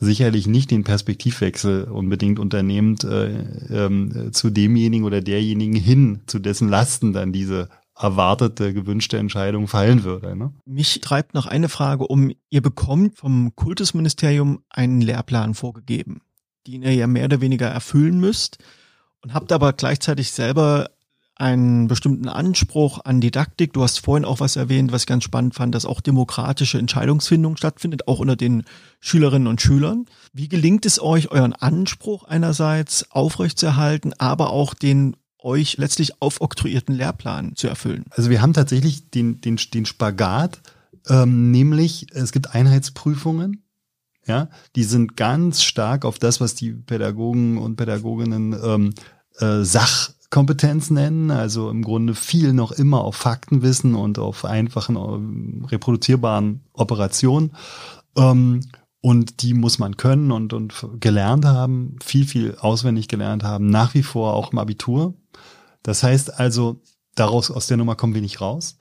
Sicherlich 0.00 0.48
nicht 0.48 0.72
den 0.72 0.82
Perspektivwechsel 0.82 1.84
unbedingt 1.84 2.40
unternehmend 2.40 3.04
äh, 3.04 3.28
ähm, 3.70 4.32
zu 4.32 4.50
demjenigen 4.50 5.06
oder 5.06 5.20
derjenigen 5.20 5.76
hin, 5.76 6.22
zu 6.26 6.40
dessen 6.40 6.68
Lasten 6.68 7.12
dann 7.12 7.32
diese 7.32 7.68
erwartete, 7.96 8.74
gewünschte 8.74 9.18
Entscheidung 9.18 9.68
fallen 9.68 10.04
würde. 10.04 10.36
Ne? 10.36 10.52
Mich 10.64 11.00
treibt 11.00 11.34
noch 11.34 11.46
eine 11.46 11.68
Frage 11.68 12.06
um. 12.06 12.32
Ihr 12.50 12.62
bekommt 12.62 13.18
vom 13.18 13.54
Kultusministerium 13.54 14.62
einen 14.68 15.00
Lehrplan 15.00 15.54
vorgegeben, 15.54 16.20
den 16.66 16.82
ihr 16.82 16.94
ja 16.94 17.06
mehr 17.06 17.26
oder 17.26 17.40
weniger 17.40 17.68
erfüllen 17.68 18.18
müsst 18.18 18.58
und 19.22 19.32
habt 19.32 19.52
aber 19.52 19.72
gleichzeitig 19.72 20.32
selber 20.32 20.90
einen 21.36 21.88
bestimmten 21.88 22.28
Anspruch 22.28 23.00
an 23.04 23.20
Didaktik. 23.20 23.72
Du 23.72 23.82
hast 23.82 23.98
vorhin 23.98 24.24
auch 24.24 24.38
was 24.38 24.54
erwähnt, 24.54 24.92
was 24.92 25.02
ich 25.02 25.06
ganz 25.08 25.24
spannend 25.24 25.54
fand, 25.54 25.74
dass 25.74 25.84
auch 25.84 26.00
demokratische 26.00 26.78
Entscheidungsfindung 26.78 27.56
stattfindet, 27.56 28.06
auch 28.06 28.20
unter 28.20 28.36
den 28.36 28.64
Schülerinnen 29.00 29.48
und 29.48 29.60
Schülern. 29.60 30.06
Wie 30.32 30.48
gelingt 30.48 30.86
es 30.86 31.02
euch, 31.02 31.32
euren 31.32 31.52
Anspruch 31.52 32.24
einerseits 32.24 33.10
aufrechtzuerhalten, 33.10 34.12
aber 34.18 34.50
auch 34.50 34.74
den 34.74 35.16
euch 35.44 35.76
letztlich 35.76 36.20
aufoktroyierten 36.20 36.94
Lehrplan 36.94 37.54
zu 37.54 37.68
erfüllen? 37.68 38.04
Also 38.10 38.30
wir 38.30 38.42
haben 38.42 38.52
tatsächlich 38.52 39.10
den, 39.10 39.40
den, 39.40 39.56
den 39.56 39.86
Spagat, 39.86 40.60
ähm, 41.08 41.50
nämlich 41.50 42.06
es 42.12 42.32
gibt 42.32 42.54
Einheitsprüfungen, 42.54 43.62
ja, 44.26 44.48
die 44.74 44.84
sind 44.84 45.16
ganz 45.16 45.62
stark 45.62 46.04
auf 46.04 46.18
das, 46.18 46.40
was 46.40 46.54
die 46.54 46.72
Pädagogen 46.72 47.58
und 47.58 47.76
Pädagoginnen 47.76 48.56
ähm, 48.64 48.94
äh, 49.38 49.62
Sachkompetenz 49.62 50.90
nennen, 50.90 51.30
also 51.30 51.68
im 51.68 51.82
Grunde 51.82 52.14
viel 52.14 52.52
noch 52.54 52.72
immer 52.72 53.02
auf 53.02 53.16
Faktenwissen 53.16 53.94
und 53.94 54.18
auf 54.18 54.44
einfachen 54.44 54.96
äh, 54.96 55.66
reproduzierbaren 55.66 56.60
Operationen. 56.72 57.52
Ähm, 58.16 58.60
und 59.04 59.42
die 59.42 59.52
muss 59.52 59.78
man 59.78 59.98
können 59.98 60.32
und, 60.32 60.54
und 60.54 60.88
gelernt 60.98 61.44
haben, 61.44 61.98
viel, 62.02 62.26
viel 62.26 62.56
auswendig 62.58 63.06
gelernt 63.06 63.44
haben, 63.44 63.66
nach 63.66 63.92
wie 63.92 64.02
vor 64.02 64.32
auch 64.32 64.52
im 64.52 64.58
Abitur. 64.58 65.12
Das 65.82 66.02
heißt 66.02 66.40
also, 66.40 66.80
daraus, 67.14 67.50
aus 67.50 67.66
der 67.66 67.76
Nummer 67.76 67.96
kommen 67.96 68.14
wir 68.14 68.22
nicht 68.22 68.40
raus. 68.40 68.78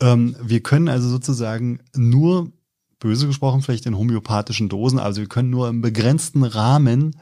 Ähm, 0.00 0.36
wir 0.40 0.62
können 0.62 0.88
also 0.88 1.08
sozusagen 1.08 1.80
nur, 1.92 2.52
böse 3.00 3.26
gesprochen, 3.26 3.62
vielleicht 3.62 3.86
in 3.86 3.98
homöopathischen 3.98 4.68
Dosen, 4.68 5.00
also 5.00 5.20
wir 5.20 5.28
können 5.28 5.50
nur 5.50 5.68
im 5.68 5.80
begrenzten 5.80 6.44
Rahmen 6.44 7.16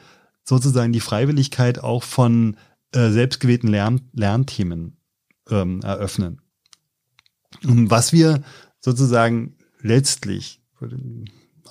sozusagen 0.45 0.93
die 0.93 1.01
Freiwilligkeit 1.01 1.83
auch 1.83 2.03
von 2.03 2.59
äh, 2.93 3.09
selbstgewählten 3.09 3.71
Lern 3.71 4.03
Lernthemen 4.13 4.99
ähm, 5.49 5.81
eröffnen. 5.81 6.43
Was 7.63 8.13
wir 8.13 8.43
sozusagen 8.79 9.57
letztlich 9.81 10.61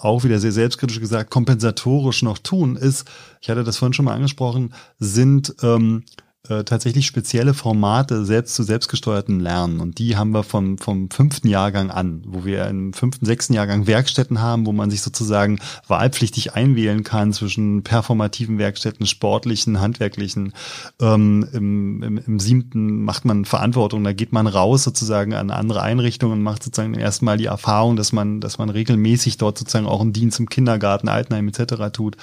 auch 0.04 0.24
wieder 0.24 0.40
sehr 0.40 0.52
selbstkritisch 0.52 1.00
gesagt, 1.00 1.30
kompensatorisch 1.30 2.24
noch 2.24 2.38
tun, 2.38 2.76
ist, 2.76 3.10
ich 3.42 3.50
hatte 3.50 3.64
das 3.64 3.78
vorhin 3.78 3.94
schon 3.94 4.06
mal 4.06 4.16
angesprochen, 4.16 4.74
sind 5.00 5.56
ähm, 5.62 6.04
äh, 6.50 6.64
tatsächlich 6.64 7.06
spezielle 7.06 7.54
Formate 7.54 8.26
selbst 8.26 8.56
zu 8.56 8.64
selbstgesteuerten 8.64 9.40
Lernen. 9.40 9.80
Und 9.80 10.00
die 10.00 10.18
haben 10.18 10.32
wir 10.32 10.42
vom, 10.42 10.80
vom 10.80 11.12
fünften 11.12 11.48
Jahrgang 11.48 11.92
an, 11.92 12.24
wo 12.26 12.46
wir 12.46 12.66
im 12.66 12.94
fünften, 12.94 13.28
sechsten 13.28 13.54
Jahrgang 13.54 13.86
Werkstätten 13.86 14.42
haben, 14.42 14.66
wo 14.66 14.72
man 14.72 14.90
sich 14.90 15.04
sozusagen 15.04 15.60
wahlpflichtig 15.88 16.54
einwählen 16.54 17.04
kann 17.04 17.32
zwischen 17.32 17.84
performativen 17.84 18.58
Werkstätten, 18.58 19.06
sportlichen, 19.06 19.80
handwerklichen. 19.80 20.54
Ähm, 21.00 21.48
im, 21.54 22.02
im, 22.02 22.18
Im 22.18 22.40
siebten 22.40 23.04
macht 23.04 23.24
man 23.24 23.46
Verantwortung, 23.46 24.04
da 24.04 24.12
geht 24.12 24.34
man 24.34 24.48
raus 24.48 24.84
sozusagen 24.84 25.36
an 25.36 25.52
andere 25.52 25.84
Einrichtungen 25.84 26.40
und 26.40 26.44
macht 26.44 26.64
sozusagen 26.64 26.96
erstmal 26.96 27.38
die 27.38 27.46
Erfahrung, 27.46 27.98
dass 27.98 28.14
man, 28.14 28.42
dass 28.42 28.58
man 28.58 28.72
regelmäßig 28.72 29.38
dort 29.38 29.60
sozusagen 29.60 29.86
auch 29.86 30.02
einen 30.02 30.12
Dienst 30.12 30.40
im 30.40 30.50
Kindergarten, 30.50 31.08
Altenheim 31.08 31.48
etc. 31.50 31.94
tut. 31.94 32.18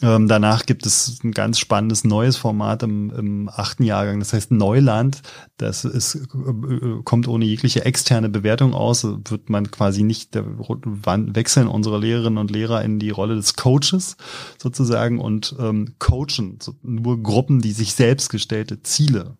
Ähm, 0.00 0.28
danach 0.28 0.64
gibt 0.64 0.86
es 0.86 1.18
ein 1.24 1.32
ganz 1.32 1.58
spannendes 1.58 2.04
neues 2.04 2.36
Format 2.36 2.82
im, 2.84 3.10
im 3.10 3.48
achten 3.48 3.82
Jahrgang, 3.82 4.20
das 4.20 4.32
heißt 4.32 4.52
Neuland. 4.52 5.22
Das 5.56 5.84
ist, 5.84 6.14
äh, 6.14 7.02
kommt 7.04 7.26
ohne 7.26 7.44
jegliche 7.44 7.84
externe 7.84 8.28
Bewertung 8.28 8.74
aus, 8.74 9.04
wird 9.04 9.50
man 9.50 9.70
quasi 9.70 10.04
nicht, 10.04 10.36
da 10.36 10.44
wechseln 10.46 11.66
unsere 11.66 11.98
Lehrerinnen 11.98 12.38
und 12.38 12.50
Lehrer 12.50 12.84
in 12.84 13.00
die 13.00 13.10
Rolle 13.10 13.34
des 13.34 13.54
Coaches 13.54 14.16
sozusagen 14.56 15.18
und 15.18 15.56
ähm, 15.58 15.94
coachen 15.98 16.58
nur 16.82 17.22
Gruppen, 17.22 17.60
die 17.60 17.72
sich 17.72 17.94
selbst 17.94 18.30
gestellte 18.30 18.82
Ziele 18.82 19.36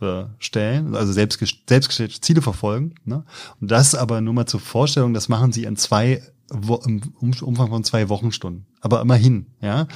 äh, 0.00 0.24
stellen, 0.38 0.94
also 0.94 1.12
selbst, 1.12 1.40
selbstgestellte 1.68 2.20
Ziele 2.20 2.42
verfolgen. 2.42 2.94
Ne? 3.04 3.24
Und 3.60 3.70
das 3.70 3.94
aber 3.96 4.20
nur 4.20 4.34
mal 4.34 4.46
zur 4.46 4.60
Vorstellung, 4.60 5.14
das 5.14 5.28
machen 5.28 5.52
sie 5.52 5.64
in 5.64 5.76
zwei 5.76 6.22
im 6.50 7.02
Umfang 7.20 7.68
von 7.68 7.84
zwei 7.84 8.08
Wochenstunden. 8.08 8.64
Aber 8.80 9.00
immerhin, 9.00 9.46
ja. 9.60 9.86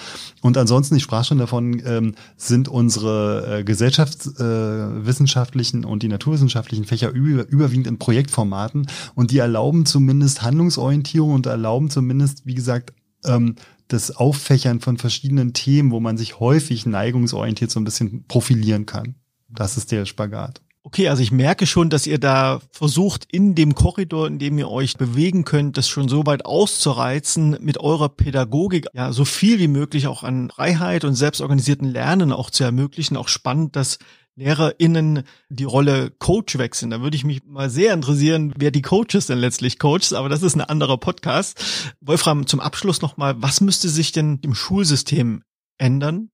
Und 0.40 0.56
ansonsten, 0.56 0.96
ich 0.96 1.04
sprach 1.04 1.24
schon 1.24 1.38
davon, 1.38 1.80
ähm, 1.84 2.16
sind 2.36 2.66
unsere 2.68 3.60
äh, 3.60 3.64
gesellschaftswissenschaftlichen 3.64 5.84
äh, 5.84 5.86
und 5.86 6.02
die 6.02 6.08
naturwissenschaftlichen 6.08 6.84
Fächer 6.84 7.10
über, 7.10 7.48
überwiegend 7.48 7.86
in 7.86 7.98
Projektformaten 7.98 8.88
und 9.14 9.30
die 9.30 9.38
erlauben 9.38 9.86
zumindest 9.86 10.42
Handlungsorientierung 10.42 11.34
und 11.34 11.46
erlauben 11.46 11.88
zumindest, 11.90 12.46
wie 12.46 12.54
gesagt, 12.54 12.92
ähm, 13.24 13.54
das 13.86 14.16
Auffächern 14.16 14.80
von 14.80 14.98
verschiedenen 14.98 15.52
Themen, 15.52 15.90
wo 15.90 16.00
man 16.00 16.16
sich 16.16 16.40
häufig 16.40 16.86
neigungsorientiert 16.86 17.70
so 17.70 17.78
ein 17.80 17.84
bisschen 17.84 18.24
profilieren 18.26 18.86
kann. 18.86 19.16
Das 19.48 19.76
ist 19.76 19.92
der 19.92 20.06
Spagat. 20.06 20.62
Okay, 20.82 21.08
also 21.08 21.22
ich 21.22 21.30
merke 21.30 21.66
schon, 21.66 21.90
dass 21.90 22.06
ihr 22.06 22.18
da 22.18 22.60
versucht, 22.70 23.26
in 23.30 23.54
dem 23.54 23.74
Korridor, 23.74 24.26
in 24.26 24.38
dem 24.38 24.56
ihr 24.56 24.70
euch 24.70 24.96
bewegen 24.96 25.44
könnt, 25.44 25.76
das 25.76 25.88
schon 25.88 26.08
so 26.08 26.24
weit 26.24 26.46
auszureizen, 26.46 27.58
mit 27.60 27.78
eurer 27.78 28.08
Pädagogik 28.08 28.86
ja 28.94 29.12
so 29.12 29.26
viel 29.26 29.58
wie 29.58 29.68
möglich 29.68 30.06
auch 30.06 30.22
an 30.22 30.48
Freiheit 30.48 31.04
und 31.04 31.14
selbstorganisierten 31.14 31.86
Lernen 31.86 32.32
auch 32.32 32.48
zu 32.48 32.64
ermöglichen. 32.64 33.18
Auch 33.18 33.28
spannend, 33.28 33.76
dass 33.76 33.98
LehrerInnen 34.36 35.24
die 35.50 35.64
Rolle 35.64 36.12
Coach 36.18 36.56
wechseln. 36.56 36.90
Da 36.90 37.02
würde 37.02 37.16
ich 37.16 37.24
mich 37.24 37.44
mal 37.44 37.68
sehr 37.68 37.92
interessieren, 37.92 38.54
wer 38.56 38.70
die 38.70 38.80
Coaches 38.80 39.26
denn 39.26 39.38
letztlich 39.38 39.78
coacht, 39.78 40.14
aber 40.14 40.30
das 40.30 40.42
ist 40.42 40.54
ein 40.54 40.62
anderer 40.62 40.96
Podcast. 40.96 41.62
Wolfram, 42.00 42.46
zum 42.46 42.58
Abschluss 42.58 43.02
nochmal, 43.02 43.34
was 43.42 43.60
müsste 43.60 43.90
sich 43.90 44.12
denn 44.12 44.38
im 44.40 44.54
Schulsystem 44.54 45.42
ändern, 45.76 46.30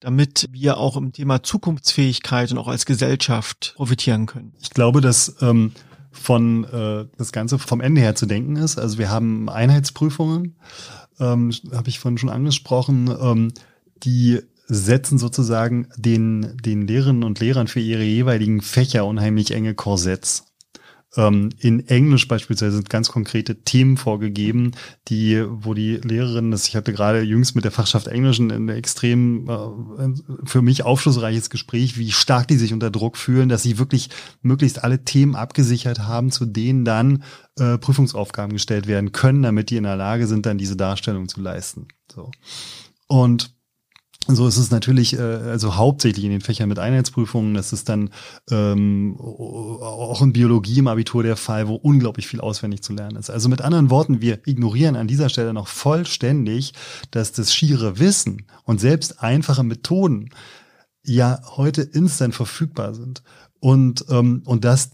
damit 0.00 0.48
wir 0.50 0.78
auch 0.78 0.96
im 0.96 1.12
Thema 1.12 1.42
Zukunftsfähigkeit 1.42 2.50
und 2.50 2.58
auch 2.58 2.68
als 2.68 2.86
Gesellschaft 2.86 3.74
profitieren 3.76 4.26
können? 4.26 4.52
Ich 4.60 4.70
glaube, 4.70 5.00
dass 5.00 5.36
ähm, 5.40 5.72
von 6.10 6.64
äh, 6.64 7.06
das 7.16 7.32
Ganze 7.32 7.58
vom 7.58 7.80
Ende 7.80 8.00
her 8.00 8.14
zu 8.14 8.26
denken 8.26 8.56
ist. 8.56 8.78
Also 8.78 8.98
wir 8.98 9.10
haben 9.10 9.48
Einheitsprüfungen, 9.48 10.56
ähm, 11.20 11.52
habe 11.72 11.88
ich 11.88 12.00
vorhin 12.00 12.18
schon 12.18 12.30
angesprochen, 12.30 13.14
ähm, 13.20 13.52
die 14.02 14.40
setzen 14.66 15.18
sozusagen 15.18 15.88
den, 15.96 16.56
den 16.58 16.86
Lehrerinnen 16.86 17.24
und 17.24 17.40
Lehrern 17.40 17.66
für 17.66 17.80
ihre 17.80 18.04
jeweiligen 18.04 18.60
Fächer 18.60 19.04
unheimlich 19.04 19.50
enge 19.50 19.74
Korsetts. 19.74 20.49
Ähm, 21.16 21.50
in 21.58 21.88
Englisch 21.88 22.28
beispielsweise 22.28 22.76
sind 22.76 22.88
ganz 22.88 23.10
konkrete 23.10 23.62
Themen 23.62 23.96
vorgegeben, 23.96 24.72
die, 25.08 25.44
wo 25.48 25.74
die 25.74 25.96
Lehrerin, 25.96 26.52
das 26.52 26.68
ich 26.68 26.76
hatte 26.76 26.92
gerade 26.92 27.20
jüngst 27.22 27.56
mit 27.56 27.64
der 27.64 27.72
Fachschaft 27.72 28.06
Englisch 28.06 28.38
ein 28.38 28.68
extrem 28.68 29.48
äh, 29.48 30.46
für 30.46 30.62
mich 30.62 30.84
aufschlussreiches 30.84 31.50
Gespräch, 31.50 31.98
wie 31.98 32.12
stark 32.12 32.46
die 32.46 32.56
sich 32.56 32.72
unter 32.72 32.92
Druck 32.92 33.16
fühlen, 33.16 33.48
dass 33.48 33.62
sie 33.64 33.78
wirklich 33.78 34.10
möglichst 34.40 34.84
alle 34.84 35.04
Themen 35.04 35.34
abgesichert 35.34 36.00
haben, 36.00 36.30
zu 36.30 36.46
denen 36.46 36.84
dann 36.84 37.24
äh, 37.58 37.76
Prüfungsaufgaben 37.78 38.52
gestellt 38.52 38.86
werden 38.86 39.10
können, 39.10 39.42
damit 39.42 39.70
die 39.70 39.76
in 39.76 39.84
der 39.84 39.96
Lage 39.96 40.28
sind, 40.28 40.46
dann 40.46 40.58
diese 40.58 40.76
Darstellung 40.76 41.28
zu 41.28 41.40
leisten. 41.40 41.88
So. 42.12 42.30
Und 43.08 43.52
so 44.26 44.46
ist 44.46 44.58
es 44.58 44.70
natürlich, 44.70 45.18
äh, 45.18 45.22
also 45.22 45.76
hauptsächlich 45.76 46.24
in 46.24 46.30
den 46.30 46.40
Fächern 46.40 46.68
mit 46.68 46.78
Einheitsprüfungen. 46.78 47.54
Das 47.54 47.72
ist 47.72 47.88
dann 47.88 48.10
ähm, 48.50 49.16
auch 49.18 50.22
in 50.22 50.32
Biologie 50.32 50.78
im 50.78 50.88
Abitur 50.88 51.22
der 51.22 51.36
Fall, 51.36 51.68
wo 51.68 51.74
unglaublich 51.74 52.26
viel 52.26 52.40
auswendig 52.40 52.82
zu 52.82 52.92
lernen 52.92 53.16
ist. 53.16 53.30
Also 53.30 53.48
mit 53.48 53.62
anderen 53.62 53.90
Worten, 53.90 54.20
wir 54.20 54.46
ignorieren 54.46 54.96
an 54.96 55.08
dieser 55.08 55.28
Stelle 55.28 55.52
noch 55.52 55.68
vollständig, 55.68 56.74
dass 57.10 57.32
das 57.32 57.54
schiere 57.54 57.98
Wissen 57.98 58.46
und 58.64 58.80
selbst 58.80 59.22
einfache 59.22 59.62
Methoden 59.62 60.30
ja 61.02 61.40
heute 61.56 61.82
instant 61.82 62.34
verfügbar 62.34 62.94
sind. 62.94 63.22
Und, 63.58 64.04
ähm, 64.10 64.42
und 64.44 64.64
dass 64.64 64.90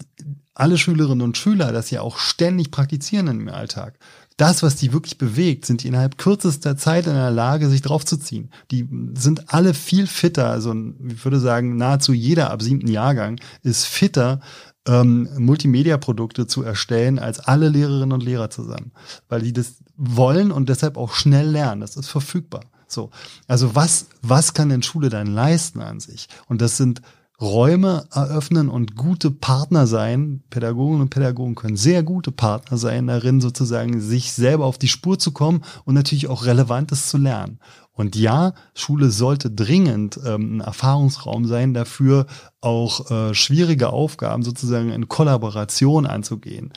alle 0.55 0.79
Schülerinnen 0.79 1.23
und 1.23 1.37
Schüler 1.37 1.73
das 1.73 1.91
ja 1.91 2.01
auch 2.01 2.19
ständig 2.19 2.71
praktizieren 2.71 3.27
im 3.29 3.49
Alltag 3.49 3.99
das, 4.37 4.63
was 4.63 4.77
die 4.77 4.93
wirklich 4.93 5.17
bewegt, 5.17 5.65
sind 5.65 5.83
die 5.83 5.89
innerhalb 5.89 6.19
kürzester 6.19 6.77
Zeit 6.77 7.07
in 7.07 7.15
der 7.15 7.31
Lage, 7.31 7.69
sich 7.71 7.81
draufzuziehen. 7.81 8.51
Die 8.71 8.87
sind 9.15 9.53
alle 9.53 9.73
viel 9.73 10.07
fitter. 10.07 10.51
Also 10.51 10.75
ich 11.09 11.25
würde 11.25 11.41
sagen, 11.41 11.77
nahezu 11.77 12.13
jeder 12.13 12.51
ab 12.51 12.61
siebten 12.61 12.89
Jahrgang 12.89 13.41
ist 13.63 13.87
fitter, 13.87 14.41
ähm, 14.87 15.29
Multimedia-Produkte 15.39 16.47
zu 16.47 16.63
erstellen 16.63 17.19
als 17.19 17.41
alle 17.41 17.71
Lehrerinnen 17.71 18.13
und 18.13 18.23
Lehrer 18.23 18.51
zusammen. 18.51 18.93
Weil 19.29 19.41
die 19.41 19.55
das 19.55 19.77
wollen 19.97 20.53
und 20.53 20.69
deshalb 20.69 20.99
auch 20.99 21.15
schnell 21.15 21.49
lernen. 21.49 21.81
Das 21.81 21.97
ist 21.97 22.09
verfügbar. 22.09 22.61
So. 22.87 23.11
Also 23.49 23.75
was, 23.75 24.07
was 24.21 24.53
kann 24.53 24.69
denn 24.69 24.83
Schule 24.83 25.09
dann 25.09 25.29
leisten 25.29 25.81
an 25.81 25.99
sich? 25.99 26.29
Und 26.47 26.61
das 26.61 26.77
sind 26.77 27.01
Räume 27.41 28.07
eröffnen 28.13 28.69
und 28.69 28.97
gute 28.97 29.31
Partner 29.31 29.87
sein. 29.87 30.43
Pädagogen 30.49 31.01
und 31.03 31.11
Pädagogen 31.11 31.55
können 31.55 31.77
sehr 31.77 32.03
gute 32.03 32.33
Partner 32.33 32.79
sein 32.79 33.07
darin, 33.07 33.41
sozusagen 33.41 34.01
sich 34.01 34.33
selber 34.33 34.65
auf 34.65 34.79
die 34.79 34.89
Spur 34.89 35.19
zu 35.19 35.33
kommen 35.33 35.63
und 35.85 35.95
natürlich 35.95 36.29
auch 36.29 36.47
Relevantes 36.47 37.09
zu 37.09 37.19
lernen. 37.19 37.61
Und 37.93 38.17
ja, 38.17 38.55
Schule 38.75 39.11
sollte 39.11 39.51
dringend 39.51 40.19
ähm, 40.25 40.57
ein 40.57 40.61
Erfahrungsraum 40.61 41.47
sein, 41.47 41.75
dafür 41.75 42.27
auch 42.61 43.11
äh, 43.11 43.35
schwierige 43.35 43.91
Aufgaben 43.91 44.43
sozusagen 44.43 44.91
in 44.91 45.09
Kollaboration 45.09 46.07
anzugehen 46.07 46.73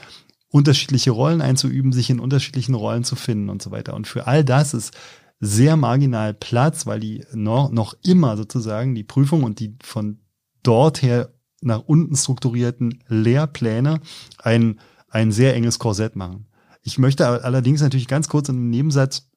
unterschiedliche 0.50 1.12
Rollen 1.12 1.40
einzuüben, 1.40 1.92
sich 1.92 2.10
in 2.10 2.20
unterschiedlichen 2.20 2.74
Rollen 2.74 3.04
zu 3.04 3.16
finden 3.16 3.50
und 3.50 3.62
so 3.62 3.70
weiter. 3.70 3.94
Und 3.94 4.08
für 4.08 4.26
all 4.26 4.44
das 4.44 4.74
ist 4.74 4.92
sehr 5.38 5.76
marginal 5.76 6.34
Platz, 6.34 6.86
weil 6.86 7.00
die 7.00 7.24
noch, 7.32 7.70
noch 7.70 7.94
immer 8.02 8.36
sozusagen 8.36 8.94
die 8.94 9.04
Prüfung 9.04 9.44
und 9.44 9.60
die 9.60 9.76
von 9.82 10.18
dorther 10.62 11.32
nach 11.62 11.80
unten 11.80 12.16
strukturierten 12.16 13.02
Lehrpläne 13.08 14.00
ein, 14.38 14.80
ein 15.08 15.32
sehr 15.32 15.54
enges 15.54 15.78
Korsett 15.78 16.16
machen. 16.16 16.46
Ich 16.82 16.98
möchte 16.98 17.26
allerdings 17.26 17.82
natürlich 17.82 18.08
ganz 18.08 18.28
kurz 18.28 18.48
in 18.48 18.56
einem 18.56 18.70
Nebensatz 18.70 19.29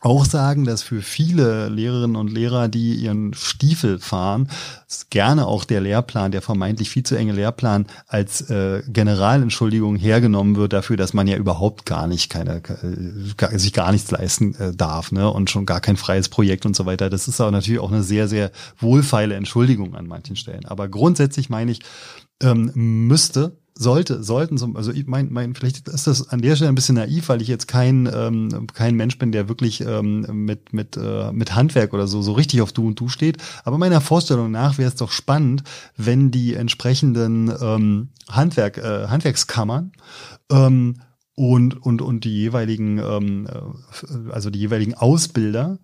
auch 0.00 0.24
sagen, 0.24 0.64
dass 0.64 0.82
für 0.82 1.02
viele 1.02 1.68
Lehrerinnen 1.68 2.16
und 2.16 2.32
Lehrer, 2.32 2.68
die 2.68 2.94
ihren 2.94 3.34
Stiefel 3.34 3.98
fahren, 3.98 4.48
gerne 5.10 5.46
auch 5.46 5.64
der 5.64 5.80
Lehrplan, 5.80 6.32
der 6.32 6.42
vermeintlich 6.42 6.90
viel 6.90 7.02
zu 7.02 7.16
enge 7.16 7.32
Lehrplan, 7.32 7.86
als 8.06 8.42
äh, 8.50 8.82
Generalentschuldigung 8.86 9.96
hergenommen 9.96 10.56
wird 10.56 10.72
dafür, 10.72 10.96
dass 10.96 11.14
man 11.14 11.26
ja 11.26 11.36
überhaupt 11.36 11.86
gar 11.86 12.06
nicht 12.06 12.30
keine, 12.30 12.62
äh, 12.62 13.58
sich 13.58 13.72
gar 13.72 13.92
nichts 13.92 14.10
leisten 14.10 14.54
äh, 14.56 14.74
darf, 14.74 15.12
ne, 15.12 15.30
und 15.30 15.50
schon 15.50 15.66
gar 15.66 15.80
kein 15.80 15.96
freies 15.96 16.28
Projekt 16.28 16.66
und 16.66 16.76
so 16.76 16.86
weiter. 16.86 17.10
Das 17.10 17.28
ist 17.28 17.40
aber 17.40 17.50
natürlich 17.50 17.80
auch 17.80 17.92
eine 17.92 18.02
sehr, 18.02 18.28
sehr 18.28 18.50
wohlfeile 18.78 19.34
Entschuldigung 19.34 19.94
an 19.94 20.06
manchen 20.06 20.36
Stellen. 20.36 20.66
Aber 20.66 20.88
grundsätzlich 20.88 21.50
meine 21.50 21.72
ich, 21.72 21.80
ähm, 22.42 22.70
müsste 22.74 23.56
sollte, 23.76 24.22
sollten 24.22 24.56
zum, 24.56 24.76
also 24.76 24.92
mein, 25.06 25.32
mein, 25.32 25.54
vielleicht 25.54 25.88
ist 25.88 26.06
das 26.06 26.28
an 26.28 26.40
der 26.40 26.54
Stelle 26.54 26.68
ein 26.68 26.76
bisschen 26.76 26.94
naiv, 26.94 27.28
weil 27.28 27.42
ich 27.42 27.48
jetzt 27.48 27.66
kein, 27.66 28.08
ähm, 28.12 28.66
kein 28.72 28.94
Mensch 28.94 29.18
bin, 29.18 29.32
der 29.32 29.48
wirklich 29.48 29.80
ähm, 29.80 30.44
mit, 30.44 30.72
mit, 30.72 30.96
äh, 30.96 31.32
mit 31.32 31.54
Handwerk 31.54 31.92
oder 31.92 32.06
so, 32.06 32.22
so 32.22 32.32
richtig 32.32 32.62
auf 32.62 32.72
Du 32.72 32.86
und 32.86 33.00
Du 33.00 33.08
steht. 33.08 33.38
Aber 33.64 33.76
meiner 33.78 34.00
Vorstellung 34.00 34.50
nach 34.50 34.78
wäre 34.78 34.88
es 34.88 34.94
doch 34.94 35.10
spannend, 35.10 35.64
wenn 35.96 36.30
die 36.30 36.54
entsprechenden 36.54 37.52
ähm, 37.60 38.08
Handwerk, 38.28 38.78
äh, 38.78 39.08
Handwerkskammern 39.08 39.92
ähm, 40.50 41.00
und, 41.34 41.82
und, 41.82 42.00
und 42.00 42.24
die 42.24 42.32
jeweiligen, 42.32 42.98
ähm, 42.98 43.48
äh, 43.48 44.30
also 44.30 44.50
die 44.50 44.60
jeweiligen 44.60 44.94
Ausbilder 44.94 45.78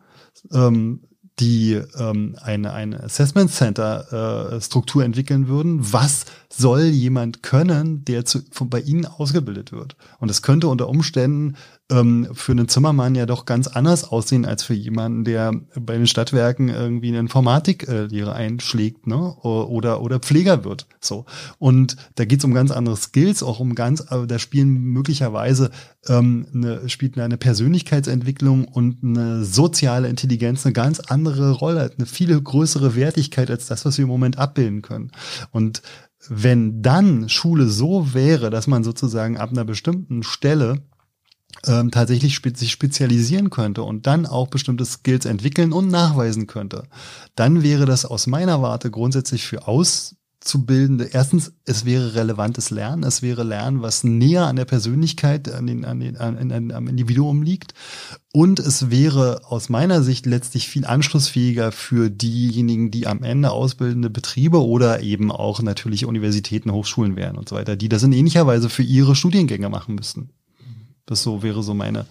ähm, 0.53 1.01
die 1.41 1.81
ähm, 1.99 2.37
eine, 2.41 2.73
eine 2.73 3.03
Assessment 3.03 3.51
Center 3.51 4.53
äh, 4.53 4.61
Struktur 4.61 5.03
entwickeln 5.05 5.49
würden. 5.49 5.93
Was 5.93 6.27
soll 6.49 6.83
jemand 6.83 7.43
können, 7.43 8.05
der 8.05 8.25
zu, 8.25 8.41
von, 8.51 8.69
bei 8.71 8.81
Ihnen 8.81 9.07
ausgebildet 9.07 9.73
wird? 9.73 9.97
Und 10.19 10.31
es 10.31 10.43
könnte 10.43 10.69
unter 10.69 10.89
Umständen 10.89 11.57
ähm, 11.91 12.29
für 12.33 12.53
einen 12.53 12.69
Zimmermann 12.69 13.15
ja 13.15 13.27
doch 13.27 13.45
ganz 13.45 13.67
anders 13.67 14.05
aussehen 14.05 14.45
als 14.45 14.63
für 14.63 14.75
jemanden, 14.75 15.25
der 15.25 15.53
bei 15.79 15.97
den 15.97 16.07
Stadtwerken 16.07 16.69
irgendwie 16.69 17.09
eine 17.09 17.19
Informatiklehre 17.19 18.33
einschlägt, 18.33 19.07
ne? 19.07 19.35
Oder 19.43 20.01
oder 20.01 20.19
Pfleger 20.21 20.65
wird. 20.65 20.87
So. 21.01 21.27
Und 21.59 21.97
da 22.15 22.25
geht's 22.25 22.45
um 22.45 22.55
ganz 22.55 22.71
andere 22.71 22.97
Skills, 22.97 23.43
auch 23.43 23.61
um 23.61 23.75
ganz, 23.75 24.01
äh, 24.11 24.27
da 24.27 24.39
spielen 24.39 24.71
möglicherweise 24.71 25.71
ähm, 26.09 26.47
eine, 26.55 26.89
spielt 26.89 27.19
eine 27.19 27.37
Persönlichkeitsentwicklung 27.37 28.67
und 28.67 29.03
eine 29.03 29.45
soziale 29.45 30.09
Intelligenz 30.09 30.65
eine 30.65 30.73
ganz 30.73 31.01
andere 31.01 31.53
Rolle, 31.53 31.91
eine 31.97 32.07
viel 32.07 32.41
größere 32.41 32.97
Wertigkeit 32.97 33.51
als 33.51 33.67
das, 33.67 33.85
was 33.85 33.99
wir 33.99 34.05
im 34.05 34.09
Moment 34.09 34.39
abbilden 34.39 34.83
können. 34.83 35.11
Und 35.51 35.83
wenn 36.29 36.83
dann 36.83 37.29
Schule 37.29 37.67
so 37.67 38.13
wäre, 38.13 38.51
dass 38.51 38.67
man 38.67 38.85
sozusagen 38.85 39.39
ab 39.39 39.51
einer 39.51 39.65
bestimmten 39.65 40.23
Stelle 40.23 40.83
ähm, 41.67 41.91
tatsächlich 41.91 42.35
spe 42.35 42.53
sich 42.55 42.71
spezialisieren 42.73 43.51
könnte 43.51 43.83
und 43.83 44.07
dann 44.07 44.27
auch 44.27 44.49
bestimmte 44.49 44.85
Skills 44.85 45.25
entwickeln 45.25 45.73
und 45.73 45.89
nachweisen 45.89 46.47
könnte, 46.47 46.85
dann 47.35 47.63
wäre 47.63 47.87
das 47.87 48.05
aus 48.05 48.27
meiner 48.27 48.63
Warte 48.63 48.91
grundsätzlich 48.91 49.47
für 49.47 49.69
Auszubildende, 49.69 51.11
erstens, 51.13 51.53
es 51.67 51.85
wäre 51.85 52.15
relevantes 52.15 52.71
Lernen, 52.71 53.03
es 53.03 53.21
wäre 53.21 53.43
Lernen, 53.43 53.83
was 53.83 54.05
näher 54.05 54.47
an 54.47 54.57
der 54.57 54.65
Persönlichkeit, 54.65 55.53
an 55.53 55.67
den, 55.67 55.85
an 55.85 56.01
den, 56.01 56.17
an, 56.17 56.51
an, 56.51 56.71
am 56.71 56.89
Individuum 56.89 57.43
liegt 57.43 57.75
und 58.33 58.59
es 58.59 58.91
wäre 58.91 59.43
aus 59.45 59.69
meiner 59.69 60.03
Sicht 60.03 60.25
letztlich 60.25 60.69
viel 60.69 60.87
anschlussfähiger 60.87 61.73
für 61.73 62.11
diejenigen, 62.11 62.91
die 62.91 63.07
am 63.07 63.23
Ende 63.23 63.51
ausbildende 63.51 64.09
Betriebe 64.09 64.65
oder 64.65 65.03
eben 65.03 65.31
auch 65.31 65.61
natürlich 65.61 66.07
Universitäten, 66.07 66.73
Hochschulen 66.73 67.17
wären 67.17 67.37
und 67.37 67.49
so 67.49 67.57
weiter, 67.57 67.77
die 67.77 67.91
das 67.91 68.03
in 68.03 68.13
ähnlicher 68.13 68.47
Weise 68.47 68.71
für 68.71 68.83
ihre 68.85 69.15
Studiengänge 69.15 69.69
machen 69.69 69.95
müssten. 69.95 70.31
Das 71.11 71.25
so 71.25 71.43
wäre 71.43 71.61
so 71.65 71.75
meine 71.75 72.07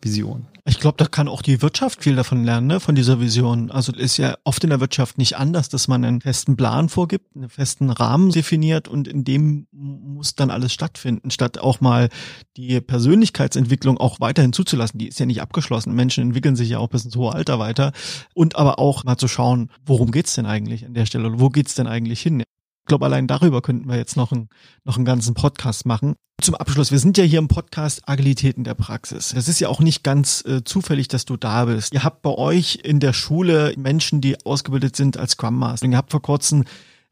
Vision. 0.00 0.46
Ich 0.64 0.80
glaube, 0.80 0.96
da 0.96 1.04
kann 1.04 1.28
auch 1.28 1.42
die 1.42 1.60
Wirtschaft 1.60 2.02
viel 2.02 2.16
davon 2.16 2.44
lernen, 2.44 2.66
ne, 2.66 2.80
von 2.80 2.94
dieser 2.94 3.20
Vision. 3.20 3.70
Also 3.70 3.92
ist 3.92 4.16
ja 4.16 4.36
oft 4.44 4.64
in 4.64 4.70
der 4.70 4.80
Wirtschaft 4.80 5.18
nicht 5.18 5.36
anders, 5.36 5.68
dass 5.68 5.86
man 5.86 6.02
einen 6.02 6.22
festen 6.22 6.56
Plan 6.56 6.88
vorgibt, 6.88 7.36
einen 7.36 7.50
festen 7.50 7.90
Rahmen 7.90 8.30
definiert 8.30 8.88
und 8.88 9.06
in 9.06 9.22
dem 9.22 9.66
muss 9.70 10.34
dann 10.34 10.50
alles 10.50 10.72
stattfinden, 10.72 11.30
statt 11.30 11.58
auch 11.58 11.82
mal 11.82 12.08
die 12.56 12.80
Persönlichkeitsentwicklung 12.80 13.98
auch 13.98 14.18
weiterhin 14.18 14.54
zuzulassen. 14.54 14.98
Die 14.98 15.08
ist 15.08 15.20
ja 15.20 15.26
nicht 15.26 15.42
abgeschlossen. 15.42 15.94
Menschen 15.94 16.22
entwickeln 16.22 16.56
sich 16.56 16.70
ja 16.70 16.78
auch 16.78 16.88
bis 16.88 17.04
ins 17.04 17.16
hohe 17.16 17.34
Alter 17.34 17.58
weiter 17.58 17.92
und 18.32 18.56
aber 18.56 18.78
auch 18.78 19.04
mal 19.04 19.18
zu 19.18 19.28
schauen, 19.28 19.70
worum 19.84 20.10
geht's 20.10 20.34
denn 20.34 20.46
eigentlich 20.46 20.86
an 20.86 20.94
der 20.94 21.04
Stelle? 21.04 21.38
Wo 21.38 21.50
geht's 21.50 21.74
denn 21.74 21.86
eigentlich 21.86 22.22
hin? 22.22 22.44
Ich 22.88 22.90
glaube, 22.90 23.04
allein 23.04 23.26
darüber 23.26 23.60
könnten 23.60 23.86
wir 23.86 23.98
jetzt 23.98 24.16
noch, 24.16 24.32
ein, 24.32 24.48
noch 24.84 24.96
einen 24.96 25.04
ganzen 25.04 25.34
Podcast 25.34 25.84
machen. 25.84 26.14
Zum 26.40 26.54
Abschluss, 26.54 26.90
wir 26.90 26.98
sind 26.98 27.18
ja 27.18 27.24
hier 27.24 27.38
im 27.38 27.46
Podcast 27.46 28.08
Agilitäten 28.08 28.64
der 28.64 28.72
Praxis. 28.72 29.34
Es 29.34 29.46
ist 29.46 29.60
ja 29.60 29.68
auch 29.68 29.80
nicht 29.80 30.02
ganz 30.02 30.42
äh, 30.46 30.64
zufällig, 30.64 31.06
dass 31.06 31.26
du 31.26 31.36
da 31.36 31.66
bist. 31.66 31.92
Ihr 31.92 32.02
habt 32.02 32.22
bei 32.22 32.30
euch 32.30 32.78
in 32.82 32.98
der 32.98 33.12
Schule 33.12 33.74
Menschen, 33.76 34.22
die 34.22 34.42
ausgebildet 34.46 34.96
sind 34.96 35.18
als 35.18 35.32
Scrum 35.32 35.58
Master. 35.58 35.86
Ihr 35.86 35.98
habt 35.98 36.12
vor 36.12 36.22
kurzem 36.22 36.64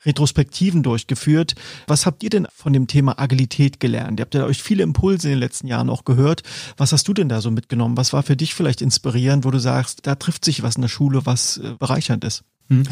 Retrospektiven 0.06 0.82
durchgeführt. 0.82 1.54
Was 1.88 2.06
habt 2.06 2.22
ihr 2.22 2.30
denn 2.30 2.46
von 2.54 2.72
dem 2.72 2.86
Thema 2.86 3.18
Agilität 3.18 3.78
gelernt? 3.78 4.18
Ihr 4.18 4.22
habt 4.22 4.34
ja 4.34 4.46
euch 4.46 4.62
viele 4.62 4.82
Impulse 4.82 5.28
in 5.28 5.34
den 5.34 5.40
letzten 5.40 5.66
Jahren 5.66 5.90
auch 5.90 6.06
gehört. 6.06 6.42
Was 6.78 6.92
hast 6.92 7.06
du 7.06 7.12
denn 7.12 7.28
da 7.28 7.42
so 7.42 7.50
mitgenommen? 7.50 7.98
Was 7.98 8.14
war 8.14 8.22
für 8.22 8.34
dich 8.38 8.54
vielleicht 8.54 8.80
inspirierend, 8.80 9.44
wo 9.44 9.50
du 9.50 9.58
sagst, 9.58 10.06
da 10.06 10.14
trifft 10.14 10.46
sich 10.46 10.62
was 10.62 10.76
in 10.76 10.82
der 10.82 10.88
Schule, 10.88 11.26
was 11.26 11.58
äh, 11.58 11.74
bereichernd 11.78 12.24
ist? 12.24 12.44
Hm. 12.68 12.84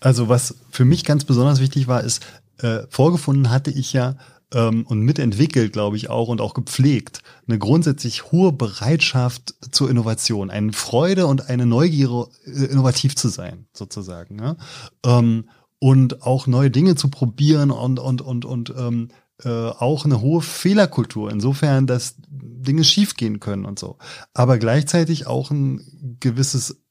Also 0.00 0.28
was 0.28 0.56
für 0.70 0.84
mich 0.84 1.04
ganz 1.04 1.24
besonders 1.24 1.60
wichtig 1.60 1.88
war, 1.88 2.02
ist, 2.02 2.24
äh, 2.58 2.80
vorgefunden 2.88 3.50
hatte 3.50 3.70
ich 3.70 3.92
ja 3.92 4.16
ähm, 4.52 4.86
und 4.86 5.00
mitentwickelt, 5.00 5.72
glaube 5.72 5.96
ich 5.96 6.08
auch, 6.10 6.28
und 6.28 6.40
auch 6.40 6.54
gepflegt, 6.54 7.22
eine 7.46 7.58
grundsätzlich 7.58 8.30
hohe 8.32 8.52
Bereitschaft 8.52 9.54
zur 9.70 9.90
Innovation, 9.90 10.50
eine 10.50 10.72
Freude 10.72 11.26
und 11.26 11.48
eine 11.48 11.66
Neugier, 11.66 12.28
äh, 12.44 12.64
innovativ 12.64 13.16
zu 13.16 13.28
sein, 13.28 13.66
sozusagen. 13.72 14.38
Ja? 14.38 14.56
Ähm, 15.04 15.48
und 15.80 16.22
auch 16.22 16.46
neue 16.46 16.70
Dinge 16.70 16.96
zu 16.96 17.08
probieren 17.08 17.70
und, 17.70 18.00
und, 18.00 18.20
und, 18.20 18.44
und 18.44 18.74
ähm, 18.76 19.08
äh, 19.44 19.48
auch 19.48 20.04
eine 20.04 20.20
hohe 20.20 20.42
Fehlerkultur, 20.42 21.30
insofern, 21.30 21.86
dass 21.86 22.16
Dinge 22.28 22.82
schiefgehen 22.82 23.38
können 23.38 23.64
und 23.64 23.78
so. 23.78 23.98
Aber 24.34 24.58
gleichzeitig 24.58 25.26
auch 25.26 25.50
ein 25.50 26.16
gewisses 26.20 26.82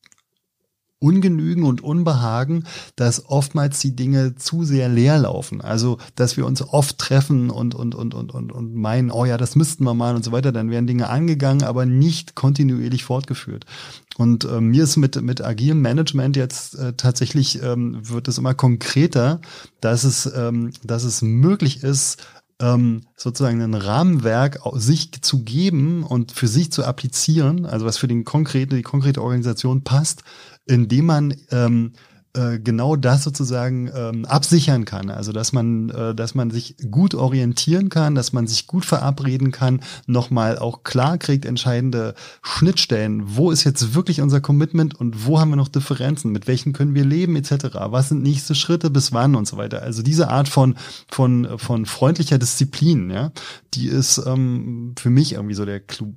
Ungenügen 0.99 1.63
und 1.63 1.81
Unbehagen, 1.81 2.65
dass 2.95 3.25
oftmals 3.27 3.79
die 3.79 3.95
Dinge 3.95 4.35
zu 4.35 4.63
sehr 4.63 4.89
leer 4.89 5.19
laufen. 5.19 5.61
Also, 5.61 5.99
dass 6.15 6.37
wir 6.37 6.45
uns 6.45 6.61
oft 6.61 6.97
treffen 6.97 7.49
und, 7.49 7.75
und, 7.75 7.93
und, 7.93 8.13
und, 8.13 8.33
und, 8.33 8.51
und 8.51 8.73
meinen, 8.73 9.11
oh 9.11 9.25
ja, 9.25 9.37
das 9.37 9.55
müssten 9.55 9.83
wir 9.83 9.93
mal 9.93 10.15
und 10.15 10.23
so 10.23 10.31
weiter. 10.31 10.51
Dann 10.51 10.71
werden 10.71 10.87
Dinge 10.87 11.09
angegangen, 11.09 11.63
aber 11.63 11.85
nicht 11.85 12.35
kontinuierlich 12.35 13.03
fortgeführt. 13.03 13.65
Und 14.17 14.45
äh, 14.45 14.59
mir 14.59 14.83
ist 14.83 14.97
mit, 14.97 15.21
mit 15.21 15.43
agilem 15.43 15.81
Management 15.81 16.35
jetzt 16.35 16.73
äh, 16.75 16.93
tatsächlich, 16.93 17.61
ähm, 17.61 17.99
wird 18.01 18.27
es 18.27 18.39
immer 18.39 18.55
konkreter, 18.55 19.39
dass 19.79 20.03
es, 20.03 20.25
ähm, 20.35 20.71
dass 20.83 21.03
es 21.03 21.21
möglich 21.21 21.83
ist, 21.83 22.17
ähm, 22.59 23.03
sozusagen 23.15 23.61
ein 23.61 23.73
Rahmenwerk 23.73 24.59
sich 24.75 25.11
zu 25.21 25.43
geben 25.43 26.03
und 26.03 26.31
für 26.31 26.47
sich 26.47 26.71
zu 26.71 26.83
applizieren, 26.83 27.65
also 27.65 27.85
was 27.85 27.97
für 27.97 28.07
den 28.07 28.23
konkrete, 28.23 28.75
die 28.75 28.81
konkrete 28.81 29.21
Organisation 29.21 29.83
passt, 29.83 30.23
indem 30.65 31.05
man 31.05 31.35
ähm, 31.51 31.93
äh, 32.37 32.59
genau 32.59 32.95
das 32.95 33.23
sozusagen 33.23 33.89
ähm, 33.93 34.25
absichern 34.25 34.85
kann. 34.85 35.09
Also 35.09 35.31
dass 35.31 35.53
man, 35.53 35.89
äh, 35.89 36.13
dass 36.13 36.35
man 36.35 36.51
sich 36.51 36.75
gut 36.91 37.15
orientieren 37.15 37.89
kann, 37.89 38.13
dass 38.15 38.31
man 38.31 38.45
sich 38.45 38.67
gut 38.67 38.85
verabreden 38.85 39.51
kann, 39.51 39.81
nochmal 40.05 40.59
auch 40.59 40.83
klar 40.83 41.17
kriegt, 41.17 41.45
entscheidende 41.45 42.13
Schnittstellen. 42.43 43.35
Wo 43.35 43.49
ist 43.49 43.63
jetzt 43.63 43.95
wirklich 43.95 44.21
unser 44.21 44.39
Commitment 44.39 44.93
und 44.95 45.25
wo 45.25 45.39
haben 45.39 45.49
wir 45.49 45.55
noch 45.55 45.67
Differenzen? 45.67 46.31
Mit 46.31 46.47
welchen 46.47 46.73
können 46.73 46.93
wir 46.93 47.05
leben, 47.05 47.35
etc. 47.35 47.75
Was 47.87 48.09
sind 48.09 48.21
nächste 48.21 48.53
Schritte, 48.53 48.89
bis 48.89 49.11
wann 49.13 49.35
und 49.35 49.47
so 49.47 49.57
weiter. 49.57 49.81
Also 49.81 50.03
diese 50.03 50.29
Art 50.29 50.47
von, 50.47 50.75
von, 51.09 51.57
von 51.57 51.85
freundlicher 51.85 52.37
Disziplin, 52.37 53.09
ja, 53.09 53.31
die 53.73 53.87
ist 53.87 54.21
ähm, 54.27 54.93
für 54.97 55.09
mich 55.09 55.33
irgendwie 55.33 55.55
so 55.55 55.65
der 55.65 55.79
Clou. 55.79 56.13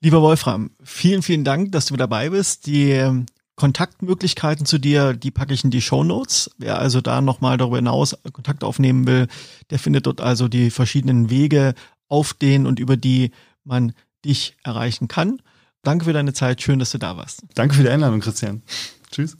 Lieber 0.00 0.22
Wolfram, 0.22 0.70
vielen, 0.82 1.22
vielen 1.22 1.44
Dank, 1.44 1.72
dass 1.72 1.86
du 1.86 1.96
dabei 1.96 2.30
bist. 2.30 2.66
Die 2.66 3.26
Kontaktmöglichkeiten 3.58 4.66
zu 4.66 4.78
dir, 4.78 5.14
die 5.14 5.32
packe 5.32 5.52
ich 5.52 5.64
in 5.64 5.70
die 5.70 5.82
Show 5.82 6.04
Notes. 6.04 6.50
Wer 6.58 6.78
also 6.78 7.00
da 7.00 7.20
nochmal 7.20 7.58
darüber 7.58 7.76
hinaus 7.76 8.16
Kontakt 8.32 8.62
aufnehmen 8.62 9.06
will, 9.06 9.26
der 9.70 9.80
findet 9.80 10.06
dort 10.06 10.20
also 10.20 10.46
die 10.46 10.70
verschiedenen 10.70 11.28
Wege, 11.28 11.74
auf 12.08 12.34
denen 12.34 12.66
und 12.66 12.78
über 12.78 12.96
die 12.96 13.32
man 13.64 13.92
dich 14.24 14.56
erreichen 14.62 15.08
kann. 15.08 15.42
Danke 15.82 16.04
für 16.04 16.12
deine 16.12 16.32
Zeit. 16.32 16.62
Schön, 16.62 16.78
dass 16.78 16.92
du 16.92 16.98
da 16.98 17.16
warst. 17.16 17.42
Danke 17.54 17.74
für 17.74 17.82
die 17.82 17.88
Einladung, 17.88 18.20
Christian. 18.20 18.62
Tschüss. 19.10 19.36